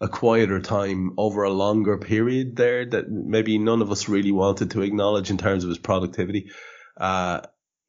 a 0.00 0.08
quieter 0.08 0.60
time 0.60 1.12
over 1.16 1.44
a 1.44 1.50
longer 1.50 1.96
period 1.96 2.56
there 2.56 2.84
that 2.86 3.08
maybe 3.08 3.58
none 3.58 3.82
of 3.82 3.90
us 3.92 4.08
really 4.08 4.32
wanted 4.32 4.72
to 4.72 4.82
acknowledge 4.82 5.30
in 5.30 5.38
terms 5.38 5.62
of 5.64 5.68
his 5.68 5.78
productivity. 5.78 6.50
Uh, 6.96 7.40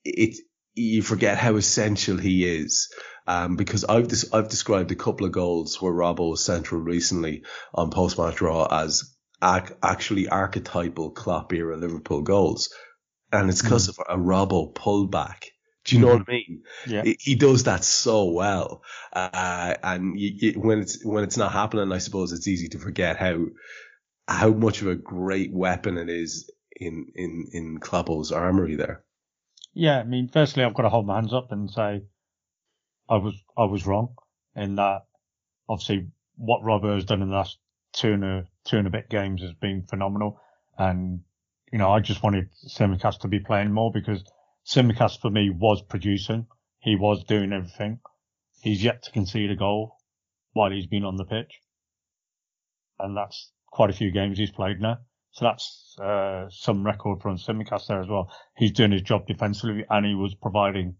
it 0.06 0.38
you 0.76 1.02
forget 1.02 1.38
how 1.38 1.56
essential 1.56 2.18
he 2.18 2.46
is. 2.46 2.94
Um, 3.26 3.56
because 3.56 3.86
I've 3.86 4.08
des- 4.10 4.28
I've 4.34 4.50
described 4.50 4.92
a 4.92 4.96
couple 4.96 5.26
of 5.26 5.32
goals 5.32 5.82
where 5.82 5.94
Robbo 5.94 6.32
was 6.32 6.44
central 6.44 6.82
recently 6.82 7.44
on 7.74 7.90
post 7.90 8.18
match 8.18 8.36
draw 8.36 8.66
as 8.66 9.16
ac- 9.42 9.76
actually 9.82 10.28
archetypal 10.28 11.12
Klopp 11.12 11.54
era 11.54 11.78
Liverpool 11.78 12.22
goals, 12.22 12.74
and 13.32 13.50
it's 13.50 13.62
because 13.62 13.88
of 13.88 13.98
a 14.10 14.18
Robbo 14.18 14.74
pullback. 14.74 15.53
Do 15.86 15.96
you 15.96 16.02
know 16.02 16.14
what 16.14 16.30
I 16.30 16.32
mean? 16.32 16.64
Yeah. 16.88 17.04
He- 17.04 17.18
he 17.20 17.36
does 17.36 17.64
that 17.66 17.84
so 17.84 18.32
well, 18.32 18.84
uh, 19.12 19.76
and 19.84 20.20
you, 20.20 20.32
you, 20.34 20.52
when 20.60 20.80
it's 20.80 21.04
when 21.04 21.24
it's 21.24 21.38
not 21.38 21.52
happening, 21.52 21.92
I 21.92 21.98
suppose 21.98 22.32
it's 22.32 22.48
easy 22.48 22.70
to 22.70 22.80
forget 22.80 23.18
how 23.18 23.46
how 24.28 24.50
much 24.52 24.82
of 24.82 24.88
a 24.88 24.96
great 24.96 25.52
weapon 25.54 25.98
it 25.98 26.10
is 26.10 26.50
in 26.72 27.08
in 27.16 27.48
in 27.52 27.80
Kloppo's 27.80 28.32
armory 28.32 28.76
there. 28.76 29.04
Yeah, 29.74 30.00
I 30.00 30.04
mean, 30.04 30.30
firstly, 30.32 30.64
I've 30.64 30.74
got 30.76 30.84
to 30.84 30.90
hold 30.90 31.06
my 31.08 31.16
hands 31.16 31.34
up 31.34 31.52
and 31.52 31.70
say 31.70 32.04
I 33.10 33.18
was 33.18 33.34
I 33.58 33.66
was 33.66 33.86
wrong 33.86 34.16
in 34.56 34.76
that. 34.76 35.06
Obviously, 35.68 36.08
what 36.38 36.62
Robbo 36.62 36.96
has 36.96 37.06
done 37.06 37.22
in 37.22 37.30
the 37.30 37.36
last 37.36 37.58
two 37.94 38.14
and 38.14 38.24
a 38.24 38.48
two 38.66 38.78
and 38.78 38.88
a 38.88 38.92
bit 38.92 39.10
games 39.10 39.42
has 39.42 39.54
been 39.54 39.84
phenomenal, 39.84 40.40
and 40.78 41.22
you 41.72 41.78
know, 41.78 41.92
I 41.92 42.00
just 42.00 42.24
wanted 42.24 42.50
Tsimikas 42.68 43.20
to 43.22 43.28
be 43.28 43.40
playing 43.40 43.74
more 43.74 43.92
because 43.92 44.24
Tsimikas 44.66 45.20
for 45.20 45.30
me 45.30 45.50
was 45.50 45.82
producing. 45.82 46.48
He 46.80 46.96
was 46.96 47.24
doing 47.24 47.54
everything. 47.54 48.00
He's 48.62 48.84
yet 48.84 49.04
to 49.04 49.12
concede 49.12 49.52
a 49.52 49.56
goal 49.56 49.98
while 50.54 50.72
he's 50.72 50.88
been 50.88 51.04
on 51.04 51.18
the 51.18 51.26
pitch, 51.26 51.60
and 53.00 53.18
that's 53.18 53.52
quite 53.68 53.90
a 53.90 53.94
few 53.94 54.12
games 54.12 54.38
he's 54.38 54.52
played 54.52 54.80
now. 54.80 55.00
So 55.32 55.46
that's 55.46 55.98
uh, 56.00 56.46
some 56.50 56.86
record 56.86 57.22
from 57.22 57.38
Tsimikas 57.38 57.88
there 57.88 58.02
as 58.02 58.08
well. 58.08 58.32
He's 58.56 58.72
doing 58.72 58.92
his 58.92 59.02
job 59.02 59.26
defensively, 59.26 59.84
and 59.90 60.06
he 60.06 60.14
was 60.14 60.36
providing 60.36 60.96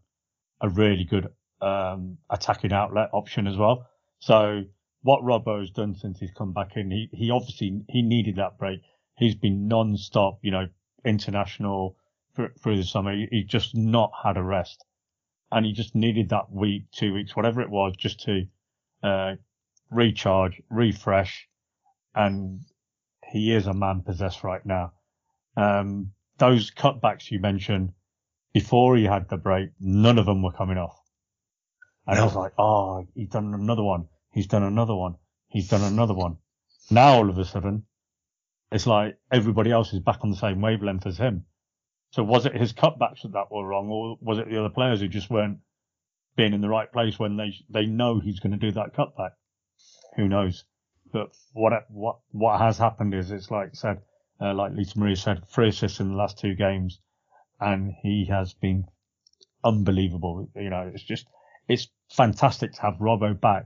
a 0.60 0.70
really 0.70 1.04
good 1.04 1.28
um, 1.62 2.18
attacking 2.30 2.74
outlet 2.74 3.10
option 3.14 3.48
as 3.48 3.56
well. 3.56 3.88
So 4.20 4.64
what 5.04 5.24
Robbo's 5.24 5.72
done 5.72 5.96
since 5.96 6.20
he's 6.20 6.32
come 6.32 6.54
back 6.54 6.76
in, 6.76 6.90
he 6.90 7.10
he 7.12 7.30
obviously 7.30 7.82
he 7.88 8.02
needed 8.02 8.38
that 8.38 8.58
break. 8.58 8.82
He's 9.16 9.36
been 9.36 9.68
non-stop, 9.68 10.40
you 10.42 10.52
know, 10.52 10.68
international 11.06 11.98
through, 12.36 12.78
the 12.78 12.84
summer. 12.84 13.14
He, 13.14 13.28
he 13.32 13.44
just 13.44 13.76
not 13.76 14.12
had 14.24 14.38
a 14.38 14.44
rest, 14.44 14.84
and 15.52 15.66
he 15.66 15.74
just 15.74 15.96
needed 15.96 16.30
that 16.30 16.52
week, 16.52 16.86
two 16.92 17.14
weeks, 17.14 17.36
whatever 17.36 17.62
it 17.62 17.70
was, 17.70 17.96
just 17.98 18.22
to 18.22 18.46
uh, 19.04 19.36
recharge, 19.90 20.62
refresh, 20.70 21.48
and 22.16 22.62
he 23.32 23.54
is 23.54 23.68
a 23.68 23.74
man 23.74 24.02
possessed 24.02 24.44
right 24.44 24.66
now. 24.66 24.94
Um, 25.56 26.12
those 26.38 26.72
cutbacks 26.72 27.30
you 27.30 27.40
mentioned 27.40 27.94
before 28.54 28.96
he 28.96 29.06
had 29.06 29.30
the 29.30 29.38
break, 29.38 29.70
none 29.80 30.18
of 30.18 30.26
them 30.26 30.44
were 30.44 30.52
coming 30.52 30.78
off. 30.78 31.00
And 32.06 32.20
I 32.20 32.24
was 32.24 32.36
like, 32.36 32.54
oh, 32.58 33.08
he's 33.16 33.30
done 33.30 33.54
another 33.54 33.84
one. 33.84 34.08
He's 34.32 34.48
done 34.48 34.64
another 34.64 34.96
one. 34.96 35.16
He's 35.48 35.70
done 35.70 35.82
another 35.82 36.14
one. 36.14 36.38
Now 36.92 37.14
all 37.14 37.30
of 37.30 37.38
a 37.38 37.46
sudden, 37.46 37.84
it's 38.72 38.88
like 38.88 39.18
everybody 39.32 39.72
else 39.72 39.94
is 39.94 40.00
back 40.00 40.20
on 40.22 40.32
the 40.32 40.38
same 40.38 40.62
wavelength 40.62 41.06
as 41.06 41.18
him. 41.18 41.46
So 42.14 42.22
was 42.22 42.46
it 42.46 42.56
his 42.56 42.74
cutbacks 42.74 43.24
that 43.24 43.52
were 43.52 43.66
wrong, 43.66 43.90
or 43.90 44.20
was 44.22 44.38
it 44.38 44.48
the 44.48 44.60
other 44.60 44.70
players 44.70 45.02
who 45.02 45.08
just 45.08 45.32
weren't 45.32 45.58
being 46.36 46.54
in 46.54 46.62
the 46.62 46.70
right 46.70 46.92
place 46.92 47.18
when 47.18 47.38
they 47.38 47.56
they 47.72 47.88
know 47.88 48.20
he's 48.20 48.40
going 48.40 48.52
to 48.52 48.58
do 48.60 48.72
that 48.74 48.94
cutback? 48.94 49.32
Who 50.16 50.28
knows? 50.28 50.64
But 51.12 51.36
what 51.54 51.74
what 51.90 52.20
what 52.30 52.60
has 52.60 52.78
happened 52.78 53.16
is 53.16 53.32
it's 53.32 53.50
like 53.50 53.76
said, 53.76 54.04
uh, 54.40 54.54
like 54.54 54.74
Lisa 54.74 55.00
Maria 55.00 55.16
said, 55.16 55.48
three 55.50 55.70
assists 55.70 56.00
in 56.00 56.10
the 56.10 56.16
last 56.16 56.38
two 56.38 56.54
games, 56.54 57.00
and 57.60 57.96
he 58.04 58.28
has 58.30 58.54
been 58.54 58.86
unbelievable. 59.64 60.48
You 60.56 60.70
know, 60.70 60.92
it's 60.94 61.02
just 61.04 61.26
it's 61.68 61.88
fantastic 62.12 62.74
to 62.74 62.82
have 62.84 62.98
Robbo 62.98 63.42
back 63.42 63.66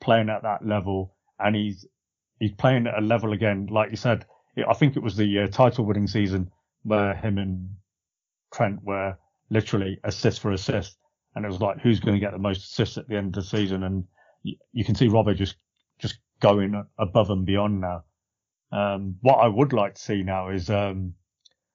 playing 0.00 0.28
at 0.28 0.42
that 0.42 0.66
level, 0.66 1.14
and 1.38 1.54
he's 1.54 1.86
he's 2.40 2.50
playing 2.50 2.88
at 2.88 2.98
a 2.98 3.06
level 3.06 3.32
again. 3.32 3.68
Like 3.70 3.92
you 3.92 3.96
said, 3.96 4.26
I 4.68 4.74
think 4.74 4.96
it 4.96 5.04
was 5.04 5.16
the 5.16 5.38
uh, 5.38 5.46
title-winning 5.46 6.08
season 6.08 6.50
where 6.86 7.14
him 7.14 7.38
and 7.38 7.76
Trent 8.54 8.82
were 8.82 9.18
literally 9.50 9.98
assist 10.04 10.40
for 10.40 10.52
assist. 10.52 10.96
And 11.34 11.44
it 11.44 11.48
was 11.48 11.60
like, 11.60 11.80
who's 11.80 12.00
going 12.00 12.14
to 12.14 12.20
get 12.20 12.32
the 12.32 12.38
most 12.38 12.64
assists 12.64 12.96
at 12.96 13.08
the 13.08 13.16
end 13.16 13.36
of 13.36 13.44
the 13.44 13.48
season? 13.48 13.82
And 13.82 14.04
you, 14.42 14.56
you 14.72 14.84
can 14.84 14.94
see 14.94 15.08
Robbo 15.08 15.36
just, 15.36 15.56
just 15.98 16.18
going 16.40 16.82
above 16.98 17.30
and 17.30 17.44
beyond 17.44 17.80
now. 17.80 18.04
Um, 18.72 19.16
what 19.20 19.36
I 19.36 19.48
would 19.48 19.72
like 19.72 19.94
to 19.94 20.00
see 20.00 20.22
now 20.22 20.50
is, 20.50 20.70
um, 20.70 21.14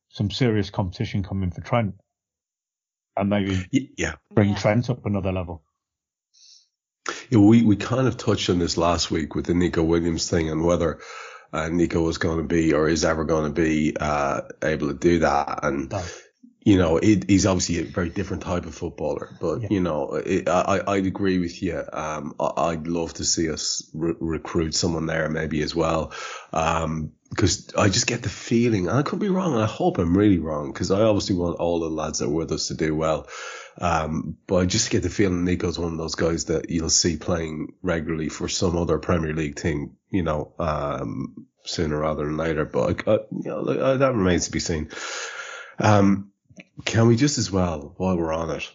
some 0.10 0.30
serious 0.30 0.70
competition 0.70 1.24
coming 1.24 1.52
for 1.52 1.62
Trent 1.62 1.96
and 3.16 3.30
maybe 3.30 3.66
yeah, 3.98 4.16
bring 4.34 4.50
Yeah. 4.50 4.56
Trent 4.56 4.90
up 4.90 5.06
another 5.06 5.32
level. 5.32 5.64
Yeah, 7.30 7.40
we, 7.40 7.64
we 7.64 7.76
kind 7.76 8.08
of 8.08 8.18
touched 8.18 8.50
on 8.50 8.60
this 8.60 8.78
last 8.78 9.10
week 9.10 9.36
with 9.36 9.46
the 9.46 9.54
Neco 9.54 9.84
Williams 9.84 10.30
thing 10.30 10.50
and 10.50 10.64
whether 10.64 11.00
uh, 11.54 11.70
Neco 11.70 12.02
was 12.02 12.18
going 12.18 12.38
to 12.38 12.44
be 12.44 12.74
or 12.74 12.88
is 12.88 13.04
ever 13.06 13.24
going 13.24 13.54
to 13.54 13.62
be 13.62 13.96
uh, 14.00 14.42
able 14.64 14.88
to 14.90 14.94
do 14.94 15.20
that. 15.20 15.60
And, 15.64 15.94
you 16.64 16.78
know, 16.78 16.98
it, 16.98 17.30
he's 17.30 17.46
obviously 17.46 17.80
a 17.80 17.84
very 17.92 18.10
different 18.10 18.44
type 18.44 18.66
of 18.66 18.76
footballer. 18.76 19.36
But, 19.42 19.62
Yeah. 19.62 19.68
you 19.72 19.80
know, 19.82 20.14
it, 20.14 20.48
I, 20.48 20.62
I- 20.80 20.94
I'd 20.94 21.06
agree 21.08 21.40
with 21.40 21.62
you. 21.62 21.82
Um, 21.92 22.36
I, 22.40 22.52
I'd 22.70 22.88
love 22.88 23.14
to 23.16 23.26
see 23.26 23.50
us 23.52 23.90
re- 23.94 24.14
recruit 24.20 24.76
someone 24.76 25.08
there 25.08 25.28
maybe 25.30 25.62
as 25.62 25.76
well. 25.76 26.14
Um, 26.54 27.12
because 27.30 27.74
I 27.78 27.88
just 27.88 28.08
get 28.08 28.24
the 28.24 28.30
feeling, 28.30 28.90
and 28.90 28.98
I 28.98 29.04
could 29.04 29.20
be 29.20 29.30
wrong, 29.30 29.54
and 29.54 29.64
I 29.64 29.66
hope 29.66 30.00
I'm 30.00 30.18
really 30.18 30.38
wrong, 30.40 30.74
because 30.74 30.92
I 30.92 31.00
obviously 31.00 31.38
want 31.38 31.60
all 31.60 31.80
the 31.80 31.90
lads 31.90 32.20
that 32.20 32.26
are 32.26 32.30
with 32.30 32.52
us 32.52 32.68
to 32.68 32.74
do 32.74 32.94
well. 32.94 33.28
Um, 33.82 34.38
but 34.46 34.58
I 34.58 34.66
just 34.68 34.92
get 34.92 35.02
the 35.02 35.10
feeling 35.10 35.44
Neco's 35.44 35.80
one 35.80 35.92
of 35.92 35.98
those 35.98 36.14
guys 36.14 36.46
that 36.46 36.70
you'll 36.70 36.92
see 36.92 37.18
playing 37.18 37.74
regularly 37.82 38.30
for 38.30 38.48
some 38.48 38.78
other 38.78 39.00
Premier 39.00 39.34
League 39.34 39.56
team, 39.56 39.98
you 40.12 40.22
know, 40.22 40.54
um, 40.60 41.48
sooner 41.66 41.98
rather 41.98 42.24
than 42.26 42.38
later. 42.38 42.64
But 42.64 43.08
I, 43.08 43.12
I, 43.12 43.16
you 43.32 43.50
know, 43.50 43.62
uh, 43.62 43.98
that 43.98 44.14
remains 44.14 44.46
to 44.46 44.52
be 44.52 44.60
seen. 44.60 44.92
Um, 45.80 46.32
can 46.86 47.08
we 47.08 47.16
just 47.16 47.40
as 47.40 47.52
well, 47.52 47.96
while 47.98 48.16
we're 48.16 48.32
on 48.32 48.52
it, 48.52 48.70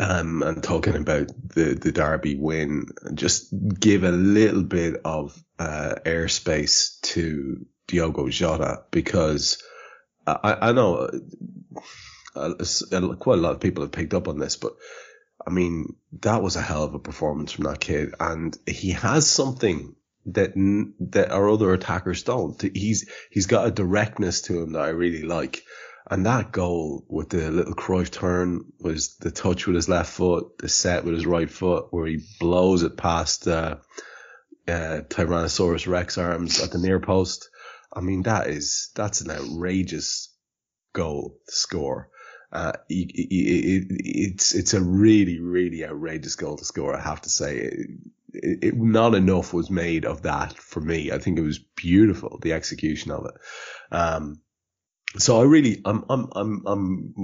um, 0.00 0.42
and 0.42 0.62
talking 0.62 0.96
about 0.96 1.28
the, 1.54 1.74
the 1.74 1.92
Derby 1.92 2.36
win, 2.36 2.86
just 3.12 3.52
give 3.78 4.04
a 4.04 4.10
little 4.10 4.62
bit 4.62 5.02
of, 5.04 5.38
uh, 5.58 5.96
airspace 6.06 6.98
to 7.02 7.66
Diogo 7.88 8.28
Jota 8.30 8.84
because 8.90 9.62
I, 10.26 10.56
I 10.68 10.72
know 10.72 11.10
uh, 12.34 12.54
quite 13.18 13.38
a 13.38 13.42
lot 13.42 13.52
of 13.52 13.60
people 13.60 13.82
have 13.82 13.92
picked 13.92 14.14
up 14.14 14.28
on 14.28 14.38
this, 14.38 14.56
but 14.56 14.72
I 15.46 15.50
mean, 15.50 15.96
that 16.20 16.42
was 16.42 16.56
a 16.56 16.62
hell 16.62 16.84
of 16.84 16.94
a 16.94 16.98
performance 16.98 17.52
from 17.52 17.64
that 17.64 17.80
kid. 17.80 18.14
And 18.20 18.56
he 18.66 18.92
has 18.92 19.28
something 19.28 19.94
that, 20.26 20.52
that 21.10 21.32
our 21.32 21.48
other 21.48 21.72
attackers 21.72 22.22
don't. 22.22 22.60
He's, 22.74 23.10
he's 23.30 23.46
got 23.46 23.66
a 23.66 23.72
directness 23.72 24.42
to 24.42 24.62
him 24.62 24.72
that 24.72 24.82
I 24.82 24.88
really 24.88 25.22
like. 25.22 25.64
And 26.10 26.26
that 26.26 26.52
goal 26.52 27.04
with 27.08 27.30
the 27.30 27.50
little 27.50 27.74
Cruyff 27.74 28.10
turn 28.10 28.72
was 28.80 29.16
the 29.16 29.30
touch 29.30 29.66
with 29.66 29.76
his 29.76 29.88
left 29.88 30.12
foot, 30.12 30.58
the 30.58 30.68
set 30.68 31.04
with 31.04 31.14
his 31.14 31.26
right 31.26 31.50
foot, 31.50 31.86
where 31.90 32.06
he 32.06 32.20
blows 32.40 32.82
it 32.82 32.96
past 32.96 33.46
uh, 33.46 33.76
uh, 34.68 35.00
Tyrannosaurus 35.08 35.86
Rex 35.86 36.18
arms 36.18 36.60
at 36.62 36.70
the 36.70 36.78
near 36.78 37.00
post. 37.00 37.48
I 37.92 38.00
mean, 38.00 38.22
that 38.24 38.48
is 38.48 38.90
that's 38.94 39.20
an 39.20 39.30
outrageous 39.30 40.34
goal 40.92 41.38
score. 41.46 42.10
Uh, 42.52 42.72
he- 42.88 43.10
it, 43.14 43.86
it's 43.90 44.54
it's 44.54 44.74
a 44.74 44.82
really 44.82 45.40
really 45.40 45.84
outrageous 45.84 46.36
goal 46.36 46.56
to 46.56 46.64
score. 46.64 46.94
I 46.94 47.00
have 47.00 47.22
to 47.22 47.30
say, 47.30 47.56
it, 48.34 48.58
it, 48.62 48.76
not 48.76 49.14
enough 49.14 49.54
was 49.54 49.70
made 49.70 50.04
of 50.04 50.22
that 50.22 50.54
for 50.58 50.80
me. 50.80 51.12
I 51.12 51.18
think 51.18 51.38
it 51.38 51.42
was 51.42 51.58
beautiful 51.58 52.38
the 52.42 52.52
execution 52.52 53.10
of 53.12 53.26
it. 53.26 53.34
Um, 53.94 54.40
so 55.18 55.40
I 55.40 55.44
really, 55.44 55.82
I'm, 55.84 56.04
I'm, 56.08 56.28
I'm, 56.34 56.62
I'm 56.66 57.14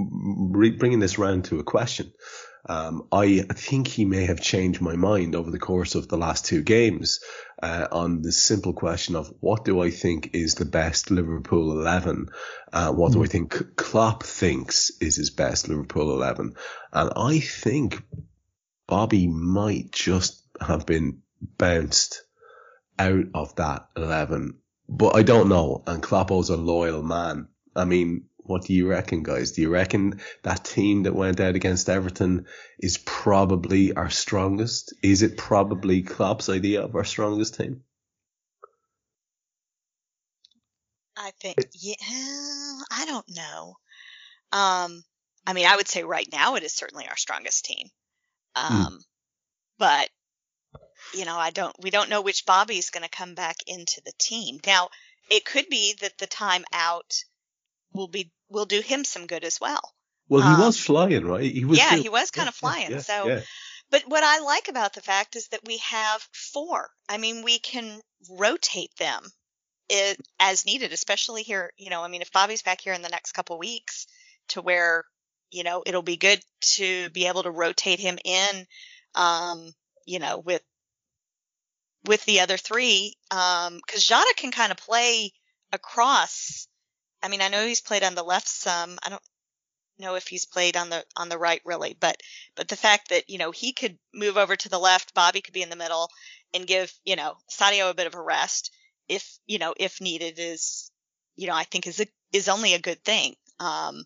bringing 0.53 1.01
this 1.01 1.19
round 1.19 1.47
to 1.47 1.59
a 1.59 1.65
question. 1.65 2.13
Um, 2.69 3.09
I 3.11 3.41
think 3.55 3.89
he 3.89 4.05
may 4.05 4.27
have 4.27 4.43
changed 4.43 4.83
my 4.83 4.95
mind 4.95 5.35
over 5.35 5.51
the 5.51 5.59
course 5.59 5.95
of 5.95 6.09
the 6.09 6.19
last 6.19 6.45
two 6.45 6.63
games 6.63 7.21
uh, 7.63 7.89
on 7.91 8.21
the 8.21 8.31
simple 8.31 8.75
question 8.75 9.17
of 9.17 9.33
what 9.41 9.65
do 9.65 9.81
I 9.81 9.91
think 9.91 10.31
is 10.35 10.55
the 10.55 10.67
best 10.67 11.11
Liverpool 11.11 11.73
11? 11.81 12.29
Uh, 12.71 12.93
what 12.93 13.13
do 13.13 13.25
I 13.25 13.27
think 13.27 13.77
Klopp 13.77 14.23
thinks 14.23 14.91
is 15.01 15.17
his 15.17 15.31
best 15.31 15.69
Liverpool 15.69 16.13
11? 16.13 16.55
And 16.93 17.13
I 17.17 17.41
think 17.41 18.03
Bobby 18.87 19.27
might 19.27 19.91
just 19.91 20.43
have 20.61 20.85
been 20.85 21.23
bounced 21.41 22.23
out 22.99 23.27
of 23.33 23.55
that 23.57 23.89
11. 23.97 24.59
But 24.91 25.17
I 25.17 25.23
don't 25.23 25.49
know. 25.49 25.83
And 25.87 26.03
Kloppo's 26.03 26.51
a 26.51 26.57
loyal 26.57 27.03
man. 27.03 27.49
I 27.75 27.85
mean, 27.85 28.28
what 28.49 28.63
do 28.63 28.73
you 28.73 28.89
reckon, 28.89 29.23
guys? 29.23 29.53
Do 29.53 29.63
you 29.63 29.71
reckon 29.71 30.21
that 30.43 30.65
team 30.65 31.03
that 31.03 31.15
went 31.15 31.39
out 31.39 31.55
against 31.55 31.89
Everton 31.89 32.47
is 32.79 32.99
probably 32.99 33.93
our 33.93 34.11
strongest? 34.11 34.95
Is 35.03 35.23
it 35.23 35.37
probably 35.37 36.03
Klopp's 36.03 36.49
idea 36.49 36.83
of 36.83 36.95
our 36.97 37.05
strongest 37.05 37.57
team? 37.57 37.83
I 41.17 41.33
think, 41.41 41.59
yeah, 41.75 41.95
I 42.91 43.05
don't 43.05 43.29
know. 43.37 43.77
Um, 44.53 45.05
I 45.47 45.53
mean, 45.53 45.67
I 45.67 45.77
would 45.77 45.89
say 45.89 46.05
right 46.05 46.29
now 46.33 46.55
it 46.55 46.63
is 46.63 46.73
certainly 46.73 47.07
our 47.07 47.17
strongest 47.17 47.65
team. 47.65 47.89
Um, 48.55 49.01
but 49.79 50.09
you 51.15 51.25
know, 51.25 51.37
I 51.37 51.51
don't, 51.51 51.75
we 51.81 51.91
don't 51.91 52.11
know 52.11 52.23
which 52.23 52.47
Bobby's 52.47 52.91
going 52.91 53.05
to 53.05 53.11
come 53.11 53.35
back 53.35 53.57
into 53.67 54.01
the 54.05 54.13
team. 54.19 54.59
Now, 54.67 54.89
it 55.31 55.45
could 55.45 55.69
be 55.69 55.95
that 56.01 56.19
the 56.19 56.27
time 56.27 56.65
out 56.73 57.25
will 57.93 58.09
be, 58.09 58.31
will 58.49 58.67
do 58.67 58.81
him 58.81 59.05
some 59.05 59.27
good 59.27 59.45
as 59.45 59.61
well. 59.61 59.95
Well, 60.29 60.43
he 60.43 60.55
Um, 60.55 60.61
was 60.61 60.79
flying, 60.79 61.25
right? 61.27 61.51
He 61.51 61.65
was. 61.65 61.79
yeah, 61.79 61.91
doing- 61.91 62.03
he 62.03 62.09
was 62.09 62.31
kind 62.31 62.47
yeah, 62.47 62.51
of 62.51 62.55
flying. 62.55 62.91
yeah, 62.91 62.99
so, 63.01 63.29
yeah. 63.29 63.41
but 63.91 64.03
what 64.09 64.23
I 64.23 64.41
like 64.41 64.69
about 64.69 64.93
the 64.93 65.01
fact 65.01 65.37
is 65.37 65.49
that 65.49 65.65
we 65.67 65.79
have 65.79 66.27
four. 66.33 66.91
I 67.09 67.17
mean, 67.19 67.43
we 67.43 67.59
can 67.59 68.01
rotate 68.31 68.95
them 68.99 69.23
it, 69.89 70.19
as 70.39 70.67
needed, 70.67 70.93
especially 70.93 71.43
here. 71.43 71.73
You 71.79 71.89
know, 71.91 72.03
I 72.03 72.09
mean, 72.09 72.21
if 72.21 72.31
Bobby's 72.33 72.63
back 72.63 72.81
here 72.83 72.93
in 72.93 73.01
the 73.03 73.09
next 73.09 73.33
couple 73.33 73.59
weeks 73.59 74.07
to 74.49 74.61
where, 74.61 75.05
you 75.51 75.63
know, 75.65 75.83
it'll 75.87 76.03
be 76.03 76.19
good 76.19 76.43
to 76.61 77.09
be 77.11 77.27
able 77.27 77.45
to 77.45 77.51
rotate 77.51 77.99
him 78.01 78.19
in, 78.23 78.67
um, 79.15 79.73
you 80.05 80.19
know, 80.19 80.39
with, 80.39 80.63
with 82.05 82.23
the 82.27 82.41
other 82.41 82.59
three, 82.59 83.15
um, 83.31 83.81
cause 83.87 84.05
Jota 84.05 84.35
can 84.37 84.51
kind 84.53 84.73
of 84.73 84.77
play 84.79 85.33
across. 85.73 86.69
I 87.23 87.29
mean, 87.29 87.41
I 87.41 87.49
know 87.49 87.67
he's 87.67 87.81
played 87.81 88.05
on 88.05 88.15
the 88.15 88.23
left 88.23 88.49
some. 88.49 88.99
I 89.05 89.11
don't 89.11 89.23
know 89.99 90.15
if 90.15 90.29
he's 90.29 90.47
played 90.47 90.77
on 90.77 90.91
the 90.91 91.05
on 91.17 91.29
the 91.29 91.39
right 91.39 91.61
really, 91.65 91.97
but 91.99 92.23
but 92.55 92.69
the 92.69 92.77
fact 92.77 93.11
that 93.11 93.29
you 93.29 93.39
know 93.39 93.51
he 93.51 93.73
could 93.73 93.99
move 94.15 94.37
over 94.37 94.57
to 94.57 94.69
the 94.69 94.79
left, 94.79 95.15
Bobby 95.15 95.41
could 95.41 95.55
be 95.55 95.63
in 95.63 95.71
the 95.71 95.77
middle, 95.77 96.11
and 96.55 96.67
give 96.67 96.93
you 97.05 97.17
know 97.17 97.37
Sadio 97.51 97.91
a 97.91 97.95
bit 97.95 98.07
of 98.07 98.15
a 98.15 98.21
rest 98.21 98.71
if 99.09 99.39
you 99.47 99.59
know 99.59 99.75
if 99.79 100.01
needed 100.01 100.39
is 100.39 100.91
you 101.37 101.47
know 101.47 101.55
I 101.55 101.65
think 101.65 101.87
is 101.87 102.01
a, 102.01 102.07
is 102.33 102.49
only 102.49 102.75
a 102.75 102.81
good 102.81 103.03
thing. 103.05 103.35
Um, 103.61 104.05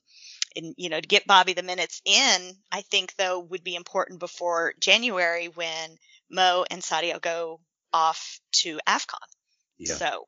and 0.57 0.75
you 0.77 0.89
know 0.89 1.01
to 1.01 1.07
get 1.07 1.27
Bobby 1.27 1.53
the 1.53 1.63
minutes 1.63 2.01
in, 2.05 2.53
I 2.71 2.83
think 2.83 3.15
though 3.17 3.41
would 3.41 3.65
be 3.65 3.75
important 3.75 4.21
before 4.21 4.75
January 4.81 5.49
when 5.49 5.99
Mo 6.31 6.65
and 6.71 6.83
Sadio 6.83 7.21
go 7.21 7.61
off 7.93 8.41
to 8.53 8.81
Afcon. 8.87 9.19
Yeah. 9.79 9.95
So 9.95 10.27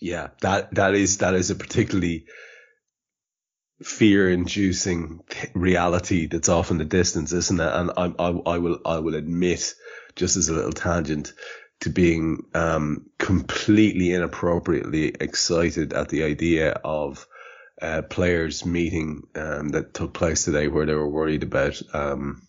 Yeah, 0.00 0.28
that 0.40 0.74
that 0.74 0.94
is 0.94 1.18
that 1.18 1.34
is 1.34 1.50
a 1.50 1.54
particularly 1.54 2.26
fear-inducing 3.82 5.20
reality 5.54 6.26
that's 6.26 6.48
off 6.48 6.70
in 6.70 6.78
the 6.78 6.84
distance, 6.84 7.32
isn't 7.32 7.60
it? 7.60 7.72
And 7.72 7.90
I, 7.96 8.12
I, 8.18 8.54
I 8.54 8.58
will 8.58 8.80
I 8.84 8.98
will 8.98 9.14
admit, 9.14 9.74
just 10.16 10.36
as 10.36 10.48
a 10.48 10.54
little 10.54 10.72
tangent, 10.72 11.32
to 11.80 11.90
being 11.90 12.44
um, 12.54 13.06
completely 13.18 14.12
inappropriately 14.12 15.08
excited 15.08 15.92
at 15.92 16.08
the 16.08 16.24
idea 16.24 16.72
of 16.72 17.26
uh, 17.80 18.02
players 18.02 18.66
meeting 18.66 19.22
um, 19.36 19.68
that 19.70 19.94
took 19.94 20.12
place 20.12 20.44
today, 20.44 20.68
where 20.68 20.86
they 20.86 20.94
were 20.94 21.08
worried 21.08 21.44
about. 21.44 21.80
Um, 21.94 22.47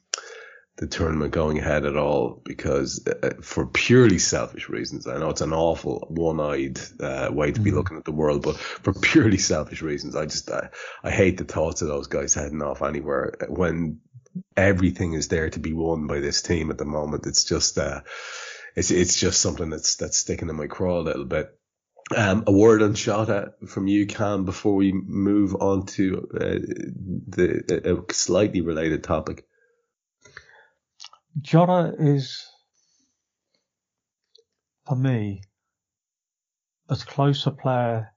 the 0.79 0.87
tournament 0.87 1.33
going 1.33 1.59
ahead 1.59 1.85
at 1.85 1.97
all 1.97 2.41
because 2.45 3.05
uh, 3.05 3.31
for 3.41 3.65
purely 3.65 4.17
selfish 4.17 4.69
reasons. 4.69 5.07
I 5.07 5.17
know 5.17 5.29
it's 5.29 5.41
an 5.41 5.51
awful 5.51 6.05
one-eyed 6.07 6.79
uh, 7.01 7.29
way 7.33 7.51
to 7.51 7.59
be 7.59 7.71
looking 7.71 7.97
at 7.97 8.05
the 8.05 8.13
world, 8.13 8.43
but 8.43 8.57
for 8.57 8.93
purely 8.93 9.37
selfish 9.37 9.81
reasons, 9.81 10.15
I 10.15 10.25
just 10.25 10.49
I, 10.49 10.69
I 11.03 11.11
hate 11.11 11.37
the 11.37 11.43
thoughts 11.43 11.81
of 11.81 11.89
those 11.89 12.07
guys 12.07 12.33
heading 12.33 12.61
off 12.61 12.81
anywhere 12.81 13.33
when 13.49 13.99
everything 14.55 15.13
is 15.13 15.27
there 15.27 15.49
to 15.49 15.59
be 15.59 15.73
won 15.73 16.07
by 16.07 16.21
this 16.21 16.41
team 16.41 16.71
at 16.71 16.77
the 16.77 16.85
moment. 16.85 17.27
It's 17.27 17.43
just 17.43 17.77
uh, 17.77 18.01
it's 18.73 18.89
it's 18.89 19.19
just 19.19 19.41
something 19.41 19.69
that's 19.69 19.97
that's 19.97 20.17
sticking 20.17 20.47
in 20.47 20.55
my 20.55 20.67
craw 20.67 21.01
a 21.01 21.01
little 21.01 21.25
bit. 21.25 21.53
Um, 22.15 22.45
a 22.47 22.53
word 22.53 22.81
on 22.81 22.93
Jota 22.93 23.53
from 23.67 23.87
you, 23.87 24.07
Kam, 24.07 24.45
before 24.45 24.75
we 24.75 24.93
move 24.93 25.55
on 25.55 25.87
to 25.87 26.29
uh, 26.33 26.59
the 27.27 28.05
a 28.09 28.13
slightly 28.13 28.61
related 28.61 29.03
topic. 29.03 29.45
Jota 31.41 31.93
is, 31.99 32.45
for 34.87 34.95
me, 34.95 35.41
as 36.89 37.03
close 37.03 37.45
a 37.45 37.51
player 37.51 38.11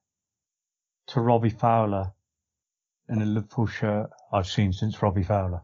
to 1.08 1.20
Robbie 1.20 1.50
Fowler 1.50 2.12
in 3.08 3.20
a 3.20 3.26
Liverpool 3.26 3.66
shirt 3.66 4.10
I've 4.32 4.46
seen 4.46 4.72
since 4.72 5.02
Robbie 5.02 5.24
Fowler. 5.24 5.60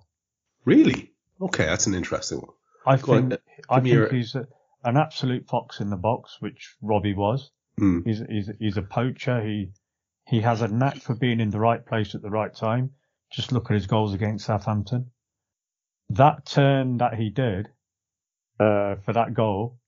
Really? 0.64 1.12
Okay, 1.40 1.64
that's 1.64 1.86
an 1.86 1.94
interesting 1.94 2.38
one. 2.40 2.50
I 2.86 2.96
Go 2.96 3.14
think 3.16 3.32
uh, 3.32 3.36
I 3.70 3.80
think 3.80 3.94
your- 3.94 4.08
he's 4.12 4.34
a, 4.34 4.46
an 4.84 4.96
absolute 4.96 5.46
fox 5.48 5.80
in 5.80 5.90
the 5.90 5.96
box, 5.96 6.36
which 6.40 6.74
Robbie 6.82 7.14
was. 7.14 7.50
Hmm. 7.78 8.00
He's 8.04 8.22
he's 8.28 8.50
he's 8.58 8.76
a 8.76 8.82
poacher. 8.82 9.40
He 9.42 9.70
he 10.26 10.40
has 10.40 10.62
a 10.62 10.68
knack 10.68 10.96
for 10.98 11.14
being 11.14 11.40
in 11.40 11.50
the 11.50 11.60
right 11.60 11.84
place 11.84 12.14
at 12.14 12.22
the 12.22 12.30
right 12.30 12.54
time. 12.54 12.90
Just 13.30 13.52
look 13.52 13.70
at 13.70 13.74
his 13.74 13.86
goals 13.86 14.14
against 14.14 14.46
Southampton. 14.46 15.10
That 16.10 16.46
turn 16.46 16.98
that 16.98 17.14
he 17.14 17.30
did 17.30 17.68
uh, 18.58 18.96
for 19.04 19.12
that 19.12 19.34
goal. 19.34 19.78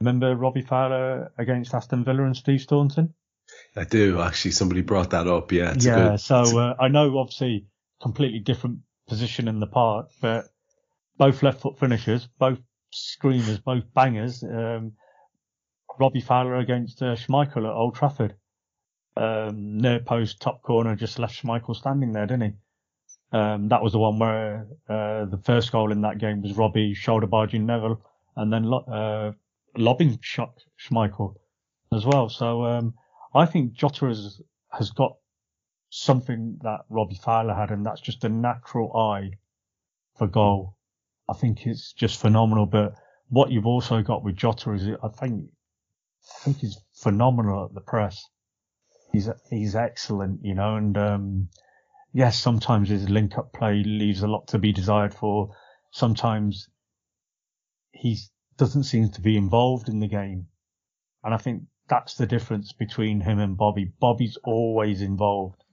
Remember 0.00 0.34
Robbie 0.34 0.62
Fowler 0.62 1.32
against 1.36 1.74
Aston 1.74 2.04
Villa 2.04 2.24
and 2.24 2.36
Steve 2.36 2.60
Staunton? 2.60 3.14
I 3.76 3.84
do 3.84 4.20
actually. 4.20 4.52
Somebody 4.52 4.80
brought 4.82 5.10
that 5.10 5.26
up. 5.26 5.52
Yeah. 5.52 5.72
It's 5.72 5.84
yeah. 5.84 6.10
good- 6.10 6.20
so 6.20 6.58
uh, 6.58 6.74
I 6.78 6.88
know 6.88 7.18
obviously 7.18 7.66
completely 8.00 8.38
different 8.38 8.78
position 9.08 9.48
in 9.48 9.60
the 9.60 9.66
park, 9.66 10.10
but 10.20 10.46
both 11.18 11.42
left 11.42 11.60
foot 11.60 11.78
finishers, 11.78 12.28
both 12.38 12.58
screamers, 12.92 13.58
both 13.58 13.84
bangers. 13.92 14.42
Um, 14.42 14.92
Robbie 15.98 16.20
Fowler 16.20 16.56
against 16.56 17.02
uh, 17.02 17.14
Schmeichel 17.16 17.68
at 17.68 17.74
Old 17.74 17.94
Trafford. 17.94 18.34
Um, 19.16 19.78
near 19.78 19.98
post, 19.98 20.40
top 20.40 20.62
corner, 20.62 20.96
just 20.96 21.18
left 21.18 21.42
Schmeichel 21.42 21.76
standing 21.76 22.12
there, 22.12 22.26
didn't 22.26 22.42
he? 22.42 22.52
Um, 23.32 23.68
that 23.68 23.82
was 23.82 23.92
the 23.92 23.98
one 23.98 24.18
where 24.18 24.66
uh, 24.88 25.24
the 25.26 25.40
first 25.44 25.70
goal 25.70 25.92
in 25.92 26.00
that 26.00 26.18
game 26.18 26.42
was 26.42 26.56
Robbie 26.56 26.94
shoulder 26.94 27.26
barging 27.26 27.64
Neville 27.64 28.00
and 28.36 28.52
then 28.52 28.72
uh, 28.72 29.32
lobbing 29.76 30.18
shot 30.20 30.62
Schmeichel 30.78 31.34
as 31.92 32.04
well. 32.04 32.28
So 32.28 32.64
um, 32.64 32.94
I 33.34 33.46
think 33.46 33.72
Jota 33.72 34.06
has 34.06 34.40
has 34.70 34.90
got 34.90 35.16
something 35.90 36.58
that 36.62 36.80
Robbie 36.88 37.20
Fowler 37.22 37.54
had, 37.54 37.70
and 37.70 37.84
that's 37.84 38.00
just 38.00 38.24
a 38.24 38.28
natural 38.28 38.96
eye 38.96 39.32
for 40.16 40.26
goal. 40.26 40.76
I 41.28 41.34
think 41.34 41.66
it's 41.66 41.92
just 41.92 42.20
phenomenal. 42.20 42.66
But 42.66 42.94
what 43.28 43.50
you've 43.50 43.66
also 43.66 44.02
got 44.02 44.24
with 44.24 44.36
Jota 44.36 44.72
is, 44.72 44.88
I 45.02 45.08
think, 45.08 45.50
I 46.24 46.38
think 46.44 46.58
he's 46.58 46.78
phenomenal 46.94 47.66
at 47.66 47.74
the 47.74 47.80
press. 47.80 48.24
He's 49.12 49.28
he's 49.48 49.74
excellent, 49.74 50.44
you 50.44 50.54
know, 50.54 50.76
and 50.76 50.96
um, 50.96 51.48
yes, 52.12 52.38
sometimes 52.38 52.88
his 52.88 53.08
link 53.08 53.38
up 53.38 53.52
play 53.52 53.82
leaves 53.84 54.22
a 54.22 54.28
lot 54.28 54.48
to 54.48 54.58
be 54.58 54.72
desired 54.72 55.14
for. 55.14 55.54
Sometimes 55.92 56.68
he 57.92 58.18
doesn't 58.56 58.84
seem 58.84 59.10
to 59.10 59.20
be 59.20 59.36
involved 59.36 59.88
in 59.88 60.00
the 60.00 60.08
game, 60.08 60.46
and 61.24 61.34
I 61.34 61.38
think 61.38 61.64
that's 61.88 62.14
the 62.14 62.26
difference 62.26 62.72
between 62.72 63.20
him 63.20 63.40
and 63.40 63.56
Bobby. 63.56 63.92
Bobby's 64.00 64.38
always 64.44 65.02
involved. 65.02 65.64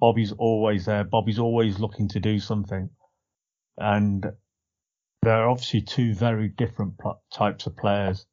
Bobby's 0.00 0.32
always 0.32 0.86
there. 0.86 1.04
Bobby's 1.04 1.38
always 1.38 1.78
looking 1.78 2.08
to 2.08 2.20
do 2.20 2.40
something. 2.40 2.88
And 3.76 4.24
they're 5.22 5.48
obviously 5.48 5.82
two 5.82 6.14
very 6.14 6.48
different 6.48 6.96
pl- 6.98 7.22
types 7.30 7.66
of 7.66 7.76
players. 7.76 8.26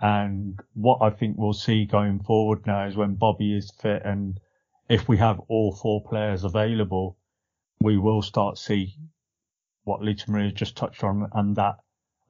And 0.00 0.58
what 0.74 0.98
I 1.00 1.10
think 1.10 1.36
we'll 1.38 1.52
see 1.52 1.84
going 1.84 2.20
forward 2.24 2.66
now 2.66 2.86
is 2.86 2.96
when 2.96 3.14
Bobby 3.14 3.56
is 3.56 3.70
fit 3.80 4.02
and 4.04 4.40
if 4.88 5.08
we 5.08 5.18
have 5.18 5.40
all 5.48 5.74
four 5.74 6.02
players 6.02 6.44
available, 6.44 7.18
we 7.80 7.98
will 7.98 8.22
start 8.22 8.58
see 8.58 8.94
what 9.84 10.02
Lisa 10.02 10.30
Maria 10.30 10.50
just 10.50 10.76
touched 10.76 11.04
on 11.04 11.28
and 11.32 11.56
that, 11.56 11.76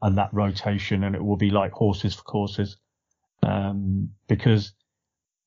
and 0.03 0.19
that 0.19 0.33
rotation 0.33 1.05
and 1.05 1.15
it 1.15 1.25
will 1.25 1.37
be 1.37 1.51
like 1.51 1.73
horses 1.73 2.15
for 2.15 2.23
courses. 2.23 2.77
Um, 3.43 4.11
because 4.29 4.73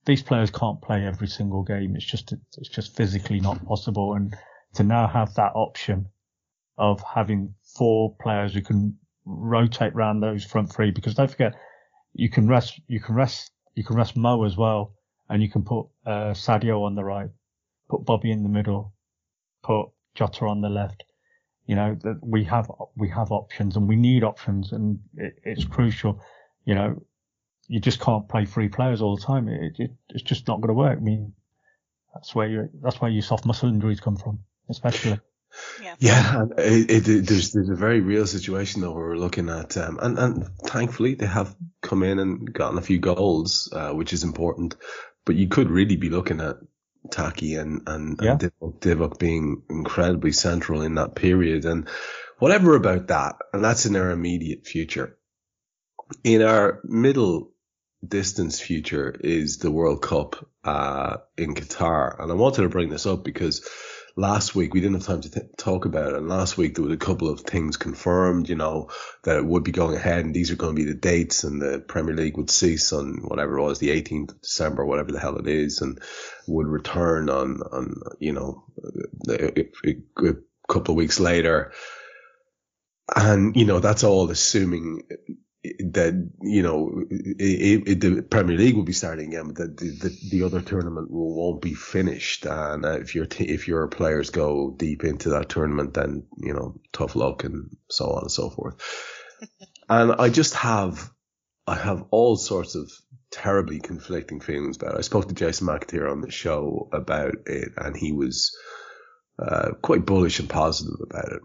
these 0.06 0.24
players 0.24 0.50
can't 0.50 0.82
play 0.82 1.06
every 1.06 1.28
single 1.28 1.64
game. 1.64 1.96
It's 1.96 2.06
just, 2.06 2.34
it's 2.58 2.70
just 2.70 2.96
physically 2.96 3.40
not 3.40 3.64
possible. 3.66 4.14
And 4.14 4.36
to 4.76 4.84
now 4.84 5.08
have 5.08 5.34
that 5.36 5.52
option 5.54 6.08
of 6.78 7.04
having 7.04 7.54
four 7.76 8.16
players 8.20 8.54
who 8.54 8.62
can 8.62 8.98
rotate 9.26 9.94
around 9.94 10.22
those 10.22 10.44
front 10.44 10.74
three, 10.74 10.92
because 10.92 11.14
don't 11.14 11.30
forget, 11.30 11.54
you 12.14 12.30
can 12.30 12.48
rest, 12.48 12.80
you 12.88 13.00
can 13.00 13.16
rest, 13.16 13.52
you 13.76 13.84
can 13.84 13.96
rest 13.96 14.18
Mo 14.18 14.44
as 14.44 14.58
well, 14.58 14.96
and 15.32 15.42
you 15.42 15.50
can 15.50 15.64
put, 15.64 15.88
uh, 16.06 16.34
Sadio 16.34 16.84
on 16.86 16.94
the 16.94 17.04
right, 17.04 17.30
put 17.90 18.06
Bobby 18.06 18.32
in 18.32 18.44
the 18.44 18.50
middle, 18.50 18.94
put 19.64 19.88
Jota 20.14 20.46
on 20.46 20.62
the 20.62 20.70
left. 20.70 21.06
You 21.66 21.76
know, 21.76 21.98
that 22.04 22.20
we 22.22 22.44
have, 22.44 22.70
we 22.98 23.08
have 23.10 23.32
options 23.32 23.78
and 23.78 23.88
we 23.88 23.96
need 23.96 24.26
options 24.26 24.74
and 24.74 25.00
it, 25.16 25.36
it's 25.44 25.64
crucial. 25.64 26.22
You 26.66 26.76
know, 26.76 27.04
you 27.68 27.80
just 27.80 28.02
can't 28.02 28.28
play 28.28 28.46
three 28.46 28.68
players 28.68 29.02
all 29.02 29.16
the 29.16 29.22
time. 29.22 29.48
It, 29.48 29.80
it, 29.80 29.92
it's 30.10 30.24
just 30.24 30.48
not 30.50 30.60
going 30.60 30.68
to 30.68 30.74
work. 30.74 30.98
I 30.98 31.02
mean, 31.02 31.32
that's 32.14 32.36
where 32.36 32.48
you, 32.48 32.70
that's 32.84 33.00
where 33.00 33.10
your 33.10 33.22
soft 33.22 33.46
muscle 33.46 33.70
injuries 33.70 34.02
come 34.02 34.18
from, 34.18 34.40
especially. 34.70 35.20
Yeah. 35.82 35.96
Yeah, 36.00 36.42
and 36.42 36.54
it, 36.58 37.10
it, 37.10 37.28
there's 37.28 37.52
there's 37.52 37.70
a 37.70 37.76
very 37.76 38.00
real 38.00 38.26
situation 38.26 38.80
though 38.80 38.94
where 38.94 39.10
we're 39.10 39.18
looking 39.18 39.50
at, 39.50 39.76
um, 39.76 40.00
and 40.02 40.18
and 40.18 40.48
thankfully 40.66 41.16
they 41.16 41.26
have 41.26 41.54
come 41.82 42.04
in 42.04 42.20
and 42.20 42.54
gotten 42.54 42.78
a 42.78 42.82
few 42.82 43.00
goals, 43.00 43.70
uh, 43.74 43.92
which 43.92 44.14
is 44.14 44.24
important. 44.24 44.76
But 45.26 45.36
you 45.36 45.48
could 45.48 45.70
really 45.70 45.98
be 45.98 46.10
looking 46.10 46.42
at 46.42 46.58
Taki 47.10 47.56
and 47.56 47.82
and, 47.88 48.20
Yeah. 48.22 48.32
and 48.32 48.40
Divock, 48.40 48.80
Divock 48.80 49.20
being 49.20 49.64
incredibly 49.70 50.32
central 50.32 50.82
in 50.82 50.96
that 50.96 51.16
period, 51.16 51.66
and 51.66 51.88
whatever 52.40 52.76
about 52.76 53.08
that, 53.08 53.38
and 53.54 53.64
that's 53.64 53.86
in 53.86 53.96
our 53.96 54.12
immediate 54.12 54.66
future. 54.66 55.18
In 56.24 56.42
our 56.42 56.82
middle 56.84 57.52
distance 58.06 58.60
future 58.60 59.16
is 59.20 59.58
the 59.60 59.72
World 59.72 60.02
Cup 60.02 60.48
uh, 60.64 61.18
in 61.38 61.56
Qatar, 61.56 62.22
and 62.22 62.32
I 62.32 62.36
wanted 62.36 62.64
to 62.64 62.70
bring 62.70 62.90
this 62.90 63.06
up 63.06 63.24
because 63.24 63.68
last 64.16 64.56
week 64.56 64.74
we 64.74 64.82
didn't 64.82 64.96
have 64.96 65.06
time 65.06 65.22
to 65.22 65.32
th- 65.32 65.46
talk 65.58 65.86
about 65.86 66.12
it. 66.14 66.18
And 66.18 66.30
last 66.30 66.58
week 66.58 66.76
there 66.76 66.84
was 66.84 66.94
a 66.94 66.98
couple 66.98 67.30
of 67.30 67.42
things 67.42 67.78
confirmed, 67.78 68.50
you 68.50 68.56
know, 68.56 68.90
that 69.24 69.38
it 69.38 69.46
would 69.46 69.64
be 69.64 69.72
going 69.72 69.96
ahead 69.96 70.26
and 70.26 70.34
these 70.34 70.52
are 70.52 70.56
going 70.56 70.76
to 70.76 70.82
be 70.82 70.90
the 70.90 70.98
dates 70.98 71.44
and 71.44 71.62
the 71.62 71.80
Premier 71.80 72.16
League 72.16 72.38
would 72.38 72.50
cease 72.50 72.94
on 72.94 73.18
whatever 73.24 73.58
it 73.58 73.62
was, 73.62 73.80
the 73.80 73.90
18th 73.90 74.32
of 74.32 74.42
December, 74.42 74.86
whatever 74.86 75.12
the 75.12 75.20
hell 75.20 75.38
it 75.38 75.48
is, 75.48 75.82
and 75.82 76.02
would 76.48 76.68
return 76.68 77.30
on, 77.30 77.62
on, 77.62 77.96
you 78.20 78.34
know, 78.34 78.64
a, 79.30 79.62
a, 79.62 79.98
a 80.28 80.34
couple 80.68 80.94
of 80.94 80.98
weeks 80.98 81.20
later. 81.20 81.72
And, 83.14 83.56
you 83.56 83.66
know, 83.66 83.80
that's 83.80 84.04
all 84.04 84.30
assuming 84.30 85.04
that 85.64 86.30
you 86.42 86.64
know 86.64 87.06
it, 87.10 87.88
it, 87.88 88.02
the 88.02 88.22
Premier 88.24 88.58
League 88.58 88.76
will 88.76 88.84
be 88.84 88.94
starting 88.94 89.28
again, 89.30 89.54
but 89.54 89.78
the, 89.78 89.90
the, 89.92 90.18
the 90.32 90.44
other 90.44 90.62
tournament 90.62 91.12
will, 91.12 91.36
won't 91.36 91.62
be 91.62 91.76
finished. 91.76 92.46
And 92.46 92.86
uh, 92.86 93.00
if 93.00 93.14
your 93.14 93.26
t- 93.26 93.50
if 93.50 93.68
your 93.68 93.88
players 93.88 94.32
go 94.32 94.72
deep 94.72 95.04
into 95.04 95.30
that 95.30 95.50
tournament, 95.50 95.94
then 95.94 96.24
you 96.38 96.54
know 96.54 96.80
tough 96.94 97.16
luck 97.16 97.44
and 97.44 97.76
so 97.90 98.06
on 98.12 98.24
and 98.24 98.32
so 98.32 98.50
forth. 98.50 98.76
and 99.90 100.14
I 100.14 100.30
just 100.30 100.56
have 100.56 101.12
I 101.68 101.76
have 101.76 102.06
all 102.10 102.38
sorts 102.38 102.74
of 102.76 102.92
terribly 103.30 103.80
conflicting 103.80 104.42
feelings 104.42 104.78
about 104.78 104.96
it. 104.96 105.00
I 105.00 105.02
spoke 105.02 105.28
to 105.28 105.36
Jason 105.36 105.68
McAteer 105.68 106.12
on 106.12 106.22
the 106.22 106.32
show 106.32 106.90
about 106.92 107.36
it, 107.46 107.70
and 107.78 107.96
he 107.96 108.14
was 108.14 108.58
uh, 109.38 109.72
quite 109.82 110.06
bullish 110.06 110.40
and 110.40 110.50
positive 110.50 111.00
about 111.02 111.32
it. 111.32 111.42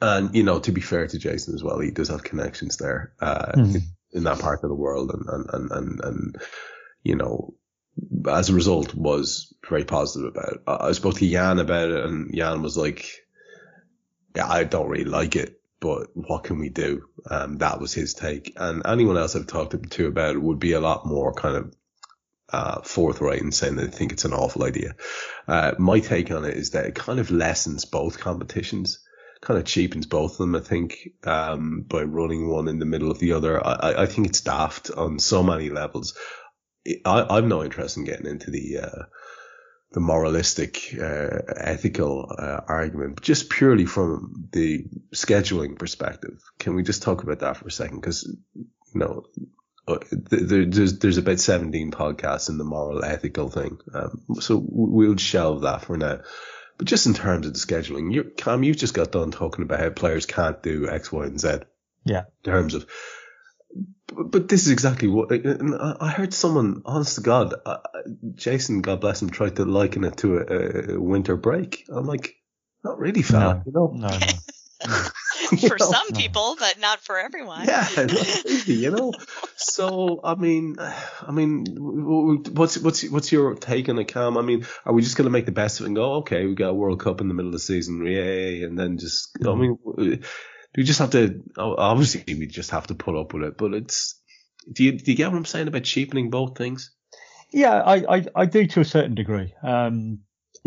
And, 0.00 0.34
you 0.34 0.42
know, 0.42 0.60
to 0.60 0.72
be 0.72 0.80
fair 0.80 1.06
to 1.06 1.18
Jason 1.18 1.54
as 1.54 1.62
well, 1.62 1.78
he 1.78 1.90
does 1.90 2.08
have 2.08 2.24
connections 2.24 2.78
there, 2.78 3.12
uh, 3.20 3.52
Mhm. 3.56 3.74
in, 3.74 3.82
in 4.12 4.24
that 4.24 4.38
part 4.38 4.62
of 4.62 4.70
the 4.70 4.74
world. 4.74 5.10
And, 5.12 5.26
and, 5.28 5.50
and, 5.52 5.70
and, 5.72 6.00
and, 6.04 6.36
you 7.02 7.16
know, 7.16 7.54
as 8.28 8.48
a 8.48 8.54
result 8.54 8.94
was 8.94 9.52
very 9.68 9.84
positive 9.84 10.28
about 10.28 10.52
it. 10.54 10.60
I, 10.66 10.88
I 10.88 10.92
spoke 10.92 11.16
to 11.18 11.30
Jan 11.30 11.58
about 11.58 11.90
it 11.90 12.04
and 12.04 12.34
Jan 12.34 12.62
was 12.62 12.76
like, 12.76 13.06
yeah, 14.34 14.48
I 14.48 14.64
don't 14.64 14.88
really 14.88 15.04
like 15.04 15.36
it, 15.36 15.60
but 15.80 16.08
what 16.14 16.44
can 16.44 16.58
we 16.58 16.70
do? 16.70 17.04
Um, 17.30 17.58
that 17.58 17.78
was 17.78 17.92
his 17.92 18.14
take. 18.14 18.54
And 18.56 18.82
anyone 18.86 19.18
else 19.18 19.36
I've 19.36 19.46
talked 19.46 19.90
to 19.90 20.06
about 20.06 20.36
it 20.36 20.42
would 20.42 20.58
be 20.58 20.72
a 20.72 20.80
lot 20.80 21.06
more 21.06 21.34
kind 21.34 21.56
of, 21.56 21.74
uh, 22.52 22.80
forthright 22.82 23.42
in 23.42 23.52
saying 23.52 23.76
that 23.76 23.90
they 23.90 23.96
think 23.96 24.12
it's 24.12 24.24
an 24.24 24.32
awful 24.32 24.64
idea. 24.64 24.94
Uh, 25.46 25.72
my 25.78 26.00
take 26.00 26.30
on 26.30 26.44
it 26.44 26.56
is 26.56 26.70
that 26.70 26.86
it 26.86 26.94
kind 26.94 27.20
of 27.20 27.30
lessens 27.30 27.84
both 27.84 28.18
competitions 28.18 29.00
kind 29.44 29.60
of 29.60 29.66
cheapens 29.66 30.06
both 30.06 30.32
of 30.32 30.38
them, 30.38 30.56
I 30.56 30.60
think, 30.60 31.10
um, 31.24 31.84
by 31.86 32.02
running 32.02 32.48
one 32.48 32.68
in 32.68 32.78
the 32.78 32.86
middle 32.86 33.10
of 33.10 33.18
the 33.20 33.32
other. 33.32 33.64
I, 33.64 34.02
I- 34.02 34.06
think 34.06 34.26
it's 34.28 34.40
daft 34.40 34.90
on 34.90 35.18
so 35.18 35.42
many 35.42 35.70
levels. 35.70 36.16
I, 37.04 37.26
I've 37.30 37.44
no 37.46 37.62
interest 37.64 37.96
in 37.96 38.04
getting 38.04 38.26
into 38.26 38.50
the, 38.50 38.78
uh, 38.78 39.02
the 39.92 40.00
moralistic, 40.00 40.94
uh, 40.94 41.38
ethical, 41.56 42.34
uh, 42.38 42.60
argument, 42.66 43.22
just 43.22 43.50
purely 43.50 43.86
from 43.86 44.48
the 44.52 44.86
scheduling 45.14 45.78
perspective. 45.78 46.40
Can 46.58 46.74
we 46.74 46.82
just 46.82 47.02
talk 47.02 47.22
about 47.22 47.40
that 47.40 47.56
for 47.58 47.68
a 47.68 47.72
second? 47.72 48.02
Cause, 48.02 48.26
you 48.54 48.66
know, 48.94 49.24
uh, 49.86 49.98
there, 50.10 50.64
there's, 50.66 50.98
there's 50.98 51.18
about 51.18 51.40
17 51.40 51.90
podcasts 51.90 52.48
in 52.48 52.58
the 52.58 52.64
moral 52.64 53.04
ethical 53.04 53.50
thing. 53.50 53.78
Um, 53.94 54.24
so 54.40 54.62
we'll 54.66 55.16
shelve 55.16 55.62
that 55.62 55.82
for 55.84 55.96
now. 55.96 56.20
But 56.76 56.86
just 56.86 57.06
in 57.06 57.14
terms 57.14 57.46
of 57.46 57.52
the 57.52 57.58
scheduling, 57.58 58.12
you 58.12 58.24
Kam, 58.36 58.62
you've 58.62 58.76
just 58.76 58.94
got 58.94 59.12
done 59.12 59.30
talking 59.30 59.64
about 59.64 59.80
how 59.80 59.90
players 59.90 60.26
can't 60.26 60.62
do 60.62 60.88
X, 60.88 61.12
Y, 61.12 61.24
and 61.24 61.40
Z. 61.40 61.60
Yeah. 62.04 62.24
In 62.44 62.52
terms 62.52 62.74
of 62.74 62.86
But, 64.08 64.30
but 64.30 64.48
this 64.48 64.66
is 64.66 64.72
exactly 64.72 65.08
what 65.08 65.30
and 65.30 65.74
I 65.74 65.96
I 66.00 66.10
heard 66.10 66.34
someone, 66.34 66.82
honest 66.84 67.16
to 67.16 67.20
God, 67.20 67.54
uh, 67.64 67.78
Jason, 68.34 68.82
God 68.82 69.00
bless 69.00 69.22
him, 69.22 69.30
tried 69.30 69.56
to 69.56 69.64
liken 69.64 70.04
it 70.04 70.16
to 70.18 70.38
a, 70.38 70.94
a 70.94 71.00
winter 71.00 71.36
break. 71.36 71.86
I'm 71.88 72.06
like, 72.06 72.36
not 72.82 72.98
really, 72.98 73.22
fella. 73.22 73.62
You 73.66 73.72
know? 73.72 73.92
No, 73.94 74.08
no. 74.08 74.26
for 75.68 75.78
some 75.78 76.12
people, 76.12 76.56
but 76.58 76.78
not 76.80 77.00
for 77.00 77.18
everyone. 77.18 77.66
Yeah, 77.66 77.88
not 77.96 78.66
you 78.66 78.90
know. 78.90 79.12
So 79.56 80.20
I 80.22 80.34
mean, 80.34 80.76
I 80.78 81.30
mean, 81.32 81.64
w- 81.64 82.36
w- 82.36 82.54
what's 82.54 82.78
what's 82.78 83.08
what's 83.08 83.32
your 83.32 83.54
take 83.54 83.88
on 83.88 83.98
it, 83.98 84.08
Kam? 84.08 84.36
I 84.36 84.42
mean, 84.42 84.66
are 84.84 84.92
we 84.92 85.02
just 85.02 85.16
gonna 85.16 85.30
make 85.30 85.46
the 85.46 85.52
best 85.52 85.80
of 85.80 85.84
it 85.84 85.88
and 85.88 85.96
go, 85.96 86.14
okay, 86.16 86.46
we 86.46 86.54
got 86.54 86.70
a 86.70 86.74
World 86.74 87.00
Cup 87.00 87.20
in 87.20 87.28
the 87.28 87.34
middle 87.34 87.48
of 87.48 87.52
the 87.54 87.58
season, 87.58 88.04
yay, 88.04 88.62
and 88.62 88.78
then 88.78 88.98
just, 88.98 89.36
I 89.44 89.54
mean, 89.54 89.78
do 89.96 90.20
we 90.76 90.84
just 90.84 90.98
have 90.98 91.10
to? 91.10 91.42
oh, 91.56 91.74
Obviously, 91.76 92.34
we 92.34 92.46
just 92.46 92.70
have 92.72 92.86
to 92.88 92.94
put 92.94 93.16
up 93.16 93.32
with 93.34 93.44
it, 93.44 93.56
but 93.56 93.74
it's. 93.74 94.20
Do 94.70 94.84
you 94.84 94.92
do 94.98 95.10
you 95.10 95.16
get 95.16 95.30
what 95.30 95.36
I'm 95.36 95.44
saying 95.44 95.68
about 95.68 95.84
cheapening 95.84 96.30
both 96.30 96.56
things? 96.56 96.90
Yeah, 97.52 97.80
I, 97.80 98.16
I, 98.16 98.26
I 98.34 98.46
do 98.46 98.66
to 98.66 98.80
a 98.80 98.84
certain 98.84 99.14
degree. 99.14 99.54
Um, 99.62 100.20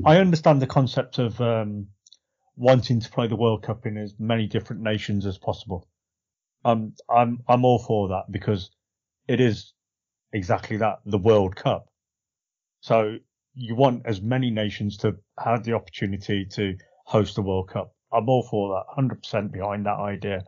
I 0.05 0.17
understand 0.17 0.61
the 0.61 0.67
concept 0.67 1.19
of 1.19 1.39
um, 1.41 1.87
wanting 2.57 2.99
to 2.99 3.09
play 3.09 3.27
the 3.27 3.35
World 3.35 3.63
Cup 3.63 3.85
in 3.85 3.97
as 3.97 4.15
many 4.19 4.47
different 4.47 4.81
nations 4.81 5.25
as 5.25 5.37
possible. 5.37 5.87
Um, 6.65 6.93
I'm 7.09 7.39
I'm 7.47 7.63
all 7.63 7.79
for 7.79 8.09
that 8.09 8.25
because 8.31 8.71
it 9.27 9.39
is 9.39 9.73
exactly 10.33 10.77
that, 10.77 10.99
the 11.05 11.19
World 11.19 11.55
Cup. 11.55 11.87
So 12.81 13.17
you 13.53 13.75
want 13.75 14.05
as 14.05 14.21
many 14.21 14.49
nations 14.49 14.97
to 14.97 15.15
have 15.39 15.63
the 15.63 15.73
opportunity 15.73 16.45
to 16.53 16.75
host 17.05 17.35
the 17.35 17.41
World 17.41 17.69
Cup. 17.69 17.93
I'm 18.11 18.29
all 18.29 18.43
for 18.43 18.75
that, 18.75 19.01
100% 19.01 19.51
behind 19.51 19.85
that 19.85 19.99
idea. 19.99 20.43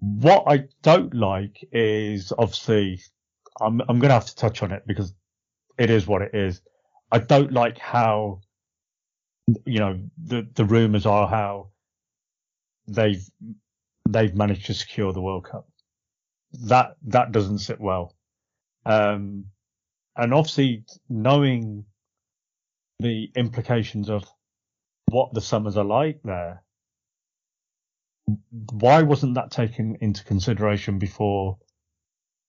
What 0.00 0.44
I 0.46 0.64
don't 0.82 1.14
like 1.14 1.62
is 1.72 2.32
obviously 2.38 3.00
I'm 3.60 3.80
I'm 3.88 3.98
gonna 3.98 4.14
have 4.14 4.26
to 4.26 4.36
touch 4.36 4.62
on 4.62 4.72
it 4.72 4.84
because 4.86 5.14
it 5.78 5.90
is 5.90 6.06
what 6.06 6.22
it 6.22 6.34
is. 6.34 6.62
I 7.10 7.18
don't 7.18 7.52
like 7.52 7.78
how 7.78 8.40
you 9.64 9.78
know 9.78 10.00
the 10.22 10.46
the 10.54 10.64
rumours 10.64 11.06
are 11.06 11.28
how 11.28 11.70
they've 12.88 13.24
they've 14.08 14.34
managed 14.34 14.66
to 14.66 14.74
secure 14.74 15.12
the 15.12 15.22
World 15.22 15.44
Cup. 15.44 15.68
That 16.52 16.96
that 17.06 17.32
doesn't 17.32 17.58
sit 17.58 17.80
well. 17.80 18.14
Um, 18.84 19.46
and 20.16 20.34
obviously 20.34 20.84
knowing 21.08 21.84
the 22.98 23.30
implications 23.36 24.10
of 24.10 24.24
what 25.06 25.32
the 25.32 25.40
summers 25.40 25.76
are 25.76 25.84
like 25.84 26.20
there, 26.24 26.62
why 28.72 29.02
wasn't 29.02 29.34
that 29.34 29.50
taken 29.50 29.96
into 30.00 30.24
consideration 30.24 30.98
before 30.98 31.58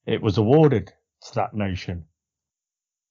it 0.05 0.21
was 0.21 0.37
awarded 0.37 0.91
to 1.23 1.35
that 1.35 1.53
nation? 1.53 2.05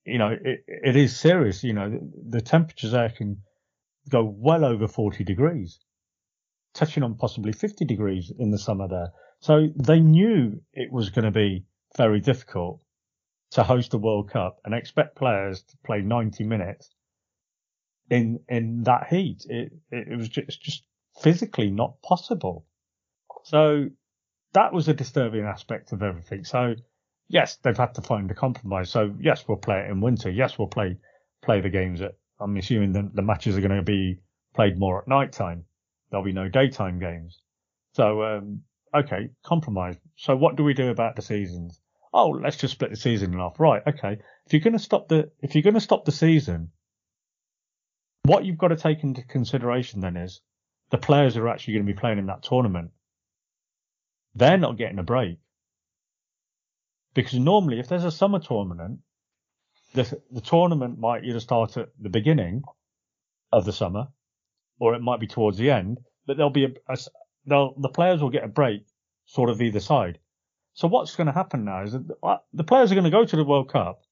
You 0.04 0.18
know, 0.18 0.30
it, 0.30 0.64
it 0.66 0.96
is 0.96 1.18
serious. 1.18 1.62
You 1.62 1.74
know, 1.74 1.90
the, 1.90 2.12
the 2.38 2.40
temperatures 2.40 2.92
there 2.92 3.10
can 3.10 3.42
go 4.10 4.24
well 4.24 4.64
over 4.64 4.88
40 4.88 5.24
degrees, 5.24 5.78
touching 6.74 7.02
on 7.02 7.16
possibly 7.16 7.52
50 7.52 7.84
degrees 7.84 8.32
in 8.38 8.50
the 8.50 8.58
summer 8.58 8.88
there. 8.88 9.12
So 9.40 9.68
they 9.76 10.00
knew 10.00 10.60
it 10.72 10.92
was 10.92 11.10
going 11.10 11.24
to 11.24 11.30
be 11.30 11.64
very 11.96 12.20
difficult 12.20 12.80
to 13.52 13.62
host 13.62 13.94
a 13.94 13.98
World 13.98 14.30
Cup 14.30 14.60
and 14.64 14.74
expect 14.74 15.16
players 15.16 15.62
to 15.62 15.76
play 15.84 16.02
90 16.02 16.44
minutes 16.44 16.90
in 18.10 18.40
in 18.48 18.82
that 18.84 19.06
heat. 19.08 19.46
It 19.48 19.72
it, 19.90 20.16
was 20.16 20.28
just, 20.28 20.62
just 20.62 20.84
physically 21.20 21.70
not 21.70 22.00
possible. 22.02 22.66
So 23.44 23.86
that 24.52 24.72
was 24.72 24.88
a 24.88 24.94
disturbing 24.94 25.44
aspect 25.44 25.92
of 25.92 26.02
everything. 26.02 26.44
So 26.44 26.74
yes, 27.28 27.56
they've 27.62 27.76
had 27.76 27.94
to 27.94 28.02
find 28.02 28.30
a 28.30 28.34
compromise. 28.34 28.90
So 28.90 29.14
yes, 29.20 29.44
we'll 29.48 29.58
play 29.58 29.80
it 29.80 29.90
in 29.90 30.00
winter. 30.00 30.30
Yes, 30.30 30.58
we'll 30.58 30.68
play 30.68 30.98
play 31.42 31.60
the 31.60 31.70
games 31.70 32.02
at. 32.02 32.16
I'm 32.40 32.56
assuming 32.56 32.92
the, 32.92 33.10
the 33.12 33.22
matches 33.22 33.56
are 33.56 33.60
going 33.60 33.76
to 33.76 33.82
be 33.82 34.18
played 34.54 34.78
more 34.78 35.00
at 35.00 35.08
night 35.08 35.32
time. 35.32 35.64
There'll 36.10 36.24
be 36.24 36.32
no 36.32 36.48
daytime 36.48 36.98
games. 36.98 37.40
So 37.94 38.22
um, 38.22 38.62
okay, 38.94 39.30
compromise. 39.44 39.96
So 40.16 40.36
what 40.36 40.56
do 40.56 40.64
we 40.64 40.74
do 40.74 40.88
about 40.88 41.16
the 41.16 41.22
seasons? 41.22 41.80
Oh, 42.12 42.30
let's 42.30 42.56
just 42.56 42.74
split 42.74 42.90
the 42.90 42.96
season 42.96 43.32
in 43.32 43.38
half. 43.38 43.60
Right. 43.60 43.82
Okay. 43.86 44.18
If 44.46 44.52
you're 44.52 44.60
going 44.60 44.72
to 44.72 44.78
stop 44.78 45.08
the 45.08 45.30
if 45.40 45.54
you're 45.54 45.62
going 45.62 45.74
to 45.74 45.80
stop 45.80 46.04
the 46.04 46.12
season, 46.12 46.70
what 48.24 48.44
you've 48.44 48.58
got 48.58 48.68
to 48.68 48.76
take 48.76 49.04
into 49.04 49.22
consideration 49.22 50.00
then 50.00 50.16
is 50.16 50.40
the 50.90 50.98
players 50.98 51.34
who 51.34 51.42
are 51.42 51.48
actually 51.48 51.74
going 51.74 51.86
to 51.86 51.92
be 51.92 51.98
playing 51.98 52.18
in 52.18 52.26
that 52.26 52.42
tournament. 52.42 52.90
They're 54.34 54.58
not 54.58 54.76
getting 54.76 54.98
a 54.98 55.04
break 55.04 55.38
because 57.14 57.38
normally 57.38 57.80
if 57.80 57.88
there's 57.88 58.04
a 58.04 58.10
summer 58.10 58.38
tournament, 58.38 59.00
the 59.94 60.20
the 60.30 60.40
tournament 60.40 60.98
might 60.98 61.24
either 61.24 61.40
start 61.40 61.76
at 61.76 61.88
the 62.00 62.08
beginning 62.10 62.62
of 63.52 63.64
the 63.64 63.72
summer 63.72 64.08
or 64.78 64.94
it 64.94 65.02
might 65.02 65.20
be 65.20 65.26
towards 65.26 65.58
the 65.58 65.70
end, 65.70 65.98
but 66.26 66.36
there'll 66.36 66.50
be 66.50 66.64
a, 66.64 66.68
a 66.88 66.92
s- 66.92 67.08
they'll, 67.46 67.74
the 67.78 67.88
players 67.88 68.22
will 68.22 68.30
get 68.30 68.44
a 68.44 68.48
break 68.48 68.84
sort 69.26 69.50
of 69.50 69.60
either 69.60 69.80
side. 69.80 70.18
So 70.74 70.88
what's 70.88 71.16
going 71.16 71.26
to 71.26 71.32
happen 71.32 71.64
now 71.64 71.82
is 71.82 71.92
that 71.92 72.06
the, 72.08 72.14
uh, 72.22 72.38
players 72.66 72.90
are 72.90 72.94
going 72.94 73.04
to 73.04 73.10
go 73.10 73.24
to 73.24 73.36
the 73.36 73.44
World 73.44 73.70
Cup. 73.70 74.02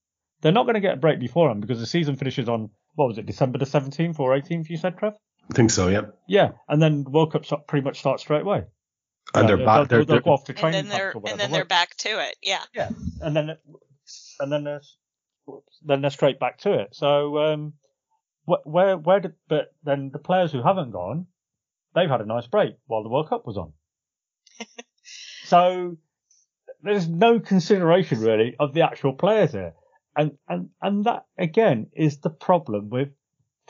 They're 0.40 0.52
not 0.52 0.64
going 0.64 0.74
to 0.74 0.80
get 0.80 0.94
a 0.94 0.98
break 0.98 1.20
beforehand 1.20 1.60
because 1.60 1.78
the 1.80 1.86
season 1.86 2.16
finishes 2.16 2.48
on 2.48 2.70
what 2.96 3.06
was 3.08 3.18
it, 3.18 3.26
December 3.26 3.58
the 3.58 3.64
17th 3.64 4.18
or 4.18 4.36
18th? 4.36 4.68
You 4.68 4.76
said, 4.76 4.98
Trev? 4.98 5.14
I 5.50 5.54
think 5.54 5.70
so, 5.70 5.88
yeah. 5.88 6.02
Yeah, 6.26 6.50
and 6.68 6.82
then 6.82 7.04
the 7.04 7.10
World 7.10 7.32
Cup 7.32 7.66
pretty 7.68 7.84
much 7.84 8.00
starts 8.00 8.22
straight 8.24 8.42
away. 8.42 8.64
And 9.34 9.44
Uh, 9.44 9.46
they're 9.46 9.56
they'll, 9.56 9.66
back. 9.66 9.76
they'll, 9.76 9.84
They're, 9.86 9.98
they'll 9.98 10.06
they're, 10.16 10.20
go 10.22 10.30
off 10.32 10.44
to 10.44 10.52
And 10.52 10.58
training 10.58 10.88
then 10.88 10.98
they're 10.98 11.12
and 11.30 11.40
then 11.40 11.50
they're 11.52 11.64
back 11.64 11.96
to 11.98 12.08
it. 12.28 12.36
Yeah. 12.42 12.62
Yeah, 12.74 12.90
and 13.22 13.34
then 13.36 13.50
it- 13.50 13.60
and 14.40 14.50
then 14.52 14.64
they're 14.64 14.80
then 15.84 16.00
they're 16.00 16.10
straight 16.10 16.38
back 16.40 16.58
to 16.58 16.72
it. 16.74 16.88
So 16.94 17.38
um, 17.38 17.72
wh- 18.46 18.66
where 18.66 18.96
where 18.96 19.20
did 19.20 19.34
but 19.48 19.72
then 19.82 20.10
the 20.12 20.18
players 20.18 20.52
who 20.52 20.62
haven't 20.62 20.90
gone, 20.92 21.26
they've 21.94 22.08
had 22.10 22.20
a 22.20 22.26
nice 22.26 22.46
break 22.46 22.76
while 22.86 23.02
the 23.02 23.08
World 23.08 23.28
Cup 23.28 23.46
was 23.46 23.56
on. 23.56 23.72
so 25.44 25.96
there's 26.82 27.08
no 27.08 27.40
consideration 27.40 28.20
really 28.20 28.54
of 28.58 28.74
the 28.74 28.82
actual 28.82 29.12
players 29.12 29.52
here, 29.52 29.74
and 30.16 30.32
and 30.48 30.70
and 30.82 31.04
that 31.04 31.24
again 31.38 31.88
is 31.94 32.18
the 32.20 32.30
problem 32.30 32.90
with 32.90 33.08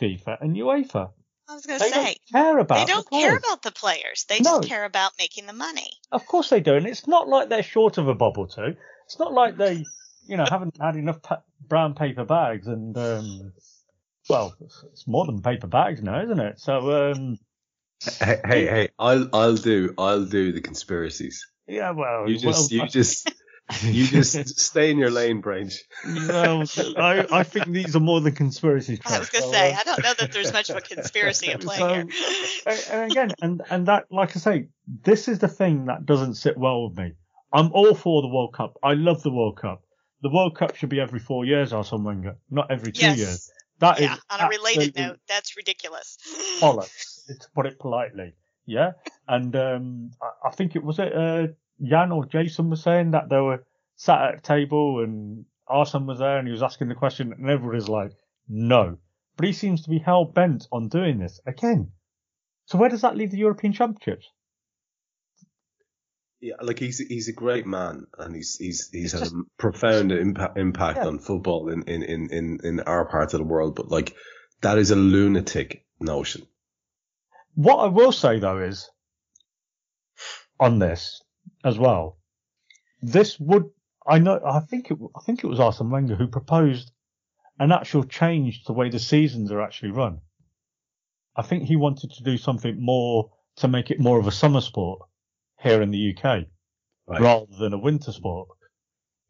FIFA 0.00 0.38
and 0.40 0.56
UEFA. 0.56 1.10
I 1.50 1.54
was 1.54 1.64
going 1.64 1.78
to 1.80 1.84
say 1.86 1.90
don't 1.94 2.18
care 2.30 2.58
about 2.58 2.74
they 2.74 2.84
the 2.84 2.92
don't 2.92 3.10
care 3.10 3.28
players. 3.30 3.38
about 3.42 3.62
the 3.62 3.70
players. 3.72 4.26
They 4.28 4.40
No. 4.40 4.58
just 4.58 4.68
care 4.68 4.84
about 4.84 5.12
making 5.18 5.46
the 5.46 5.54
money. 5.54 5.90
Of 6.12 6.26
course 6.26 6.50
they 6.50 6.60
do, 6.60 6.74
and 6.74 6.86
it's 6.86 7.06
not 7.06 7.26
like 7.26 7.48
they're 7.48 7.62
short 7.62 7.96
of 7.96 8.06
a 8.06 8.14
bob 8.14 8.36
or 8.36 8.46
two. 8.48 8.76
It's 9.06 9.18
not 9.18 9.32
like 9.32 9.56
they, 9.56 9.82
you 10.28 10.36
know, 10.36 10.44
haven't 10.48 10.76
had 10.80 10.96
enough 10.96 11.22
pa- 11.22 11.42
brown 11.66 11.94
paper 11.94 12.24
bags 12.24 12.66
and, 12.66 12.96
um, 12.96 13.52
well, 14.28 14.54
it's 14.60 15.06
more 15.06 15.24
than 15.26 15.40
paper 15.42 15.66
bags 15.66 16.02
now, 16.02 16.22
isn't 16.22 16.38
it? 16.38 16.60
So, 16.60 17.12
um, 17.12 17.38
hey, 18.20 18.40
hey, 18.44 18.66
hey, 18.66 18.88
I'll 18.98 19.28
I'll 19.32 19.56
do 19.56 19.94
I'll 19.96 20.24
do 20.26 20.52
the 20.52 20.60
conspiracies. 20.60 21.46
yeah, 21.66 21.90
well, 21.92 22.28
You 22.28 22.38
just 22.38 22.70
well, 22.72 22.82
you 22.82 22.88
just 22.90 23.32
you 23.82 24.06
just 24.06 24.58
stay 24.60 24.90
in 24.90 24.98
your 24.98 25.10
lane, 25.10 25.40
Brainch. 25.40 25.74
well, 26.06 26.64
I, 26.96 27.26
I 27.30 27.42
think 27.42 27.66
these 27.68 27.96
are 27.96 28.00
more 28.00 28.20
than 28.20 28.34
conspiracies. 28.34 28.98
I 29.06 29.18
was 29.18 29.30
going 29.30 29.42
to 29.44 29.48
So, 29.48 29.52
say 29.52 29.72
uh, 29.72 29.78
I 29.78 29.84
don't 29.84 30.02
know 30.02 30.14
that 30.18 30.32
there's 30.32 30.52
much 30.52 30.68
of 30.70 30.76
a 30.76 30.80
conspiracy 30.82 31.50
at 31.52 31.60
play 31.62 31.76
So- 31.78 31.88
here. 31.94 32.06
and 32.66 32.86
and 32.92 33.10
again, 33.12 33.30
and 33.40 33.62
and 33.70 33.86
that, 33.86 34.04
like 34.10 34.36
I 34.36 34.40
say, 34.40 34.68
this 35.04 35.26
is 35.28 35.38
the 35.38 35.48
thing 35.48 35.86
that 35.86 36.04
doesn't 36.06 36.34
sit 36.34 36.56
well 36.58 36.88
with 36.88 36.98
me. 36.98 37.12
I'm 37.52 37.72
all 37.72 37.94
for 37.94 38.20
the 38.20 38.28
World 38.28 38.52
Cup. 38.54 38.76
I 38.82 38.92
love 38.92 39.22
the 39.22 39.30
World 39.32 39.58
Cup. 39.58 39.82
The 40.22 40.30
World 40.30 40.56
Cup 40.56 40.76
should 40.76 40.88
be 40.88 41.00
every 41.00 41.20
four 41.20 41.44
years, 41.44 41.72
Arsene 41.72 42.04
Wenger, 42.04 42.36
not 42.50 42.70
every 42.70 42.92
two 42.92 43.06
yes. 43.06 43.18
years. 43.18 43.52
That 43.80 43.98
is 43.98 44.06
yeah. 44.06 44.16
On 44.30 44.40
a 44.40 44.48
related 44.48 44.96
note, 44.96 45.20
that's 45.28 45.56
ridiculous. 45.56 46.18
bollocks, 46.60 47.26
to 47.26 47.48
put 47.54 47.66
it 47.66 47.78
politely. 47.78 48.34
Yeah, 48.66 48.92
and 49.28 49.54
um, 49.54 50.10
I, 50.20 50.48
I 50.48 50.50
think 50.50 50.74
it 50.74 50.82
was 50.82 50.98
it 50.98 51.14
uh, 51.14 51.48
Jan 51.82 52.12
or 52.12 52.26
Jason 52.26 52.70
was 52.70 52.82
saying 52.82 53.12
that 53.12 53.28
they 53.28 53.38
were 53.38 53.64
sat 53.96 54.20
at 54.22 54.38
a 54.38 54.40
table 54.40 55.02
and 55.02 55.44
Arsene 55.66 56.06
was 56.06 56.18
there 56.18 56.38
and 56.38 56.46
he 56.46 56.52
was 56.52 56.62
asking 56.62 56.88
the 56.88 56.94
question 56.94 57.32
and 57.32 57.48
everybody's 57.48 57.88
like, 57.88 58.12
no. 58.48 58.98
But 59.36 59.46
he 59.46 59.52
seems 59.52 59.82
to 59.82 59.90
be 59.90 59.98
hell 59.98 60.24
bent 60.24 60.66
on 60.72 60.88
doing 60.88 61.18
this 61.18 61.40
again. 61.46 61.92
So 62.66 62.78
where 62.78 62.88
does 62.88 63.02
that 63.02 63.16
leave 63.16 63.30
the 63.30 63.38
European 63.38 63.72
Championships? 63.72 64.28
Yeah, 66.40 66.54
like 66.62 66.78
he's 66.78 66.98
he's 66.98 67.28
a 67.28 67.32
great 67.32 67.66
man, 67.66 68.06
and 68.16 68.34
he's 68.34 68.56
he's 68.56 68.88
he's 68.92 69.12
had 69.12 69.26
a 69.26 69.30
profound 69.58 70.12
impact 70.12 70.56
impact 70.56 70.98
Yeah. 70.98 71.08
on 71.08 71.18
football 71.18 71.68
in, 71.68 71.82
in, 71.82 72.02
in, 72.04 72.32
in, 72.32 72.58
in 72.62 72.80
our 72.80 73.06
part 73.06 73.34
of 73.34 73.38
the 73.38 73.44
world. 73.44 73.74
But 73.74 73.88
like 73.88 74.14
that 74.60 74.78
is 74.78 74.92
a 74.92 74.96
lunatic 74.96 75.84
notion. 75.98 76.46
What 77.54 77.78
I 77.78 77.86
will 77.86 78.12
say 78.12 78.38
though 78.38 78.58
is, 78.58 78.88
on 80.60 80.78
this 80.78 81.20
as 81.64 81.76
well, 81.76 82.18
this 83.02 83.38
would 83.40 83.64
I 84.06 84.20
know 84.20 84.40
I 84.44 84.60
think 84.60 84.92
it 84.92 84.98
I 85.16 85.20
think 85.26 85.42
it 85.42 85.48
was 85.48 85.58
Arsene 85.58 85.90
Wenger 85.90 86.14
who 86.14 86.28
proposed 86.28 86.92
an 87.58 87.72
actual 87.72 88.04
change 88.04 88.60
to 88.60 88.66
the 88.68 88.72
way 88.74 88.90
the 88.90 89.00
seasons 89.00 89.50
are 89.50 89.60
actually 89.60 89.90
run. 89.90 90.20
I 91.34 91.42
think 91.42 91.64
he 91.64 91.74
wanted 91.74 92.12
to 92.12 92.22
do 92.22 92.36
something 92.36 92.76
more 92.80 93.32
to 93.56 93.66
make 93.66 93.90
it 93.90 93.98
more 93.98 94.20
of 94.20 94.28
a 94.28 94.32
summer 94.32 94.60
sport 94.60 95.07
here 95.60 95.82
in 95.82 95.90
the 95.90 96.14
UK, 96.16 96.46
Right. 97.06 97.20
rather 97.20 97.56
than 97.58 97.72
a 97.72 97.78
winter 97.78 98.12
sport. 98.12 98.48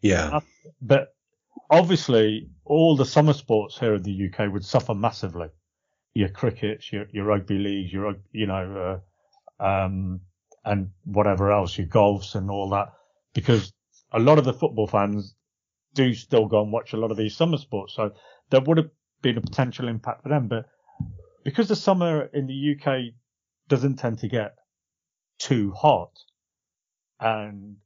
Yeah. 0.00 0.40
But 0.82 1.14
obviously, 1.70 2.48
all 2.64 2.96
the 2.96 3.04
summer 3.06 3.32
sports 3.32 3.78
here 3.78 3.94
in 3.94 4.02
the 4.02 4.30
UK 4.30 4.52
would 4.52 4.64
suffer 4.64 4.94
massively. 4.94 5.48
Your 6.14 6.28
crickets, 6.28 6.92
your, 6.92 7.06
your 7.12 7.24
rugby 7.24 7.58
leagues, 7.58 7.92
your, 7.92 8.16
you 8.32 8.46
know, 8.46 9.00
uh, 9.60 9.64
um, 9.64 10.20
and 10.64 10.90
whatever 11.04 11.52
else, 11.52 11.78
your 11.78 11.86
golfs 11.86 12.34
and 12.34 12.50
all 12.50 12.68
that, 12.70 12.88
because 13.32 13.72
a 14.12 14.18
lot 14.18 14.38
of 14.38 14.44
the 14.44 14.52
football 14.52 14.86
fans 14.86 15.34
do 15.94 16.14
still 16.14 16.46
go 16.46 16.62
and 16.62 16.72
watch 16.72 16.92
a 16.92 16.96
lot 16.96 17.10
of 17.10 17.16
these 17.16 17.36
summer 17.36 17.56
sports. 17.56 17.94
So 17.94 18.12
there 18.50 18.60
would 18.60 18.76
have 18.76 18.90
been 19.22 19.38
a 19.38 19.40
potential 19.40 19.88
impact 19.88 20.22
for 20.22 20.28
them. 20.28 20.48
But 20.48 20.66
because 21.44 21.68
the 21.68 21.76
summer 21.76 22.28
in 22.32 22.46
the 22.46 22.76
UK 22.76 23.14
doesn't 23.68 23.96
tend 23.96 24.18
to 24.20 24.28
get 24.28 24.54
too 25.38 25.72
hot 25.72 26.12
and 27.20 27.76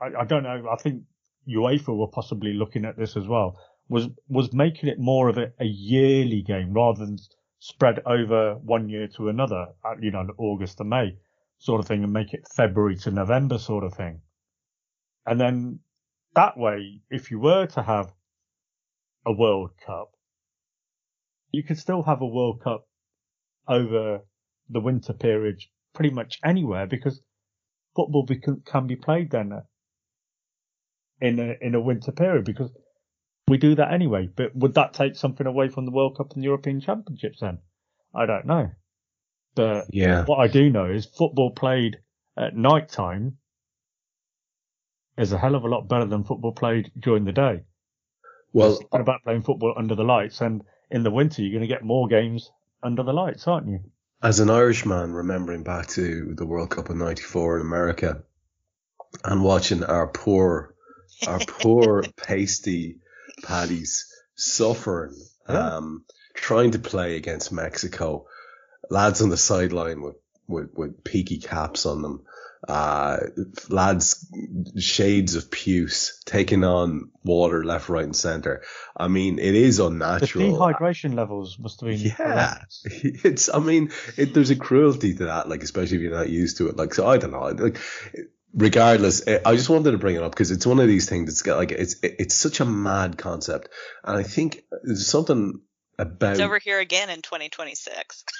I, 0.00 0.20
I 0.20 0.24
don't 0.24 0.42
know, 0.42 0.68
I 0.70 0.76
think 0.76 1.02
UEFA 1.48 1.96
were 1.96 2.08
possibly 2.08 2.54
looking 2.54 2.84
at 2.84 2.96
this 2.96 3.16
as 3.16 3.26
well, 3.26 3.58
was, 3.88 4.08
was 4.28 4.52
making 4.52 4.88
it 4.88 4.98
more 4.98 5.28
of 5.28 5.38
a, 5.38 5.52
a 5.60 5.64
yearly 5.64 6.42
game 6.42 6.72
rather 6.72 7.04
than 7.04 7.18
spread 7.58 8.00
over 8.06 8.56
one 8.56 8.88
year 8.88 9.08
to 9.16 9.28
another, 9.28 9.68
uh, 9.84 9.94
you 10.00 10.10
know, 10.10 10.26
August 10.38 10.78
to 10.78 10.84
May 10.84 11.16
sort 11.58 11.80
of 11.80 11.86
thing 11.86 12.04
and 12.04 12.12
make 12.12 12.34
it 12.34 12.46
February 12.54 12.96
to 12.96 13.10
November 13.10 13.58
sort 13.58 13.84
of 13.84 13.94
thing. 13.94 14.20
And 15.26 15.40
then 15.40 15.80
that 16.34 16.58
way, 16.58 17.00
if 17.10 17.30
you 17.30 17.38
were 17.38 17.66
to 17.66 17.82
have 17.82 18.12
a 19.24 19.32
World 19.32 19.70
Cup, 19.86 20.12
you 21.52 21.62
could 21.62 21.78
still 21.78 22.02
have 22.02 22.20
a 22.20 22.26
World 22.26 22.60
Cup 22.62 22.86
over 23.66 24.20
the 24.68 24.80
winter 24.80 25.12
period 25.12 25.60
pretty 25.94 26.10
much 26.10 26.38
anywhere 26.44 26.86
because 26.86 27.20
football 27.94 28.24
bec- 28.24 28.64
can 28.64 28.86
be 28.86 28.96
played 28.96 29.30
then 29.30 29.52
uh, 29.52 29.60
in 31.20 31.38
a, 31.38 31.54
in 31.60 31.74
a 31.74 31.80
winter 31.80 32.12
period 32.12 32.44
because 32.44 32.70
we 33.48 33.58
do 33.58 33.74
that 33.74 33.92
anyway. 33.92 34.28
But 34.34 34.54
would 34.56 34.74
that 34.74 34.94
take 34.94 35.16
something 35.16 35.46
away 35.46 35.68
from 35.68 35.84
the 35.84 35.92
World 35.92 36.16
Cup 36.16 36.32
and 36.32 36.42
the 36.42 36.46
European 36.46 36.80
Championships 36.80 37.40
then? 37.40 37.58
I 38.14 38.26
don't 38.26 38.46
know. 38.46 38.70
But 39.54 39.86
Yeah. 39.90 40.24
what 40.24 40.38
I 40.38 40.48
do 40.48 40.70
know 40.70 40.86
is 40.86 41.06
football 41.06 41.50
played 41.50 41.98
at 42.36 42.56
night 42.56 42.88
time 42.88 43.38
is 45.16 45.32
a 45.32 45.38
hell 45.38 45.54
of 45.54 45.62
a 45.64 45.68
lot 45.68 45.88
better 45.88 46.06
than 46.06 46.24
football 46.24 46.52
played 46.52 46.90
during 46.98 47.24
the 47.24 47.32
day. 47.32 47.62
Well, 48.52 48.78
about 48.92 49.22
playing 49.24 49.42
football 49.42 49.74
under 49.76 49.94
the 49.94 50.04
lights, 50.04 50.40
and 50.40 50.62
in 50.90 51.02
the 51.02 51.10
winter 51.10 51.42
you're 51.42 51.52
going 51.52 51.68
to 51.68 51.72
get 51.74 51.84
more 51.84 52.06
games 52.08 52.50
under 52.82 53.02
the 53.02 53.12
lights, 53.12 53.46
aren't 53.48 53.68
you? 53.68 53.80
As 54.24 54.40
an 54.40 54.48
Irishman, 54.48 55.12
remembering 55.12 55.62
back 55.62 55.86
to 55.88 56.34
the 56.34 56.46
World 56.46 56.70
Cup 56.70 56.88
of 56.88 56.96
'94 56.96 57.60
in 57.60 57.66
America, 57.66 58.24
and 59.22 59.44
watching 59.44 59.84
our 59.84 60.08
poor, 60.08 60.74
our 61.28 61.38
poor 61.40 62.02
pasty 62.16 63.00
paddies 63.42 64.06
suffering, 64.34 65.14
Yeah. 65.48 65.76
um, 65.76 66.04
trying 66.32 66.70
to 66.72 66.78
play 66.78 67.16
against 67.16 67.52
Mexico, 67.52 68.26
lads 68.90 69.20
on 69.20 69.28
the 69.28 69.36
sideline 69.36 70.00
with 70.00 70.16
with, 70.48 70.70
with 70.74 71.04
peaky 71.04 71.38
caps 71.38 71.84
on 71.86 72.00
them, 72.02 72.24
uh, 72.68 73.18
lads 73.68 74.26
shades 74.78 75.34
of 75.34 75.50
puce 75.50 76.20
taking 76.24 76.64
on 76.64 77.10
water 77.22 77.64
left, 77.64 77.88
right, 77.88 78.04
and 78.04 78.16
centre. 78.16 78.62
I 78.96 79.08
mean, 79.08 79.38
it 79.38 79.54
is 79.54 79.80
unnatural. 79.80 80.46
The 80.46 80.54
unnatural. 80.54 80.74
dehydration 80.74 81.14
levels 81.14 81.58
must 81.58 81.80
have 81.80 81.90
been 81.90 81.98
Yeah, 81.98 82.14
horrendous. 82.14 82.82
it's. 83.24 83.48
I 83.52 83.58
mean, 83.58 83.90
it, 84.16 84.34
there's 84.34 84.50
a 84.50 84.56
cruelty 84.56 85.14
to 85.16 85.26
that, 85.26 85.48
like 85.48 85.62
especially 85.62 85.96
if 85.96 86.02
you're 86.02 86.12
not 86.12 86.30
used 86.30 86.58
to 86.58 86.68
it. 86.68 86.76
Like, 86.76 86.94
so 86.94 87.06
I 87.06 87.18
don't 87.18 87.32
know. 87.32 87.48
Like, 87.48 87.78
regardless, 88.54 89.26
eh, 89.26 89.40
I 89.44 89.56
just 89.56 89.68
wanted 89.68 89.90
to 89.92 89.98
bring 89.98 90.16
it 90.16 90.22
up 90.22 90.32
because 90.32 90.50
it's 90.50 90.66
one 90.66 90.80
of 90.80 90.88
these 90.88 91.08
things 91.08 91.26
that's 91.26 91.42
got 91.42 91.58
like 91.58 91.72
it's 91.72 91.96
it's 92.02 92.34
such 92.34 92.60
a 92.60 92.64
mad 92.64 93.18
concept, 93.18 93.68
and 94.04 94.16
I 94.16 94.22
think 94.22 94.64
there's 94.82 95.06
something 95.06 95.60
about 95.98 96.32
It's 96.32 96.40
over 96.40 96.58
here 96.58 96.80
again 96.80 97.10
in 97.10 97.22
2026. 97.22 98.24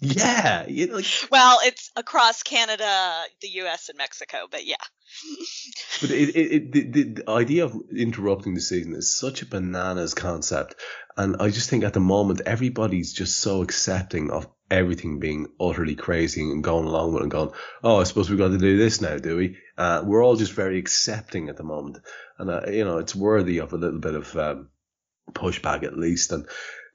yeah, 0.00 0.66
you 0.66 0.86
know, 0.86 0.96
like, 0.96 1.06
Well, 1.30 1.58
it's 1.62 1.90
across 1.96 2.42
Canada, 2.42 3.22
the 3.40 3.48
U.S., 3.48 3.88
and 3.88 3.98
Mexico, 3.98 4.46
but 4.50 4.64
yeah. 4.66 4.76
but 6.00 6.10
it, 6.10 6.36
it, 6.36 6.52
it 6.52 6.72
the, 6.72 6.82
the, 6.84 7.02
the 7.02 7.30
idea 7.30 7.64
of 7.64 7.76
interrupting 7.94 8.54
the 8.54 8.60
season 8.60 8.94
is 8.94 9.12
such 9.12 9.42
a 9.42 9.46
bananas 9.46 10.14
concept, 10.14 10.74
and 11.16 11.36
I 11.40 11.50
just 11.50 11.70
think 11.70 11.84
at 11.84 11.94
the 11.94 12.00
moment 12.00 12.42
everybody's 12.46 13.12
just 13.12 13.38
so 13.38 13.62
accepting 13.62 14.30
of 14.30 14.48
everything 14.70 15.18
being 15.18 15.48
utterly 15.60 15.96
crazy 15.96 16.42
and 16.42 16.62
going 16.62 16.86
along 16.86 17.12
with 17.12 17.20
it 17.20 17.24
and 17.24 17.30
going, 17.30 17.50
oh, 17.82 18.00
I 18.00 18.04
suppose 18.04 18.30
we've 18.30 18.38
got 18.38 18.48
to 18.48 18.58
do 18.58 18.78
this 18.78 19.00
now, 19.00 19.18
do 19.18 19.36
we? 19.36 19.56
Uh, 19.76 20.02
we're 20.04 20.24
all 20.24 20.36
just 20.36 20.52
very 20.52 20.78
accepting 20.78 21.48
at 21.48 21.56
the 21.56 21.64
moment, 21.64 21.98
and 22.38 22.50
uh, 22.50 22.62
you 22.68 22.84
know 22.84 22.98
it's 22.98 23.14
worthy 23.14 23.58
of 23.58 23.72
a 23.72 23.78
little 23.78 24.00
bit 24.00 24.14
of 24.14 24.36
um, 24.36 24.68
pushback 25.32 25.82
at 25.82 25.98
least. 25.98 26.32
And 26.32 26.46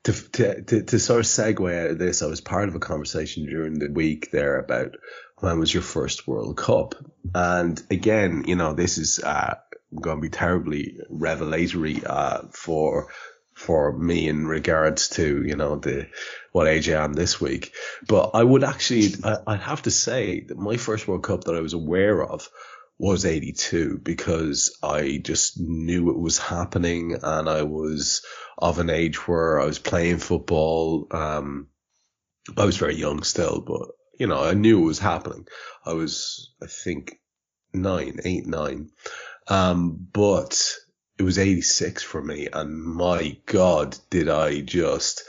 to, 0.06 0.62
to 0.62 0.84
to 0.84 1.00
sort 1.00 1.20
of 1.20 1.26
segue 1.26 1.84
out 1.84 1.92
of 1.92 1.98
this, 1.98 2.22
I 2.22 2.28
was 2.28 2.42
part 2.42 2.70
of 2.70 2.76
a 2.76 2.80
conversation 2.80 3.46
during 3.46 3.80
the 3.80 3.92
week 3.92 4.32
there 4.32 4.60
about 4.60 4.96
when 5.40 5.60
was 5.60 5.74
your 5.74 5.84
first 5.84 6.28
World 6.28 6.58
Cup, 6.58 6.96
and 7.34 7.82
again, 7.90 8.46
you 8.48 8.56
know, 8.56 8.74
this 8.74 8.98
is 8.98 9.20
uh, 9.20 9.56
going 10.00 10.18
to 10.18 10.22
be 10.22 10.30
terribly 10.30 11.00
revelatory 11.10 12.06
uh, 12.06 12.44
for 12.52 13.08
for 13.54 13.98
me 13.98 14.28
in 14.28 14.46
regards 14.46 15.10
to 15.10 15.44
you 15.44 15.56
know 15.56 15.78
the 15.78 16.08
what 16.52 16.68
age 16.68 16.90
I 16.90 17.04
am 17.04 17.14
this 17.14 17.42
week. 17.42 17.74
But 18.08 18.32
I 18.34 18.44
would 18.44 18.64
actually 18.64 19.10
I, 19.24 19.38
I'd 19.48 19.62
have 19.62 19.82
to 19.84 19.92
say 19.92 20.42
that 20.42 20.58
my 20.58 20.78
first 20.78 21.08
World 21.08 21.24
Cup 21.24 21.46
that 21.46 21.56
I 21.56 21.62
was 21.62 21.74
aware 21.74 22.24
of 22.24 22.48
was 22.98 23.26
82 23.26 24.00
because 24.04 24.78
I 24.82 25.20
just 25.24 25.60
knew 25.60 26.10
it 26.12 26.18
was 26.20 26.38
happening 26.38 27.18
and 27.22 27.50
I 27.50 27.64
was 27.64 28.26
of 28.58 28.80
an 28.80 28.90
age 28.90 29.28
where 29.28 29.60
I 29.60 29.66
was 29.66 29.80
playing 29.80 30.20
football. 30.20 31.08
Um, 31.12 31.68
I 32.58 32.66
was 32.66 32.78
very 32.78 32.96
young 32.96 33.24
still, 33.24 33.60
but 33.62 33.90
you 34.18 34.28
know, 34.28 34.42
I 34.42 34.54
knew 34.54 34.82
it 34.82 34.86
was 34.86 35.00
happening. 35.00 35.46
I 35.86 35.94
was, 35.94 36.54
I 36.64 36.68
think, 36.68 37.20
nine, 37.74 38.20
eight, 38.24 38.46
nine. 38.48 38.92
Um, 39.48 40.08
but 40.14 40.74
it 41.18 41.24
was 41.24 41.38
86 41.38 42.02
for 42.02 42.22
me 42.22 42.48
and 42.52 42.82
my 42.82 43.38
God, 43.46 43.98
did 44.10 44.30
I 44.30 44.62
just 44.62 45.24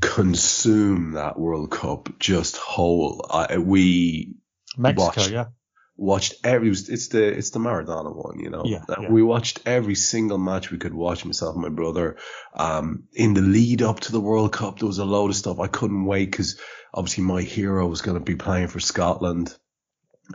consume 0.00 1.12
that 1.12 1.38
World 1.38 1.70
Cup 1.70 2.18
just 2.18 2.56
whole. 2.56 3.26
I, 3.30 3.58
we 3.58 4.34
Mexico, 4.76 5.04
watched- 5.04 5.30
yeah. 5.30 5.46
Watched 5.96 6.34
every. 6.42 6.68
It 6.68 6.70
was, 6.70 6.88
it's 6.88 7.08
the 7.08 7.24
it's 7.24 7.50
the 7.50 7.60
Maradona 7.60 8.14
one, 8.14 8.40
you 8.40 8.50
know. 8.50 8.62
Yeah, 8.64 8.82
yeah. 8.88 9.10
We 9.10 9.22
watched 9.22 9.60
every 9.64 9.94
single 9.94 10.38
match 10.38 10.70
we 10.70 10.78
could 10.78 10.94
watch. 10.94 11.24
Myself 11.24 11.54
and 11.54 11.62
my 11.62 11.68
brother. 11.68 12.16
Um, 12.54 13.04
in 13.12 13.34
the 13.34 13.42
lead 13.42 13.80
up 13.82 14.00
to 14.00 14.12
the 14.12 14.20
World 14.20 14.52
Cup, 14.52 14.78
there 14.78 14.88
was 14.88 14.98
a 14.98 15.04
load 15.04 15.30
of 15.30 15.36
stuff 15.36 15.60
I 15.60 15.68
couldn't 15.68 16.04
wait 16.04 16.30
because 16.30 16.60
obviously 16.92 17.24
my 17.24 17.42
hero 17.42 17.86
was 17.86 18.02
going 18.02 18.18
to 18.18 18.24
be 18.24 18.34
playing 18.34 18.68
for 18.68 18.80
Scotland. 18.80 19.56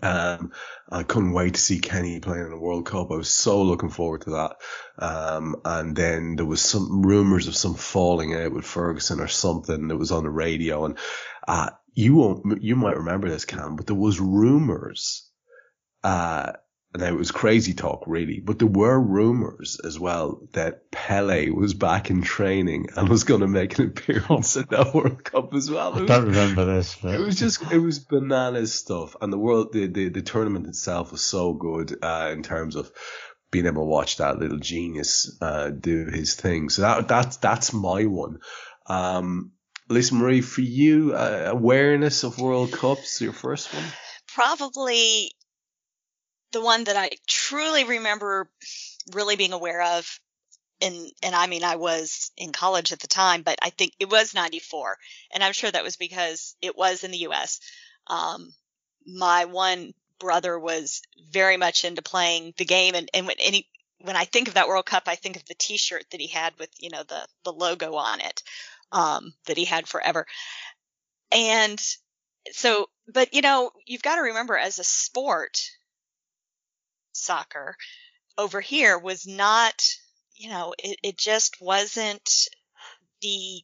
Um, 0.04 0.52
I 0.92 1.04
couldn't 1.04 1.34
wait 1.34 1.56
to 1.56 1.60
see 1.60 1.80
Kenny 1.80 2.20
playing 2.20 2.46
in 2.46 2.52
the 2.52 2.60
World 2.60 2.86
Cup. 2.86 3.12
I 3.12 3.16
was 3.16 3.30
so 3.30 3.64
looking 3.64 3.90
forward 3.90 4.22
to 4.22 4.30
that. 4.32 4.56
Um, 5.00 5.56
and 5.66 5.96
then 5.96 6.36
there 6.36 6.46
was 6.46 6.62
some 6.62 7.02
rumors 7.02 7.48
of 7.48 7.56
some 7.56 7.74
falling 7.74 8.36
out 8.36 8.54
with 8.54 8.66
Ferguson 8.66 9.20
or 9.20 9.28
something 9.28 9.88
that 9.88 9.98
was 9.98 10.12
on 10.12 10.24
the 10.24 10.30
radio. 10.30 10.86
And, 10.86 10.98
uh, 11.48 11.72
you 11.94 12.16
won't, 12.16 12.62
you 12.62 12.76
might 12.76 12.98
remember 12.98 13.30
this, 13.30 13.46
Kam, 13.46 13.76
but 13.76 13.88
there 13.88 13.96
was 13.96 14.20
rumors, 14.20 15.29
uh, 16.04 16.54
and 16.94 17.04
it 17.04 17.14
was 17.14 17.30
crazy 17.30 17.74
talk 17.74 18.04
really, 18.08 18.40
but 18.40 18.58
there 18.58 18.68
were 18.68 19.00
rumors 19.00 19.80
as 19.84 20.00
well 20.00 20.42
that 20.54 20.90
Pele 20.90 21.50
was 21.52 21.76
back 21.76 22.10
in 22.10 22.24
training 22.24 22.88
and 22.96 23.08
was 23.08 23.24
going 23.26 23.42
to 23.42 23.48
make 23.48 23.78
an 23.78 23.86
appearance 23.88 24.58
at 24.58 24.70
that 24.72 24.94
World 24.96 25.24
Cup 25.24 25.54
as 25.54 25.70
well. 25.70 25.94
It 25.94 25.98
I 25.98 26.02
was- 26.02 26.08
don't 26.10 26.26
remember 26.26 26.66
this, 26.66 26.96
but 27.02 27.14
it 27.14 27.20
was 27.20 27.36
just 27.38 27.62
it 27.72 27.78
was 27.78 28.00
bananas 28.00 28.74
stuff, 28.74 29.16
and 29.22 29.32
the 29.32 29.38
world 29.38 29.72
the 29.74 29.86
the, 29.88 30.10
the 30.10 30.22
tournament 30.24 30.66
itself 30.68 31.12
was 31.12 31.22
so 31.22 31.54
good 31.54 31.96
uh, 32.02 32.32
in 32.34 32.42
terms 32.42 32.76
of 32.76 32.92
being 33.52 33.66
able 33.66 33.82
to 33.84 33.86
watch 33.88 34.18
that 34.18 34.38
little 34.40 34.60
genius 34.60 35.36
uh, 35.42 35.70
do 35.70 36.06
his 36.06 36.36
thing. 36.36 36.70
So 36.70 36.82
that 36.84 37.08
that's 37.08 37.38
that's 37.38 37.72
my 37.74 38.06
one. 38.06 38.40
Um, 38.88 39.52
Lisa 39.90 40.14
Marie, 40.16 40.42
for 40.42 40.62
you, 40.62 41.14
uh, 41.14 41.46
awareness 41.48 42.24
of 42.24 42.40
World 42.40 42.72
Cups, 42.72 43.22
your 43.22 43.34
first 43.34 43.74
one. 43.74 43.84
Probably 44.34 45.32
the 46.52 46.62
one 46.62 46.86
that 46.86 46.96
I 46.96 47.12
truly 47.28 47.84
remember 47.84 48.50
really 49.14 49.36
being 49.36 49.54
aware 49.54 49.82
of. 49.82 50.20
And, 50.82 50.96
and 51.22 51.36
I 51.36 51.48
mean, 51.48 51.64
I 51.64 51.76
was 51.76 52.32
in 52.38 52.52
college 52.52 52.94
at 52.94 53.00
the 53.00 53.08
time, 53.08 53.42
but 53.42 53.60
I 53.62 53.70
think 53.70 53.94
it 54.00 54.10
was 54.10 54.34
94. 54.34 54.98
And 55.34 55.44
I'm 55.44 55.52
sure 55.52 55.70
that 55.70 55.84
was 55.84 55.98
because 55.98 56.56
it 56.62 56.78
was 56.78 57.04
in 57.04 57.12
the 57.12 57.18
U.S. 57.20 57.60
Um, 58.08 58.54
my 59.06 59.46
one 59.46 59.94
brother 60.20 60.58
was 60.58 61.02
very 61.32 61.58
much 61.58 61.84
into 61.84 62.02
playing 62.02 62.54
the 62.58 62.66
game. 62.66 62.96
And, 62.96 63.10
and 63.14 63.28
when 63.28 63.36
any, 63.40 63.68
when 64.00 64.16
I 64.16 64.24
think 64.26 64.48
of 64.48 64.54
that 64.54 64.68
World 64.68 64.86
Cup, 64.86 65.04
I 65.08 65.16
think 65.16 65.36
of 65.36 65.46
the 65.46 65.56
t-shirt 65.56 66.06
that 66.12 66.22
he 66.22 66.28
had 66.28 66.54
with, 66.58 66.70
you 66.80 66.90
know, 66.90 67.04
the, 67.04 67.28
the 67.44 67.54
logo 67.54 67.96
on 67.96 68.22
it, 68.22 68.42
um, 68.92 69.34
that 69.46 69.58
he 69.58 69.66
had 69.66 69.88
forever. 69.88 70.26
And 71.32 71.80
so, 72.52 72.90
but 73.12 73.34
you 73.34 73.42
know, 73.42 73.72
you've 73.86 74.02
got 74.02 74.16
to 74.16 74.22
remember 74.22 74.58
as 74.58 74.80
a 74.80 74.84
sport, 74.84 75.72
soccer 77.20 77.76
over 78.38 78.62
here 78.62 78.98
was 78.98 79.28
not, 79.28 79.84
you 80.36 80.50
know, 80.50 80.74
it, 80.80 80.98
it 81.04 81.18
just 81.18 81.62
wasn't 81.62 82.48
the 83.22 83.62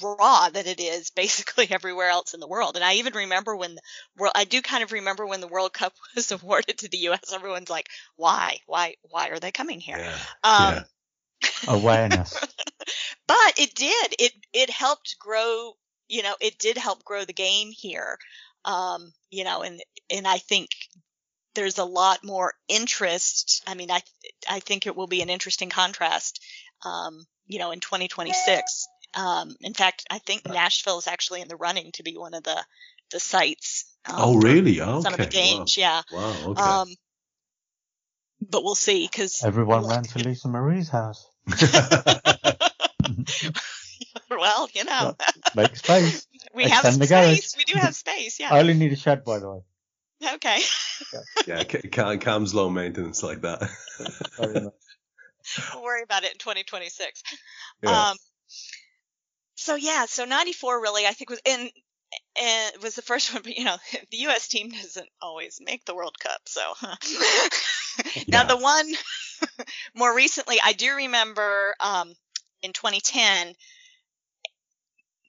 draw 0.00 0.48
that 0.48 0.66
it 0.66 0.80
is 0.80 1.10
basically 1.10 1.66
everywhere 1.70 2.08
else 2.08 2.34
in 2.34 2.40
the 2.40 2.48
world. 2.48 2.76
And 2.76 2.84
I 2.84 2.94
even 2.94 3.14
remember 3.14 3.54
when 3.56 3.74
the 3.74 3.82
world, 4.16 4.32
I 4.34 4.44
do 4.44 4.62
kind 4.62 4.82
of 4.82 4.92
remember 4.92 5.26
when 5.26 5.40
the 5.40 5.48
World 5.48 5.72
Cup 5.72 5.92
was 6.16 6.32
awarded 6.32 6.78
to 6.78 6.88
the 6.88 6.98
U.S. 6.98 7.32
Everyone's 7.32 7.70
like, 7.70 7.88
why, 8.16 8.58
why, 8.66 8.94
why 9.02 9.28
are 9.28 9.38
they 9.38 9.52
coming 9.52 9.80
here? 9.80 9.98
Yeah. 9.98 10.16
Um, 10.44 10.74
yeah. 10.74 10.82
Awareness. 11.68 12.38
but 13.26 13.58
it 13.58 13.74
did. 13.74 14.14
It 14.18 14.32
it 14.52 14.70
helped 14.70 15.16
grow. 15.18 15.72
You 16.08 16.22
know, 16.22 16.34
it 16.40 16.58
did 16.58 16.76
help 16.76 17.04
grow 17.04 17.24
the 17.24 17.32
game 17.32 17.70
here. 17.72 18.16
Um, 18.64 19.12
you 19.30 19.42
know, 19.42 19.62
and 19.62 19.82
and 20.08 20.26
I 20.26 20.38
think 20.38 20.70
there's 21.54 21.78
a 21.78 21.84
lot 21.84 22.24
more 22.24 22.54
interest. 22.68 23.62
I 23.66 23.74
mean, 23.74 23.90
I 23.90 24.02
I 24.48 24.60
think 24.60 24.86
it 24.86 24.96
will 24.96 25.06
be 25.06 25.22
an 25.22 25.30
interesting 25.30 25.70
contrast. 25.70 26.42
Um, 26.84 27.24
you 27.46 27.58
know, 27.58 27.70
in 27.70 27.80
2026. 27.80 28.88
Um, 29.14 29.54
in 29.60 29.74
fact, 29.74 30.06
I 30.10 30.18
think 30.18 30.48
Nashville 30.48 30.98
is 30.98 31.06
actually 31.06 31.42
in 31.42 31.48
the 31.48 31.56
running 31.56 31.92
to 31.92 32.02
be 32.02 32.16
one 32.16 32.34
of 32.34 32.42
the 32.42 32.64
the 33.10 33.20
sites. 33.20 33.84
Um, 34.06 34.14
Oh, 34.18 34.34
really? 34.36 34.80
Okay. 34.80 35.02
Some 35.02 35.12
of 35.12 35.18
the 35.18 35.26
games, 35.26 35.76
yeah. 35.76 36.02
Wow. 36.10 36.20
wow 36.20 36.50
okay. 36.50 36.62
Um, 36.62 36.88
but 38.50 38.64
we'll 38.64 38.74
see 38.74 39.06
because 39.06 39.44
Everyone 39.44 39.86
ran 39.90 40.02
to 40.02 40.18
Lisa 40.18 40.48
Marie's 40.48 40.88
house. 40.88 41.28
well, 44.30 44.68
you 44.72 44.84
know, 44.84 45.16
Make 45.54 45.76
space. 45.76 46.26
we 46.54 46.64
have 46.64 46.84
extend 46.84 47.02
the 47.02 47.06
space. 47.06 47.54
We 47.56 47.64
do 47.64 47.78
have 47.78 47.94
space. 47.94 48.40
Yeah. 48.40 48.52
I 48.52 48.60
only 48.60 48.74
need 48.74 48.92
a 48.92 48.96
shed, 48.96 49.24
by 49.24 49.38
the 49.38 49.50
way. 49.50 49.60
Okay. 50.34 50.60
Yeah, 51.46 51.64
Ca- 51.64 51.88
Kam, 51.90 52.18
Kam's 52.18 52.54
low 52.54 52.70
maintenance 52.70 53.22
like 53.22 53.42
that. 53.42 53.68
Very 54.38 54.60
much. 54.60 54.72
we'll 55.74 55.82
worry 55.82 56.02
about 56.02 56.24
it 56.24 56.32
in 56.32 56.38
2026. 56.38 57.22
Yeah. 57.82 58.10
Um, 58.10 58.16
so 59.56 59.74
yeah, 59.74 60.06
so 60.06 60.24
94 60.24 60.80
really, 60.80 61.06
I 61.06 61.12
think 61.12 61.30
was, 61.30 61.40
and, 61.46 61.70
and 62.40 62.82
was 62.82 62.94
the 62.94 63.02
first 63.02 63.32
one, 63.32 63.42
but 63.42 63.56
you 63.56 63.64
know, 63.64 63.76
the 64.10 64.16
U.S. 64.18 64.48
team 64.48 64.70
doesn't 64.70 65.08
always 65.20 65.58
make 65.64 65.84
the 65.84 65.94
World 65.94 66.18
Cup. 66.18 66.40
So 66.46 66.60
now 68.28 68.42
Yeah. 68.42 68.44
the 68.44 68.56
one 68.56 68.86
more 69.94 70.14
recently, 70.14 70.58
I 70.62 70.72
do 70.72 70.94
remember, 70.94 71.74
um, 71.80 72.12
in 72.62 72.72
2010, 72.72 73.54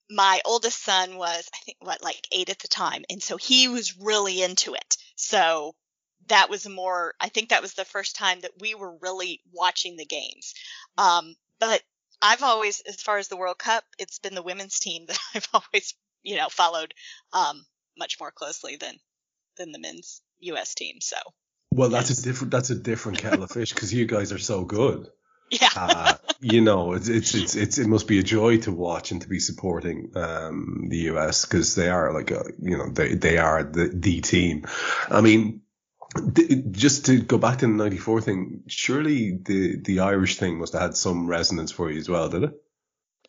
my 0.09 0.41
oldest 0.45 0.83
son 0.83 1.17
was, 1.17 1.49
I 1.53 1.57
think, 1.65 1.77
what, 1.79 2.03
like 2.03 2.27
eight 2.31 2.49
at 2.49 2.59
the 2.59 2.67
time. 2.67 3.03
And 3.09 3.21
so 3.21 3.37
he 3.37 3.67
was 3.67 3.97
really 3.97 4.41
into 4.43 4.75
it. 4.75 4.97
So 5.15 5.73
that 6.27 6.49
was 6.49 6.67
more, 6.67 7.13
I 7.19 7.29
think 7.29 7.49
that 7.49 7.61
was 7.61 7.73
the 7.73 7.85
first 7.85 8.15
time 8.15 8.41
that 8.41 8.51
we 8.59 8.75
were 8.75 8.97
really 9.01 9.41
watching 9.51 9.97
the 9.97 10.05
games. 10.05 10.53
Um, 10.97 11.35
but 11.59 11.81
I've 12.21 12.43
always, 12.43 12.81
as 12.81 13.01
far 13.01 13.17
as 13.17 13.27
the 13.27 13.37
World 13.37 13.57
Cup, 13.57 13.83
it's 13.99 14.19
been 14.19 14.35
the 14.35 14.41
women's 14.41 14.79
team 14.79 15.05
that 15.07 15.19
I've 15.35 15.47
always, 15.53 15.93
you 16.23 16.37
know, 16.37 16.49
followed, 16.49 16.93
um, 17.33 17.65
much 17.97 18.19
more 18.19 18.31
closely 18.31 18.77
than, 18.77 18.95
than 19.57 19.71
the 19.71 19.79
men's 19.79 20.21
U.S. 20.39 20.73
team. 20.73 20.97
So 21.01 21.17
well, 21.73 21.89
that's 21.89 22.11
a 22.11 22.21
different 22.21 22.51
that's 22.51 22.69
a 22.69 22.75
different 22.75 23.17
kettle 23.17 23.43
of 23.43 23.51
fish 23.51 23.73
because 23.73 23.93
you 23.93 24.05
guys 24.05 24.31
are 24.31 24.39
so 24.39 24.63
good. 24.63 25.09
Yeah. 25.61 25.69
Uh, 25.75 26.13
you 26.39 26.61
know, 26.61 26.93
it's, 26.93 27.07
it's 27.07 27.33
it's 27.35 27.55
it's 27.55 27.77
it 27.77 27.87
must 27.87 28.07
be 28.07 28.19
a 28.19 28.23
joy 28.23 28.57
to 28.57 28.71
watch 28.71 29.11
and 29.11 29.21
to 29.21 29.29
be 29.29 29.39
supporting 29.39 30.11
um, 30.15 30.87
the 30.89 30.97
US 31.11 31.45
because 31.45 31.75
they 31.75 31.89
are 31.89 32.13
like 32.13 32.31
a 32.31 32.43
you 32.59 32.77
know 32.77 32.89
they 32.89 33.15
they 33.15 33.37
are 33.37 33.63
the 33.63 33.89
the 33.93 34.21
team. 34.21 34.65
I 35.09 35.21
mean, 35.21 35.61
just 36.71 37.05
to 37.07 37.21
go 37.21 37.37
back 37.37 37.59
to 37.59 37.67
the 37.67 37.71
'94 37.73 38.21
thing, 38.21 38.63
surely 38.67 39.37
the 39.37 39.79
the 39.79 39.99
Irish 40.01 40.37
thing 40.37 40.59
must 40.59 40.73
have 40.73 40.81
had 40.81 40.97
some 40.97 41.27
resonance 41.27 41.71
for 41.71 41.89
you 41.89 41.99
as 41.99 42.09
well, 42.09 42.29
did 42.29 42.43
it? 42.43 42.53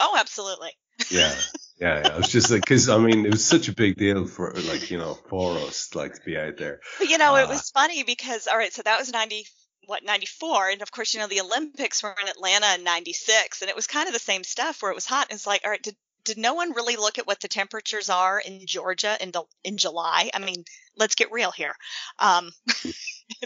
oh, 0.00 0.16
absolutely. 0.18 0.70
Yeah. 1.10 1.34
Yeah, 1.80 2.00
yeah. 2.00 2.14
It 2.14 2.16
was 2.16 2.28
just 2.28 2.50
like, 2.50 2.60
because 2.60 2.88
I 2.88 2.98
mean, 2.98 3.26
it 3.26 3.32
was 3.32 3.44
such 3.44 3.68
a 3.68 3.72
big 3.74 3.96
deal 3.96 4.26
for 4.26 4.52
like 4.52 4.90
you 4.90 4.98
know 4.98 5.14
for 5.28 5.56
us 5.58 5.94
like 5.94 6.14
to 6.14 6.20
be 6.24 6.36
out 6.36 6.56
there. 6.56 6.80
But 6.98 7.08
you 7.08 7.18
know, 7.18 7.34
Uh, 7.34 7.42
it 7.42 7.48
was 7.48 7.70
funny 7.70 8.04
because 8.04 8.46
all 8.46 8.56
right, 8.56 8.72
so 8.72 8.82
that 8.82 8.98
was 8.98 9.12
ninety 9.12 9.46
what 9.86 10.04
ninety 10.04 10.26
four, 10.26 10.68
and 10.68 10.82
of 10.82 10.90
course, 10.90 11.14
you 11.14 11.20
know, 11.20 11.26
the 11.26 11.40
Olympics 11.40 12.02
were 12.02 12.14
in 12.20 12.28
Atlanta 12.28 12.74
in 12.76 12.84
ninety 12.84 13.12
six, 13.12 13.62
and 13.62 13.68
it 13.68 13.76
was 13.76 13.86
kind 13.86 14.06
of 14.06 14.12
the 14.12 14.18
same 14.20 14.44
stuff 14.44 14.82
where 14.82 14.90
it 14.90 14.94
was 14.96 15.06
hot. 15.06 15.26
And 15.30 15.36
it's 15.36 15.46
like, 15.46 15.62
all 15.64 15.70
right, 15.70 15.82
did 15.82 15.96
did 16.24 16.38
no 16.38 16.54
one 16.54 16.72
really 16.72 16.96
look 16.96 17.18
at 17.18 17.26
what 17.26 17.40
the 17.40 17.48
temperatures 17.48 18.08
are 18.08 18.40
in 18.40 18.66
Georgia 18.66 19.16
in 19.20 19.30
the 19.30 19.42
in 19.62 19.76
July? 19.76 20.30
I 20.32 20.38
mean, 20.38 20.64
let's 20.96 21.14
get 21.14 21.32
real 21.32 21.50
here. 21.50 21.74
Um, 22.18 22.50
it's 22.66 23.00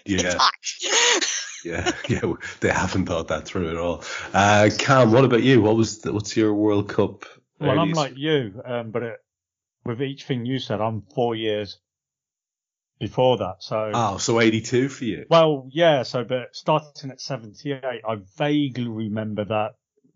Yeah. 0.05 0.39
hot. 0.39 0.53
Yeah, 1.64 1.91
yeah, 2.09 2.34
they 2.61 2.70
haven't 2.70 3.07
thought 3.07 3.28
that 3.28 3.45
through 3.45 3.70
at 3.70 3.76
all. 3.76 4.05
Uh, 4.32 4.70
Kam, 4.78 5.11
what 5.11 5.24
about 5.24 5.43
you? 5.43 5.61
What 5.61 5.74
was 5.74 5.99
the, 5.99 6.12
what's 6.12 6.36
your 6.36 6.55
World 6.55 6.89
Cup? 6.89 7.24
Well, 7.59 7.80
I'm 7.80 7.91
like 7.91 8.16
you, 8.16 8.62
um, 8.64 8.93
but 8.93 9.03
it, 9.03 9.16
with 9.84 10.01
each 10.01 10.22
thing 10.24 10.47
you 10.47 10.61
said, 10.61 10.80
I'm 10.80 11.03
four 11.16 11.34
years 11.34 11.78
before 12.99 13.38
that. 13.38 13.57
So, 13.61 13.90
oh, 13.94 14.18
so 14.18 14.40
82 14.40 14.88
for 14.88 15.05
you. 15.05 15.26
well, 15.28 15.68
yeah. 15.70 16.03
So, 16.03 16.24
but 16.24 16.55
starting 16.55 17.11
at 17.11 17.20
78, 17.20 17.82
I 17.84 18.16
vaguely 18.36 18.88
remember 18.88 19.44
that 19.44 19.72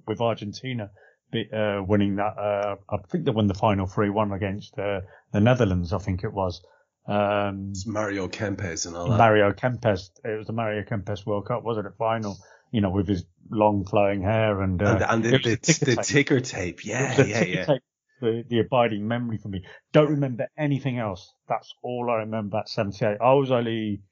with 0.07 0.21
Argentina 0.21 0.91
uh, 1.35 1.83
winning 1.87 2.17
that. 2.17 2.37
Uh, 2.39 2.77
I 2.91 2.97
think 3.09 3.25
they 3.25 3.31
won 3.31 3.47
the 3.47 3.55
final 3.55 3.87
three-one 3.87 4.33
against 4.33 4.79
uh, 4.79 5.01
the 5.33 5.41
Netherlands. 5.41 5.93
I 5.93 5.99
think 5.99 6.25
it 6.25 6.33
was. 6.33 6.63
Um, 7.07 7.69
It's 7.71 7.87
Mario 7.87 8.29
Kempes 8.29 8.87
and 8.87 8.97
all 8.97 9.09
that. 9.11 9.19
Mario 9.19 9.53
Kempes. 9.53 10.11
It 10.25 10.39
was 10.39 10.47
the 10.47 10.53
Mario 10.53 10.83
Kempes 10.83 11.27
World 11.27 11.47
Cup, 11.47 11.63
wasn't 11.65 11.87
it? 11.87 11.95
Final. 11.99 12.37
You 12.71 12.81
know, 12.81 12.91
with 12.91 13.09
his 13.09 13.25
long 13.51 13.85
flowing 13.85 14.23
hair 14.23 14.63
and 14.63 14.83
uh, 14.83 14.87
and, 14.87 15.03
and 15.03 15.25
the, 15.25 15.39
the, 15.39 15.57
ticker 15.57 15.85
the 15.85 15.97
tape. 15.97 16.05
ticker 16.05 16.41
tape. 16.41 16.85
Yeah, 16.85 17.15
the 17.17 17.29
yeah, 17.29 17.45
yeah. 17.45 17.65
tape, 17.67 17.83
the, 18.23 18.45
the 18.49 18.61
abiding 18.61 19.07
memory 19.07 19.39
for 19.39 19.49
me. 19.49 19.65
Don't 19.93 20.11
remember 20.11 20.49
anything 20.57 20.99
else. 20.99 21.35
That's 21.49 21.75
all 21.83 22.11
I 22.11 22.19
remember 22.21 22.59
at 22.59 22.71
78. 22.71 23.19
I 23.21 23.35
was 23.35 23.51
only 23.51 24.03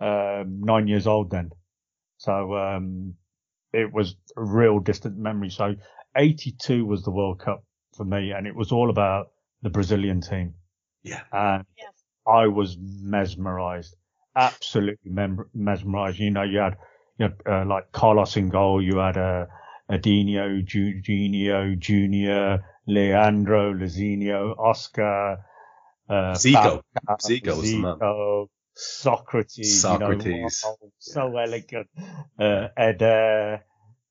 um, 0.00 0.60
nine 0.62 0.88
years 0.88 1.06
old 1.06 1.30
then. 1.30 1.52
So 2.18 2.56
um, 2.56 3.14
it 3.72 3.92
was 3.92 4.16
a 4.36 4.44
real 4.44 4.80
distant 4.80 5.18
memory. 5.18 5.50
So 5.50 5.76
82 6.16 6.86
was 6.86 7.04
the 7.04 7.12
World 7.12 7.40
Cup 7.40 7.64
for 7.96 8.04
me, 8.04 8.32
and 8.32 8.46
it 8.46 8.56
was 8.56 8.72
all 8.72 8.90
about 8.90 9.32
the 9.62 9.70
Brazilian 9.70 10.20
team. 10.20 10.54
Yeah. 11.02 11.22
And 11.32 11.64
Yes. 11.78 11.92
I 12.26 12.46
was 12.48 12.76
mesmerized, 12.80 13.96
absolutely 14.36 15.10
mem- 15.10 15.50
mesmerized. 15.54 16.18
You 16.18 16.30
know, 16.30 16.42
you 16.42 16.58
had, 16.58 16.76
you 17.18 17.24
had 17.24 17.36
uh, 17.46 17.64
like 17.66 17.92
Carlos 17.92 18.36
in 18.36 18.48
goal, 18.48 18.82
you 18.82 18.98
had 18.98 19.16
uh, 19.16 19.46
Adinho, 19.90 20.64
Juninho, 20.64 21.78
Junior, 21.78 22.64
Leandro, 22.94 23.72
Luizinho, 23.72 24.58
Oscar, 24.58 25.44
uh, 26.08 26.34
Zico. 26.34 26.82
Zico 27.20 27.56
was 27.56 27.62
the 27.62 27.78
man. 27.78 27.96
Zico, 27.98 28.46
Socrates, 28.74 29.80
Socrates. 29.80 30.64
you 30.64 30.70
know, 30.70 30.90
so 30.98 31.36
elegant, 31.36 31.88
uh, 32.38 32.68
Eder, 32.76 33.62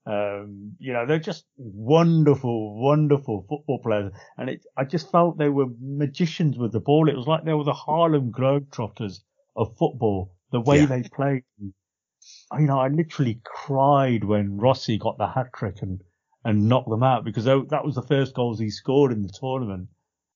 um, 0.05 0.73
you 0.79 0.93
know, 0.93 1.05
they're 1.05 1.19
just 1.19 1.45
wonderful, 1.57 2.79
wonderful 2.81 3.45
football 3.49 3.79
players. 3.83 4.11
And 4.37 4.49
it, 4.49 4.65
I 4.77 4.83
just 4.85 5.11
felt 5.11 5.37
they 5.37 5.49
were 5.49 5.67
magicians 5.79 6.57
with 6.57 6.71
the 6.71 6.79
ball. 6.79 7.09
It 7.09 7.15
was 7.15 7.27
like 7.27 7.43
they 7.45 7.53
were 7.53 7.63
the 7.63 7.73
Harlem 7.73 8.31
Globetrotters 8.31 9.19
of 9.55 9.77
football, 9.77 10.35
the 10.51 10.61
way 10.61 10.79
Yeah. 10.79 10.85
they 10.87 11.03
played. 11.03 11.43
You 11.59 12.65
know, 12.67 12.79
I 12.79 12.87
literally 12.89 13.39
cried 13.43 14.23
when 14.23 14.57
Rossi 14.57 14.97
got 14.97 15.17
the 15.17 15.27
hat 15.27 15.47
trick 15.53 15.81
and, 15.81 16.01
and 16.43 16.67
knocked 16.69 16.89
them 16.89 17.03
out 17.03 17.23
because 17.25 17.45
that 17.45 17.85
was 17.85 17.95
the 17.95 18.01
first 18.07 18.33
goals 18.33 18.59
he 18.59 18.69
scored 18.69 19.11
in 19.11 19.21
the 19.21 19.33
tournament. 19.39 19.89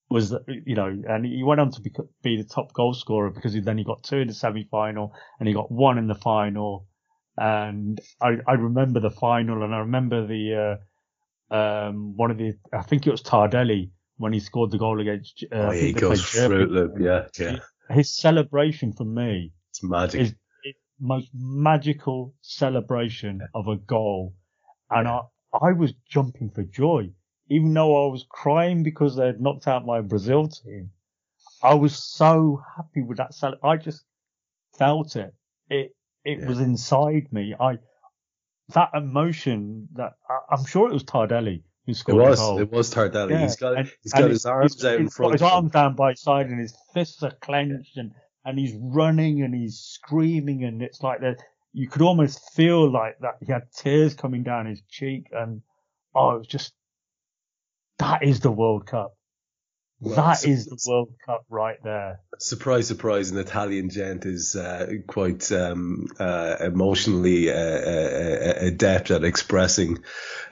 Was 0.10 0.36
you 0.48 0.76
know, 0.76 1.02
and 1.08 1.26
he 1.26 1.42
went 1.44 1.60
on 1.62 1.72
to 1.72 1.82
be, 1.82 1.92
be 2.22 2.38
the 2.38 2.44
top 2.44 2.72
goal 2.74 2.94
scorer 2.94 3.32
because 3.32 3.54
he, 3.54 3.62
then 3.62 3.78
he 3.80 3.84
got 3.84 4.04
two 4.04 4.18
in 4.18 4.28
the 4.28 4.34
semi 4.34 4.68
final 4.70 5.14
and 5.40 5.48
he 5.48 5.54
got 5.56 5.72
one 5.72 5.98
in 5.98 6.08
the 6.08 6.14
final 6.16 6.88
and 7.38 8.00
I, 8.22 8.38
I 8.48 8.54
remember 8.54 9.00
the 9.00 9.10
final 9.10 9.64
and 9.64 9.74
I 9.74 9.80
remember 9.80 10.28
the 10.28 10.78
uh, 11.52 11.56
um 11.56 12.16
one 12.16 12.30
of 12.30 12.38
the 12.38 12.54
I 12.72 12.84
think 12.84 13.08
it 13.08 13.12
was 13.12 13.24
Tardelli 13.24 13.90
when 14.18 14.34
he 14.34 14.40
scored 14.40 14.70
the 14.72 14.78
goal 14.78 15.00
against 15.02 15.44
uh, 15.52 15.56
Oh, 15.56 15.72
yeah, 15.72 15.82
he 15.82 15.94
goes. 15.94 16.22
Fruit 16.24 16.70
Loop. 16.70 16.94
Yeah, 17.00 17.28
yeah. 17.40 17.58
His 17.90 18.16
celebration 18.16 18.94
for 18.94 19.06
me 19.06 19.52
It's 19.72 19.84
magic. 19.84 20.22
is 20.22 20.34
most 21.00 21.30
magical 21.34 22.36
celebration 22.42 23.42
of 23.56 23.68
a 23.68 23.78
goal, 23.78 24.36
and 24.92 25.08
I 25.08 25.22
I 25.62 25.72
was 25.74 25.94
jumping 26.10 26.50
for 26.50 26.64
joy, 26.64 27.12
even 27.50 27.74
though 27.74 28.08
I 28.08 28.12
was 28.12 28.26
crying 28.30 28.84
because 28.84 29.16
they 29.16 29.26
had 29.28 29.42
knocked 29.42 29.68
out 29.68 29.86
my 29.86 30.02
Brazil 30.02 30.48
team. 30.48 30.92
I 31.62 31.74
was 31.76 31.96
so 31.96 32.62
happy 32.76 33.02
with 33.04 33.18
that. 33.18 33.34
Cel- 33.34 33.60
I 33.64 33.78
just 33.78 34.04
felt 34.78 35.16
it. 35.16 35.34
It 35.70 35.96
it 36.26 36.40
Yeah. 36.40 36.48
was 36.48 36.60
inside 36.60 37.32
me. 37.32 37.54
I 37.60 37.78
that 38.70 38.90
emotion 38.94 39.88
that 39.94 40.14
I, 40.30 40.40
I'm 40.52 40.66
sure 40.66 40.90
it 40.90 40.94
was 40.94 41.04
Tardelli 41.04 41.64
who 41.86 41.92
It 41.92 41.96
scored 41.96 42.26
the 42.26 42.30
was. 42.30 42.40
goal. 42.40 42.60
It 42.60 42.72
was 42.72 42.94
Tardelli. 42.94 43.32
Yeah, 43.32 43.42
He's 43.42 43.56
got 43.58 43.78
and- 43.78 43.92
he's 44.02 44.14
got 44.14 44.30
his 44.30 44.46
arms 44.46 44.74
he's- 44.76 44.86
out 44.86 44.96
in 44.96 45.02
he's 45.04 45.16
got. 45.16 45.32
His 45.34 45.42
arms 45.42 45.72
down 45.72 45.96
by 45.96 46.12
his 46.12 46.22
side 46.22 46.48
and 46.48 46.60
his 46.60 46.76
fists 46.94 47.24
are 47.24 47.36
clenched 47.42 47.98
and 47.98 48.12
and 48.46 48.58
he's 48.60 48.74
running 48.76 49.42
and 49.44 49.54
he's 49.54 49.78
screaming 49.80 50.64
and 50.66 50.82
it's 50.82 51.02
like 51.04 51.22
that 51.22 51.38
you 51.74 51.88
could 51.88 52.02
almost 52.02 52.54
feel 52.54 52.90
like 52.90 53.18
that 53.20 53.38
he 53.46 53.52
had 53.52 53.64
tears 53.76 54.14
coming 54.14 54.44
down 54.44 54.68
his 54.68 54.82
cheek 54.90 55.28
and 55.32 55.62
oh 56.16 56.36
it 56.36 56.38
was 56.40 56.48
just 56.48 56.74
that 58.00 58.24
is 58.24 58.40
the 58.40 58.52
World 58.52 58.86
Cup. 58.86 59.16
Well, 60.00 60.16
that 60.16 60.40
so- 60.40 60.50
is 60.50 60.66
the 60.66 60.78
World 60.88 61.14
Cup 61.26 61.46
right 61.50 61.78
there. 61.84 62.20
Surprise, 62.40 62.88
surprise! 62.88 63.32
An 63.32 63.38
Italian 63.38 63.90
gent 63.90 64.26
is 64.26 64.56
uh, 64.56 64.92
quite 65.08 65.50
um, 65.52 66.08
uh, 66.20 66.58
emotionally 66.60 67.50
uh, 67.50 67.54
uh, 67.54 68.54
adept 68.58 69.12
at 69.12 69.24
expressing 69.24 70.00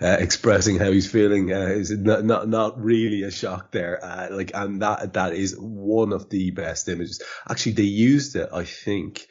uh, 0.01 0.17
expressing 0.19 0.77
how 0.77 0.91
he's 0.91 1.11
feeling. 1.11 1.51
Uh, 1.51 1.65
is 1.65 1.91
not, 1.91 2.23
not 2.23 2.47
not 2.47 2.81
really 2.81 3.23
a 3.23 3.31
shock 3.31 3.71
there. 3.71 3.99
Uh, 4.01 4.27
like, 4.31 4.51
and 4.53 4.81
that 4.83 5.13
that 5.13 5.33
is 5.33 5.57
one 5.59 6.13
of 6.13 6.29
the 6.29 6.51
best 6.51 6.87
images. 6.87 7.21
Actually, 7.49 7.73
they 7.73 7.83
used 7.83 8.35
it, 8.37 8.49
I 8.53 8.63
think, 8.63 9.27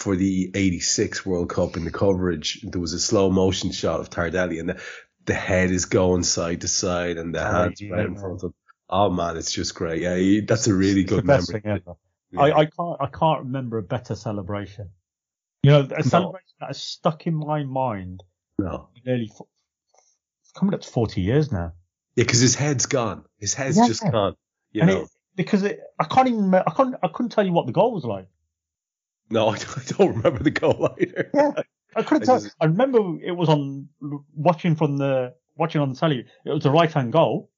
for 0.00 0.16
the 0.16 0.50
'86 0.54 1.24
World 1.26 1.50
Cup 1.50 1.76
in 1.76 1.84
the 1.84 1.90
coverage. 1.90 2.62
There 2.62 2.80
was 2.80 2.92
a 2.94 2.98
slow 3.00 3.30
motion 3.30 3.70
shot 3.70 4.00
of 4.00 4.10
Tardelli, 4.10 4.58
and 4.58 4.70
the, 4.70 4.82
the 5.26 5.34
head 5.34 5.70
is 5.70 5.84
going 5.84 6.22
side 6.24 6.62
to 6.62 6.68
side, 6.68 7.18
and 7.18 7.34
the 7.34 7.46
Oh, 7.46 7.50
hands 7.52 7.82
right 7.82 8.06
in 8.06 8.16
front 8.16 8.36
of 8.36 8.42
him. 8.44 8.54
Oh 8.88 9.10
man, 9.10 9.36
it's 9.36 9.52
just 9.52 9.74
great. 9.74 10.02
Yeah, 10.02 10.16
he, 10.16 10.40
that's 10.40 10.66
a 10.66 10.74
really 10.74 11.02
It's 11.02 11.10
the 11.10 11.16
good 11.16 11.26
best 11.26 11.50
memory. 11.52 11.60
thing 11.62 11.70
ever. 11.72 11.96
Yeah. 12.32 12.40
I, 12.40 12.58
I 12.60 12.64
can't 12.66 12.96
I 13.00 13.06
can't 13.06 13.40
remember 13.40 13.78
a 13.78 13.82
better 13.82 14.14
celebration. 14.16 14.90
You 15.62 15.70
know, 15.72 15.80
a 15.96 16.02
celebration 16.02 16.54
that 16.60 16.68
has 16.68 16.82
stuck 16.82 17.26
in 17.26 17.34
my 17.34 17.64
mind 17.64 18.22
no. 18.58 18.88
nearly 19.04 19.30
it's 20.42 20.52
coming 20.56 20.74
up 20.74 20.80
to 20.80 20.88
forty 20.88 21.20
years 21.20 21.52
now. 21.52 21.72
Yeah, 22.16 22.24
because 22.24 22.40
his 22.40 22.54
head's 22.54 22.86
gone. 22.86 23.24
His 23.38 23.54
head's 23.54 23.76
Yeah. 23.76 23.86
just 23.86 24.02
gone. 24.10 24.34
You 24.72 24.82
and 24.82 24.90
know. 24.90 25.00
it, 25.02 25.08
because 25.36 25.62
it, 25.62 25.80
I 25.98 26.04
can't 26.04 26.28
even 26.28 26.54
I 26.54 26.72
can't 26.76 26.94
I 27.02 27.08
couldn't 27.08 27.30
tell 27.30 27.44
you 27.44 27.52
what 27.52 27.66
the 27.66 27.72
goal 27.72 27.92
was 27.92 28.04
like. 28.04 28.26
No, 29.30 29.48
I 29.50 29.58
don't, 29.86 30.16
remember 30.16 30.42
the 30.42 30.50
goal 30.50 30.94
either. 31.00 31.30
Yeah. 31.34 31.52
I 31.96 32.02
couldn't 32.02 32.22
I 32.24 32.26
tell. 32.26 32.40
just- 32.40 32.54
I 32.60 32.66
remember 32.66 32.98
it 33.22 33.32
was 33.32 33.48
on 33.48 33.88
watching 34.34 34.76
from 34.76 34.96
the 34.96 35.34
watching 35.56 35.80
on 35.80 35.90
the 35.92 35.98
telly. 35.98 36.24
It 36.44 36.50
was 36.50 36.64
a 36.66 36.70
right 36.70 36.92
hand 36.92 37.12
goal 37.12 37.50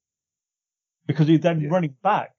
because 1.07 1.27
he 1.27 1.37
then 1.37 1.61
Yeah. 1.61 1.69
running 1.69 1.95
back 2.03 2.31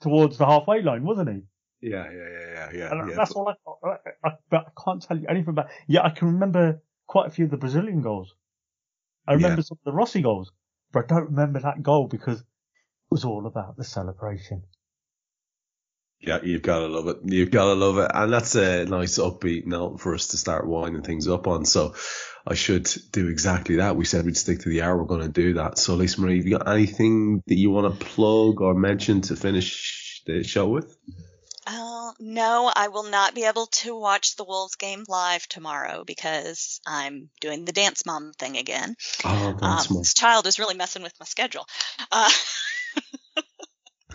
towards 0.00 0.36
the 0.38 0.46
halfway 0.46 0.82
line, 0.82 1.04
wasn't 1.04 1.30
he? 1.30 1.42
Yeah, 1.88 2.04
yeah, 2.10 2.28
yeah, 2.28 2.52
yeah, 2.52 2.70
yeah. 2.78 2.90
And 2.92 3.10
yeah. 3.10 3.16
that's 3.16 3.32
all 3.32 3.48
I, 3.48 3.88
I, 3.88 3.96
I. 4.24 4.30
But 4.50 4.66
I 4.68 4.82
can't 4.84 5.02
tell 5.02 5.18
you 5.18 5.26
anything 5.28 5.50
about. 5.50 5.66
Yeah, 5.86 6.02
I 6.02 6.10
can 6.10 6.28
remember 6.28 6.82
quite 7.06 7.26
a 7.26 7.30
few 7.30 7.44
of 7.44 7.50
the 7.50 7.56
Brazilian 7.56 8.00
goals. 8.02 8.34
I 9.26 9.34
remember 9.34 9.62
some 9.62 9.78
of 9.80 9.84
the 9.84 9.92
Rossi 9.96 10.22
goals, 10.22 10.50
but 10.92 11.04
I 11.04 11.06
don't 11.14 11.30
remember 11.30 11.60
that 11.60 11.82
goal 11.82 12.08
because 12.08 12.40
it 12.40 12.46
was 13.10 13.24
all 13.24 13.46
about 13.46 13.76
the 13.76 13.84
celebration. 13.84 14.62
Yeah, 16.26 16.40
you've 16.42 16.62
got 16.62 16.80
to 16.80 16.86
love 16.86 17.08
it. 17.08 17.18
You've 17.24 17.50
got 17.50 17.66
to 17.66 17.74
love 17.74 17.98
it. 17.98 18.10
And 18.14 18.32
that's 18.32 18.54
a 18.54 18.84
nice 18.86 19.18
upbeat 19.18 19.66
note 19.66 20.00
for 20.00 20.14
us 20.14 20.28
to 20.28 20.36
start 20.36 20.66
winding 20.66 21.02
things 21.02 21.28
up 21.28 21.46
on. 21.46 21.64
So 21.64 21.94
I 22.46 22.54
should 22.54 22.88
do 23.10 23.28
exactly 23.28 23.76
that. 23.76 23.96
We 23.96 24.04
said 24.04 24.24
we'd 24.24 24.36
stick 24.36 24.60
to 24.60 24.68
the 24.68 24.82
hour. 24.82 24.96
We're 24.96 25.04
going 25.04 25.22
to 25.22 25.28
do 25.28 25.54
that. 25.54 25.78
So, 25.78 25.94
Lisa 25.94 26.20
Marie, 26.20 26.38
have 26.38 26.46
you 26.46 26.58
got 26.58 26.68
anything 26.68 27.42
that 27.46 27.56
you 27.56 27.70
want 27.70 27.98
to 27.98 28.06
plug 28.06 28.60
or 28.60 28.74
mention 28.74 29.22
to 29.22 29.36
finish 29.36 30.22
the 30.26 30.42
show 30.44 30.68
with? 30.68 30.96
Uh, 31.66 32.12
no, 32.20 32.70
I 32.74 32.88
will 32.88 33.04
not 33.04 33.34
be 33.34 33.44
able 33.44 33.66
to 33.66 33.98
watch 33.98 34.36
the 34.36 34.44
Wolves 34.44 34.74
game 34.76 35.04
live 35.08 35.48
tomorrow 35.48 36.04
because 36.04 36.80
I'm 36.86 37.30
doing 37.40 37.64
the 37.64 37.72
dance 37.72 38.04
mom 38.04 38.32
thing 38.38 38.58
again. 38.58 38.96
Oh, 39.24 39.56
that's 39.58 39.90
um, 39.90 39.98
this 39.98 40.12
child 40.12 40.46
is 40.46 40.58
really 40.58 40.76
messing 40.76 41.02
with 41.02 41.14
my 41.18 41.24
schedule. 41.24 41.66
Uh, 42.12 42.30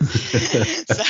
so, 0.00 1.02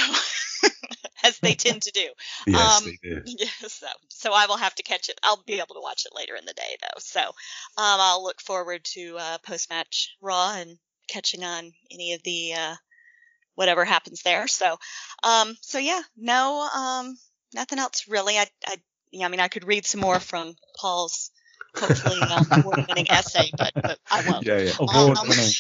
they 1.50 1.70
tend 1.70 1.82
to 1.82 1.92
do. 1.92 2.08
yes, 2.46 2.80
um, 2.80 2.84
they 2.84 3.10
do. 3.10 3.20
Yes, 3.38 3.72
so, 3.74 3.86
so 4.08 4.32
I 4.32 4.46
will 4.46 4.56
have 4.56 4.74
to 4.76 4.82
catch 4.82 5.08
it. 5.08 5.18
I'll 5.22 5.42
be 5.46 5.58
able 5.58 5.74
to 5.74 5.80
watch 5.80 6.06
it 6.06 6.16
later 6.16 6.36
in 6.36 6.44
the 6.44 6.54
day, 6.54 6.76
though. 6.80 6.98
So 6.98 7.20
um, 7.20 7.32
I'll 7.76 8.22
look 8.22 8.40
forward 8.40 8.84
to 8.94 9.16
uh, 9.18 9.38
post 9.38 9.70
match 9.70 10.16
Raw 10.20 10.54
and 10.56 10.78
catching 11.08 11.44
on 11.44 11.72
any 11.90 12.14
of 12.14 12.22
the 12.22 12.54
uh, 12.54 12.74
whatever 13.54 13.84
happens 13.84 14.22
there. 14.22 14.48
So, 14.48 14.78
um, 15.22 15.56
so 15.60 15.78
yeah, 15.78 16.00
no, 16.16 16.68
um, 16.74 17.16
nothing 17.54 17.78
else 17.78 18.06
really. 18.08 18.38
I, 18.38 18.46
I, 18.66 18.76
yeah, 19.10 19.26
I 19.26 19.28
mean, 19.28 19.40
I 19.40 19.48
could 19.48 19.66
read 19.66 19.84
some 19.84 20.00
more 20.00 20.20
from 20.20 20.54
Paul's 20.78 21.30
hopefully 21.76 22.18
uh, 22.20 22.44
award-winning 22.52 23.10
essay, 23.10 23.50
but, 23.56 23.72
but 23.74 23.98
I 24.10 24.28
won't. 24.28 24.46
Yeah, 24.46 24.60
yeah. 24.60 24.72
Award 24.78 25.18
Um, 25.18 25.28
winning. 25.28 25.52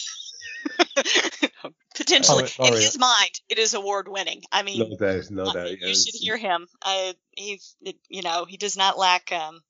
Potentially, 1.94 2.44
Oh, 2.58 2.66
in 2.66 2.72
his 2.74 2.98
mind, 2.98 3.40
it 3.48 3.58
is 3.58 3.74
award-winning. 3.74 4.42
I 4.50 4.62
mean, 4.62 4.78
No 4.78 4.96
doubt, 4.96 5.30
no 5.30 5.42
uh, 5.44 5.52
doubt. 5.52 5.70
you 5.70 5.76
yes. 5.80 6.04
should 6.04 6.14
hear 6.14 6.36
him. 6.36 6.66
Uh, 6.82 7.12
he's, 7.32 7.76
it, 7.82 7.96
you 8.08 8.22
know, 8.22 8.46
he 8.48 8.56
does 8.56 8.76
not 8.76 8.98
lack 8.98 9.32
um, 9.32 9.60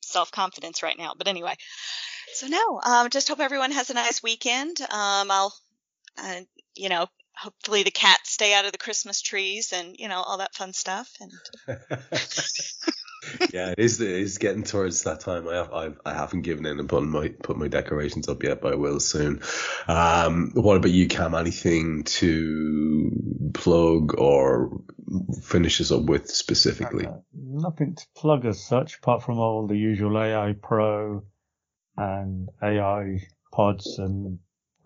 self 0.00 0.30
confidence 0.32 0.82
right 0.82 0.98
now. 0.98 1.12
But 1.16 1.28
anyway, 1.28 1.54
so 2.34 2.46
no, 2.48 2.80
um, 2.84 3.10
just 3.10 3.28
hope 3.28 3.40
everyone 3.40 3.72
has 3.72 3.90
a 3.90 3.94
nice 3.94 4.22
weekend. 4.22 4.80
Um, 4.80 5.30
I'll, 5.30 5.54
uh, 6.18 6.40
you 6.74 6.88
know, 6.88 7.06
hopefully 7.36 7.82
the 7.82 7.90
cats 7.90 8.30
stay 8.30 8.54
out 8.54 8.64
of 8.64 8.72
the 8.72 8.78
Christmas 8.78 9.20
trees 9.22 9.72
and 9.72 9.96
you 9.98 10.08
know 10.08 10.20
all 10.22 10.38
that 10.38 10.54
fun 10.54 10.72
stuff. 10.72 11.10
And 11.20 11.32
yeah, 13.52 13.70
it 13.70 13.78
is. 13.78 14.00
It 14.00 14.10
is 14.10 14.38
getting 14.38 14.62
towards 14.62 15.02
that 15.04 15.20
time. 15.20 15.48
I 15.48 15.54
have, 15.54 15.72
I've, 15.72 16.00
I 16.04 16.14
haven't 16.14 16.42
given 16.42 16.66
in 16.66 16.78
and 16.80 16.88
put 16.88 17.02
my 17.02 17.28
put 17.28 17.56
my 17.56 17.68
decorations 17.68 18.28
up 18.28 18.42
yet, 18.42 18.60
but 18.60 18.72
I 18.72 18.76
will 18.76 19.00
soon. 19.00 19.42
Um, 19.88 20.52
what 20.54 20.76
about 20.76 20.90
you, 20.90 21.08
Kam? 21.08 21.34
Anything 21.34 22.04
to 22.04 23.50
plug 23.54 24.18
or 24.18 24.82
finish 25.42 25.80
us 25.80 25.92
up 25.92 26.02
with 26.04 26.28
specifically? 26.28 27.06
Uh, 27.06 27.18
nothing 27.34 27.94
to 27.94 28.06
plug 28.16 28.44
as 28.46 28.64
such, 28.64 28.96
apart 28.96 29.22
from 29.22 29.38
all 29.38 29.66
the 29.66 29.76
usual 29.76 30.18
AI 30.18 30.54
Pro 30.60 31.24
and 31.96 32.48
AI 32.62 33.20
pods 33.52 33.98
and 33.98 34.38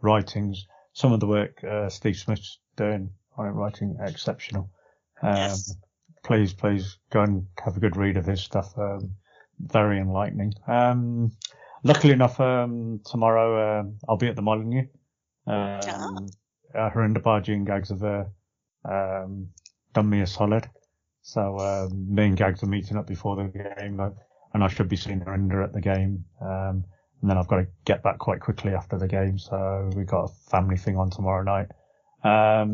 writings. 0.02 0.66
Some 0.92 1.12
of 1.12 1.20
the 1.20 1.26
work 1.26 1.62
uh, 1.62 1.88
Steve 1.88 2.16
Smith's 2.16 2.58
doing 2.76 3.10
on 3.36 3.46
it, 3.46 3.50
writing 3.50 3.96
exceptional. 4.00 4.70
Um, 5.22 5.34
Yes. 5.36 5.74
Please, 6.26 6.52
please 6.52 6.98
go 7.10 7.22
and 7.22 7.46
have 7.64 7.76
a 7.76 7.80
good 7.80 7.96
read 7.96 8.16
of 8.16 8.26
his 8.26 8.40
stuff. 8.42 8.76
Um, 8.76 9.12
very 9.60 10.00
enlightening. 10.00 10.54
Um, 10.66 11.30
luckily 11.84 12.12
enough, 12.12 12.40
um, 12.40 13.00
tomorrow 13.04 13.80
um, 13.80 13.98
I'll 14.08 14.16
be 14.16 14.26
at 14.26 14.34
the 14.34 14.42
Molineux. 14.42 14.88
Um, 15.46 16.28
uh, 16.74 16.90
Harinder 16.90 17.22
Baji 17.22 17.52
and 17.52 17.64
Gags 17.64 17.90
have 17.90 18.02
uh, 18.02 18.24
um, 18.84 19.50
done 19.94 20.10
me 20.10 20.20
a 20.20 20.26
solid. 20.26 20.68
So 21.22 21.58
um, 21.58 22.12
me 22.12 22.24
and 22.24 22.36
Gags 22.36 22.60
are 22.64 22.66
meeting 22.66 22.96
up 22.96 23.06
before 23.06 23.36
the 23.36 23.44
game, 23.44 24.00
uh, 24.00 24.10
and 24.52 24.64
I 24.64 24.68
should 24.68 24.88
be 24.88 24.96
seeing 24.96 25.20
Harinder 25.20 25.62
at 25.62 25.72
the 25.72 25.80
game. 25.80 26.24
Um, 26.40 26.84
and 27.22 27.30
then 27.30 27.38
I've 27.38 27.46
got 27.46 27.58
to 27.58 27.68
get 27.84 28.02
back 28.02 28.18
quite 28.18 28.40
quickly 28.40 28.74
after 28.74 28.98
the 28.98 29.06
game, 29.06 29.38
so 29.38 29.90
we've 29.94 30.08
got 30.08 30.24
a 30.24 30.50
family 30.50 30.76
thing 30.76 30.96
on 30.96 31.10
tomorrow 31.10 31.44
night. 31.44 31.68
Um, 32.24 32.72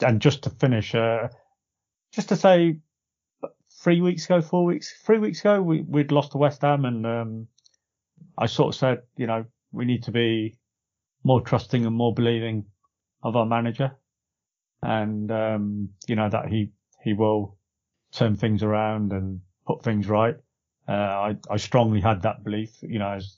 and 0.00 0.20
just 0.20 0.44
to 0.44 0.50
finish, 0.50 0.94
uh, 0.94 1.28
just 2.12 2.28
to 2.28 2.36
say, 2.36 2.78
three 3.84 4.00
weeks 4.00 4.24
ago, 4.24 4.40
four 4.40 4.64
weeks, 4.64 4.94
three 5.04 5.18
weeks 5.18 5.40
ago, 5.40 5.60
we, 5.60 5.82
we'd 5.82 6.10
lost 6.10 6.32
to 6.32 6.38
West 6.38 6.62
Ham, 6.62 6.86
and 6.86 7.06
um, 7.06 7.46
I 8.38 8.46
sort 8.46 8.74
of 8.74 8.78
said, 8.78 9.02
you 9.18 9.26
know, 9.26 9.44
we 9.72 9.84
need 9.84 10.04
to 10.04 10.10
be 10.10 10.56
more 11.22 11.42
trusting 11.42 11.84
and 11.84 11.94
more 11.94 12.14
believing 12.14 12.64
of 13.22 13.36
our 13.36 13.44
manager, 13.44 13.92
and 14.82 15.30
um, 15.30 15.90
you 16.08 16.16
know 16.16 16.28
that 16.30 16.48
he 16.48 16.72
he 17.02 17.12
will 17.12 17.56
turn 18.12 18.36
things 18.36 18.62
around 18.62 19.12
and 19.12 19.40
put 19.66 19.82
things 19.82 20.08
right. 20.08 20.36
Uh, 20.88 20.92
I 20.92 21.36
I 21.50 21.56
strongly 21.58 22.00
had 22.00 22.22
that 22.22 22.42
belief, 22.42 22.70
you 22.82 22.98
know, 22.98 23.12
as 23.12 23.36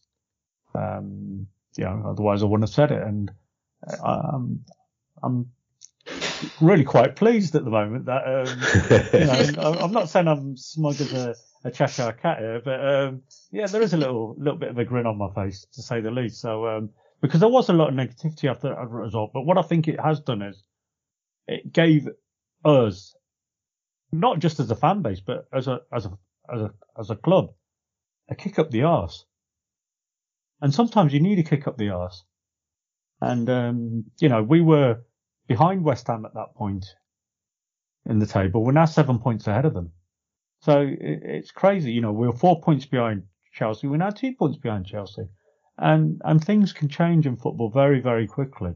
um, 0.75 1.47
you 1.77 1.85
know, 1.85 2.05
otherwise 2.11 2.43
I 2.43 2.47
wouldn't 2.47 2.69
have 2.69 2.75
said 2.75 2.93
it, 2.93 3.03
and 3.03 3.31
uh, 3.89 4.09
um, 4.09 4.65
I'm 5.23 5.51
really 6.61 6.85
quite 6.85 7.17
pleased 7.17 7.55
at 7.55 7.65
the 7.65 7.71
moment 7.71 8.07
that 8.07 8.23
um, 8.27 9.21
you 9.21 9.27
know, 9.57 9.73
I'm 9.81 9.93
not 9.93 10.09
saying 10.09 10.29
I'm 10.29 10.57
smug 10.57 11.01
as 11.01 11.13
a, 11.13 11.35
a 11.65 11.71
Cheshire 11.71 12.13
cat 12.13 12.39
here, 12.39 12.61
but 12.65 12.87
um, 12.87 13.23
yeah, 13.51 13.67
there 13.67 13.83
is 13.83 13.93
a 13.93 13.97
little 13.97 14.35
little 14.39 14.59
bit 14.59 14.71
of 14.71 14.79
a 14.79 14.85
grin 14.85 15.07
on 15.07 15.19
my 15.19 15.33
face 15.35 15.67
to 15.73 15.83
say 15.83 16.01
the 16.01 16.11
least. 16.11 16.41
So 16.41 16.67
um, 16.67 16.91
because 17.21 17.41
there 17.41 17.49
was 17.49 17.69
a 17.69 17.73
lot 17.73 17.89
of 17.89 17.95
negativity 17.95 18.51
after 18.51 18.69
that 18.69 18.89
result, 18.91 19.33
but 19.33 19.43
what 19.43 19.59
I 19.59 19.63
think 19.63 19.89
it 19.89 20.01
has 20.01 20.21
done 20.21 20.43
is 20.43 20.63
it 21.47 21.73
gave 21.73 22.09
us 22.65 23.15
not 24.13 24.39
just 24.39 24.61
as 24.61 24.71
a 24.71 24.77
fan 24.77 25.03
base, 25.03 25.21
but 25.21 25.47
as 25.53 25.69
a 25.69 25.81
as 25.93 26.07
a 26.07 26.19
as 26.53 26.61
a 26.61 26.71
as 26.99 27.11
a 27.11 27.17
club 27.17 27.53
a 28.29 28.35
kick 28.35 28.59
up 28.59 28.71
the 28.71 28.83
arse. 28.83 29.25
And 30.61 30.75
sometimes 30.75 31.13
you 31.13 31.21
need 31.21 31.39
a 31.39 31.43
kick 31.43 31.67
up 31.67 31.77
the 31.77 31.91
arse. 31.91 32.25
And 33.21 33.49
um, 33.49 34.05
you 34.19 34.29
know, 34.29 34.43
we 34.43 34.61
were 34.61 35.01
behind 35.47 35.85
West 35.85 36.07
Ham 36.07 36.25
at 36.25 36.35
that 36.35 36.55
point 36.55 36.87
in 38.09 38.19
the 38.19 38.27
table. 38.27 38.65
We're 38.65 38.73
now 38.73 38.85
seven 38.85 39.19
points 39.19 39.47
ahead 39.47 39.65
of 39.65 39.75
them. 39.75 39.93
So 40.61 40.87
it's 40.89 41.51
crazy. 41.51 41.93
You 41.93 42.01
know, 42.01 42.13
we 42.13 42.27
were 42.27 42.33
four 42.33 42.61
points 42.61 42.87
behind 42.87 43.25
Chelsea. 43.53 43.87
We're 43.87 43.97
now 43.97 44.11
two 44.11 44.33
points 44.35 44.59
behind 44.59 44.87
Chelsea. 44.87 45.29
And, 45.79 46.21
and 46.25 46.43
things 46.43 46.73
can 46.73 46.89
change 46.89 47.27
in 47.27 47.37
football 47.37 47.71
very, 47.71 48.01
very 48.01 48.27
quickly. 48.27 48.73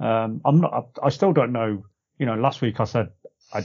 Um, 0.00 0.40
I'm 0.44 0.60
not, 0.60 0.72
I, 0.72 1.06
I 1.06 1.08
still 1.10 1.32
don't 1.32 1.52
know, 1.52 1.84
you 2.18 2.26
know, 2.26 2.34
last 2.34 2.62
week 2.62 2.80
I 2.80 2.84
said 2.84 3.10
I, 3.52 3.62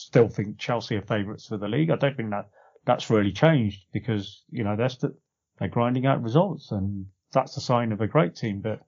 still 0.00 0.28
think 0.28 0.58
Chelsea 0.58 0.96
are 0.96 1.02
favourites 1.02 1.46
for 1.46 1.58
the 1.58 1.68
league. 1.68 1.90
I 1.90 1.96
don't 1.96 2.16
think 2.16 2.30
that 2.30 2.48
that's 2.86 3.10
really 3.10 3.32
changed 3.32 3.84
because 3.92 4.42
you 4.50 4.64
know 4.64 4.74
they're 4.74 4.88
st- 4.88 5.12
they're 5.58 5.68
grinding 5.68 6.06
out 6.06 6.22
results, 6.22 6.72
and 6.72 7.06
that's 7.32 7.56
a 7.56 7.60
sign 7.60 7.92
of 7.92 8.00
a 8.00 8.06
great 8.06 8.34
team. 8.34 8.60
But 8.60 8.80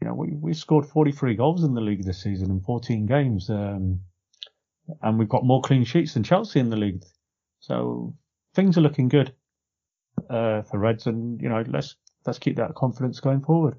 you 0.00 0.06
know, 0.06 0.14
we 0.14 0.28
we 0.28 0.54
scored 0.54 0.86
43 0.86 1.34
goals 1.34 1.64
in 1.64 1.74
the 1.74 1.80
league 1.80 2.04
this 2.04 2.22
season 2.22 2.50
in 2.50 2.60
14 2.60 3.06
games, 3.06 3.50
um, 3.50 4.00
and 5.02 5.18
we've 5.18 5.28
got 5.28 5.44
more 5.44 5.62
clean 5.62 5.84
sheets 5.84 6.14
than 6.14 6.22
Chelsea 6.22 6.60
in 6.60 6.70
the 6.70 6.76
league. 6.76 7.02
So 7.60 8.14
things 8.54 8.78
are 8.78 8.82
looking 8.82 9.08
good 9.08 9.34
uh, 10.30 10.62
for 10.62 10.78
Reds, 10.78 11.06
and 11.06 11.40
you 11.40 11.48
know, 11.48 11.64
let's 11.66 11.96
let's 12.26 12.38
keep 12.38 12.56
that 12.56 12.74
confidence 12.74 13.20
going 13.20 13.40
forward. 13.40 13.76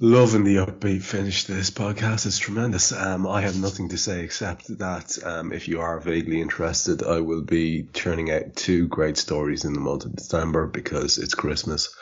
Loving 0.00 0.44
the 0.44 0.56
upbeat 0.56 1.02
finish 1.02 1.44
to 1.44 1.54
this 1.54 1.70
podcast. 1.70 2.26
It's 2.26 2.38
tremendous. 2.38 2.92
Um, 2.92 3.26
I 3.26 3.42
have 3.42 3.60
nothing 3.60 3.90
to 3.90 3.98
say 3.98 4.24
except 4.24 4.78
that 4.78 5.18
um, 5.22 5.52
if 5.52 5.68
you 5.68 5.80
are 5.80 6.00
vaguely 6.00 6.40
interested, 6.40 7.02
I 7.02 7.20
will 7.20 7.42
be 7.42 7.86
churning 7.92 8.30
out 8.30 8.56
two 8.56 8.88
great 8.88 9.18
stories 9.18 9.64
in 9.66 9.74
the 9.74 9.80
month 9.80 10.06
of 10.06 10.16
December 10.16 10.66
because 10.66 11.18
it's 11.18 11.34
Christmas. 11.34 11.94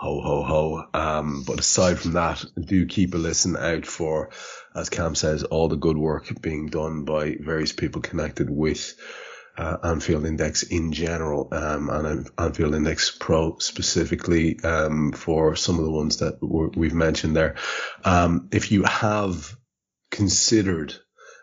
Ho, 0.00 0.20
ho, 0.20 0.42
ho. 0.44 0.84
Um, 0.94 1.42
but 1.44 1.58
aside 1.58 1.98
from 1.98 2.12
that, 2.12 2.44
do 2.60 2.86
keep 2.86 3.14
a 3.14 3.18
listen 3.18 3.56
out 3.56 3.84
for, 3.84 4.30
as 4.72 4.90
Kam 4.90 5.16
says, 5.16 5.42
all 5.42 5.66
the 5.66 5.74
good 5.74 5.98
work 5.98 6.28
being 6.40 6.68
done 6.68 7.04
by 7.04 7.36
various 7.40 7.72
people 7.72 8.00
connected 8.00 8.48
with 8.48 8.94
uh, 9.56 9.76
Anfield 9.82 10.24
Index 10.24 10.62
in 10.62 10.92
general, 10.92 11.48
um, 11.50 11.90
and 11.90 12.30
Anfield 12.38 12.76
Index 12.76 13.10
Pro 13.10 13.58
specifically 13.58 14.60
um, 14.60 15.10
for 15.10 15.56
some 15.56 15.80
of 15.80 15.84
the 15.84 15.90
ones 15.90 16.18
that 16.18 16.38
we've 16.40 16.94
mentioned 16.94 17.34
there. 17.34 17.56
Um, 18.04 18.48
if 18.52 18.70
you 18.70 18.84
have 18.84 19.56
considered 20.12 20.94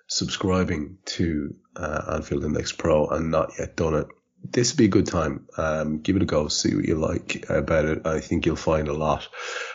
subscribing 0.08 1.00
to 1.06 1.56
uh, 1.76 2.14
Anfield 2.14 2.46
Index 2.46 2.72
Pro 2.72 3.08
and 3.08 3.32
not 3.32 3.52
yet 3.60 3.76
done 3.76 3.96
it, 3.96 4.08
this 4.52 4.72
would 4.72 4.78
be 4.78 4.86
a 4.86 4.90
good 4.90 5.08
time. 5.08 5.48
Um, 5.58 6.00
give 6.00 6.16
it 6.16 6.22
a 6.22 6.26
go, 6.26 6.48
see 6.48 6.76
what 6.76 6.86
you 6.86 6.96
like 6.96 7.46
about 7.50 7.86
it. 7.86 8.06
I 8.06 8.20
think 8.20 8.46
you'll 8.46 8.56
find 8.56 8.88
a 8.88 8.94
lot. 8.94 9.28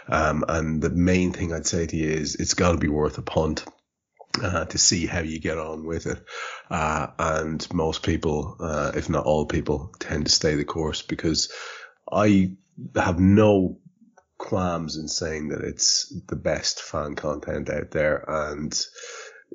Um, 0.09 0.45
and 0.49 0.83
the 0.83 0.91
main 0.91 1.33
thing 1.33 1.53
I'd 1.53 1.67
say 1.67 1.87
to 1.87 1.97
you 1.97 2.11
is 2.11 2.37
it's 2.37 2.55
got 2.55 2.73
to 2.73 2.79
be 2.79 2.89
worth 2.89 3.19
a 3.19 3.23
punt 3.23 3.65
uh, 4.43 4.65
to 4.67 4.79
see 4.79 5.07
how 5.07 5.21
you 5.21 5.41
get 5.41 5.59
on 5.59 5.85
with 5.85 6.07
it. 6.07 6.23
Uh, 6.71 7.09
and 7.19 7.73
most 7.73 8.03
people, 8.03 8.57
uh, 8.61 8.93
if 8.95 9.09
not 9.09 9.25
all 9.25 9.47
people, 9.47 9.93
tend 9.99 10.27
to 10.27 10.33
stay 10.33 10.55
the 10.55 10.65
course 10.65 11.03
because 11.03 11.53
I 12.11 12.53
have 12.95 13.19
no 13.19 13.79
qualms 14.39 14.97
in 14.97 15.07
saying 15.07 15.49
that 15.49 15.61
it's 15.61 16.13
the 16.29 16.37
best 16.37 16.81
fan 16.81 17.15
content 17.15 17.69
out 17.69 17.91
there 17.91 18.25
and 18.27 18.73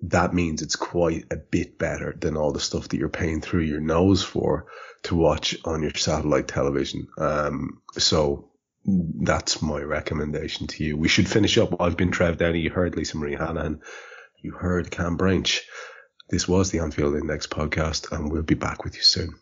that 0.03 0.33
means 0.33 0.61
it's 0.61 0.75
quite 0.75 1.25
a 1.31 1.37
bit 1.37 1.77
better 1.77 2.15
than 2.19 2.37
all 2.37 2.51
the 2.51 2.59
stuff 2.59 2.89
that 2.89 2.97
you're 2.97 3.09
paying 3.09 3.41
through 3.41 3.61
your 3.61 3.79
nose 3.79 4.23
for 4.23 4.67
to 5.03 5.15
watch 5.15 5.55
on 5.65 5.81
your 5.81 5.93
satellite 5.93 6.47
television. 6.47 7.07
Um, 7.17 7.81
so 7.97 8.49
that's 8.85 9.61
my 9.61 9.79
recommendation 9.79 10.67
to 10.67 10.83
you. 10.83 10.97
We 10.97 11.07
should 11.07 11.27
finish 11.27 11.57
up. 11.57 11.81
I've 11.81 11.97
been 11.97 12.11
Trev 12.11 12.37
Downey. 12.37 12.59
You 12.59 12.69
heard 12.69 12.95
Lisa 12.95 13.17
Marie 13.17 13.35
Hanahan. 13.35 13.79
You 14.41 14.51
heard 14.51 14.91
Kam 14.91 15.17
Brainch. 15.17 15.61
This 16.29 16.47
was 16.47 16.71
the 16.71 16.79
Anfield 16.79 17.15
Index 17.15 17.47
podcast, 17.47 18.11
and 18.11 18.31
we'll 18.31 18.43
be 18.43 18.55
back 18.55 18.83
with 18.83 18.95
you 18.95 19.03
soon. 19.03 19.35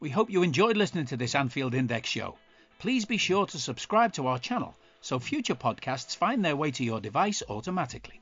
We 0.00 0.10
hope 0.10 0.30
you 0.30 0.42
enjoyed 0.42 0.76
listening 0.76 1.06
to 1.06 1.16
this 1.16 1.34
Anfield 1.34 1.74
Index 1.74 2.08
show. 2.08 2.36
Please 2.78 3.04
be 3.04 3.18
sure 3.18 3.46
to 3.46 3.58
subscribe 3.58 4.12
to 4.14 4.26
our 4.26 4.38
channel 4.38 4.74
so 5.00 5.18
future 5.18 5.54
podcasts 5.54 6.16
find 6.16 6.44
their 6.44 6.56
way 6.56 6.70
to 6.70 6.84
your 6.84 7.00
device 7.00 7.42
automatically. 7.48 8.21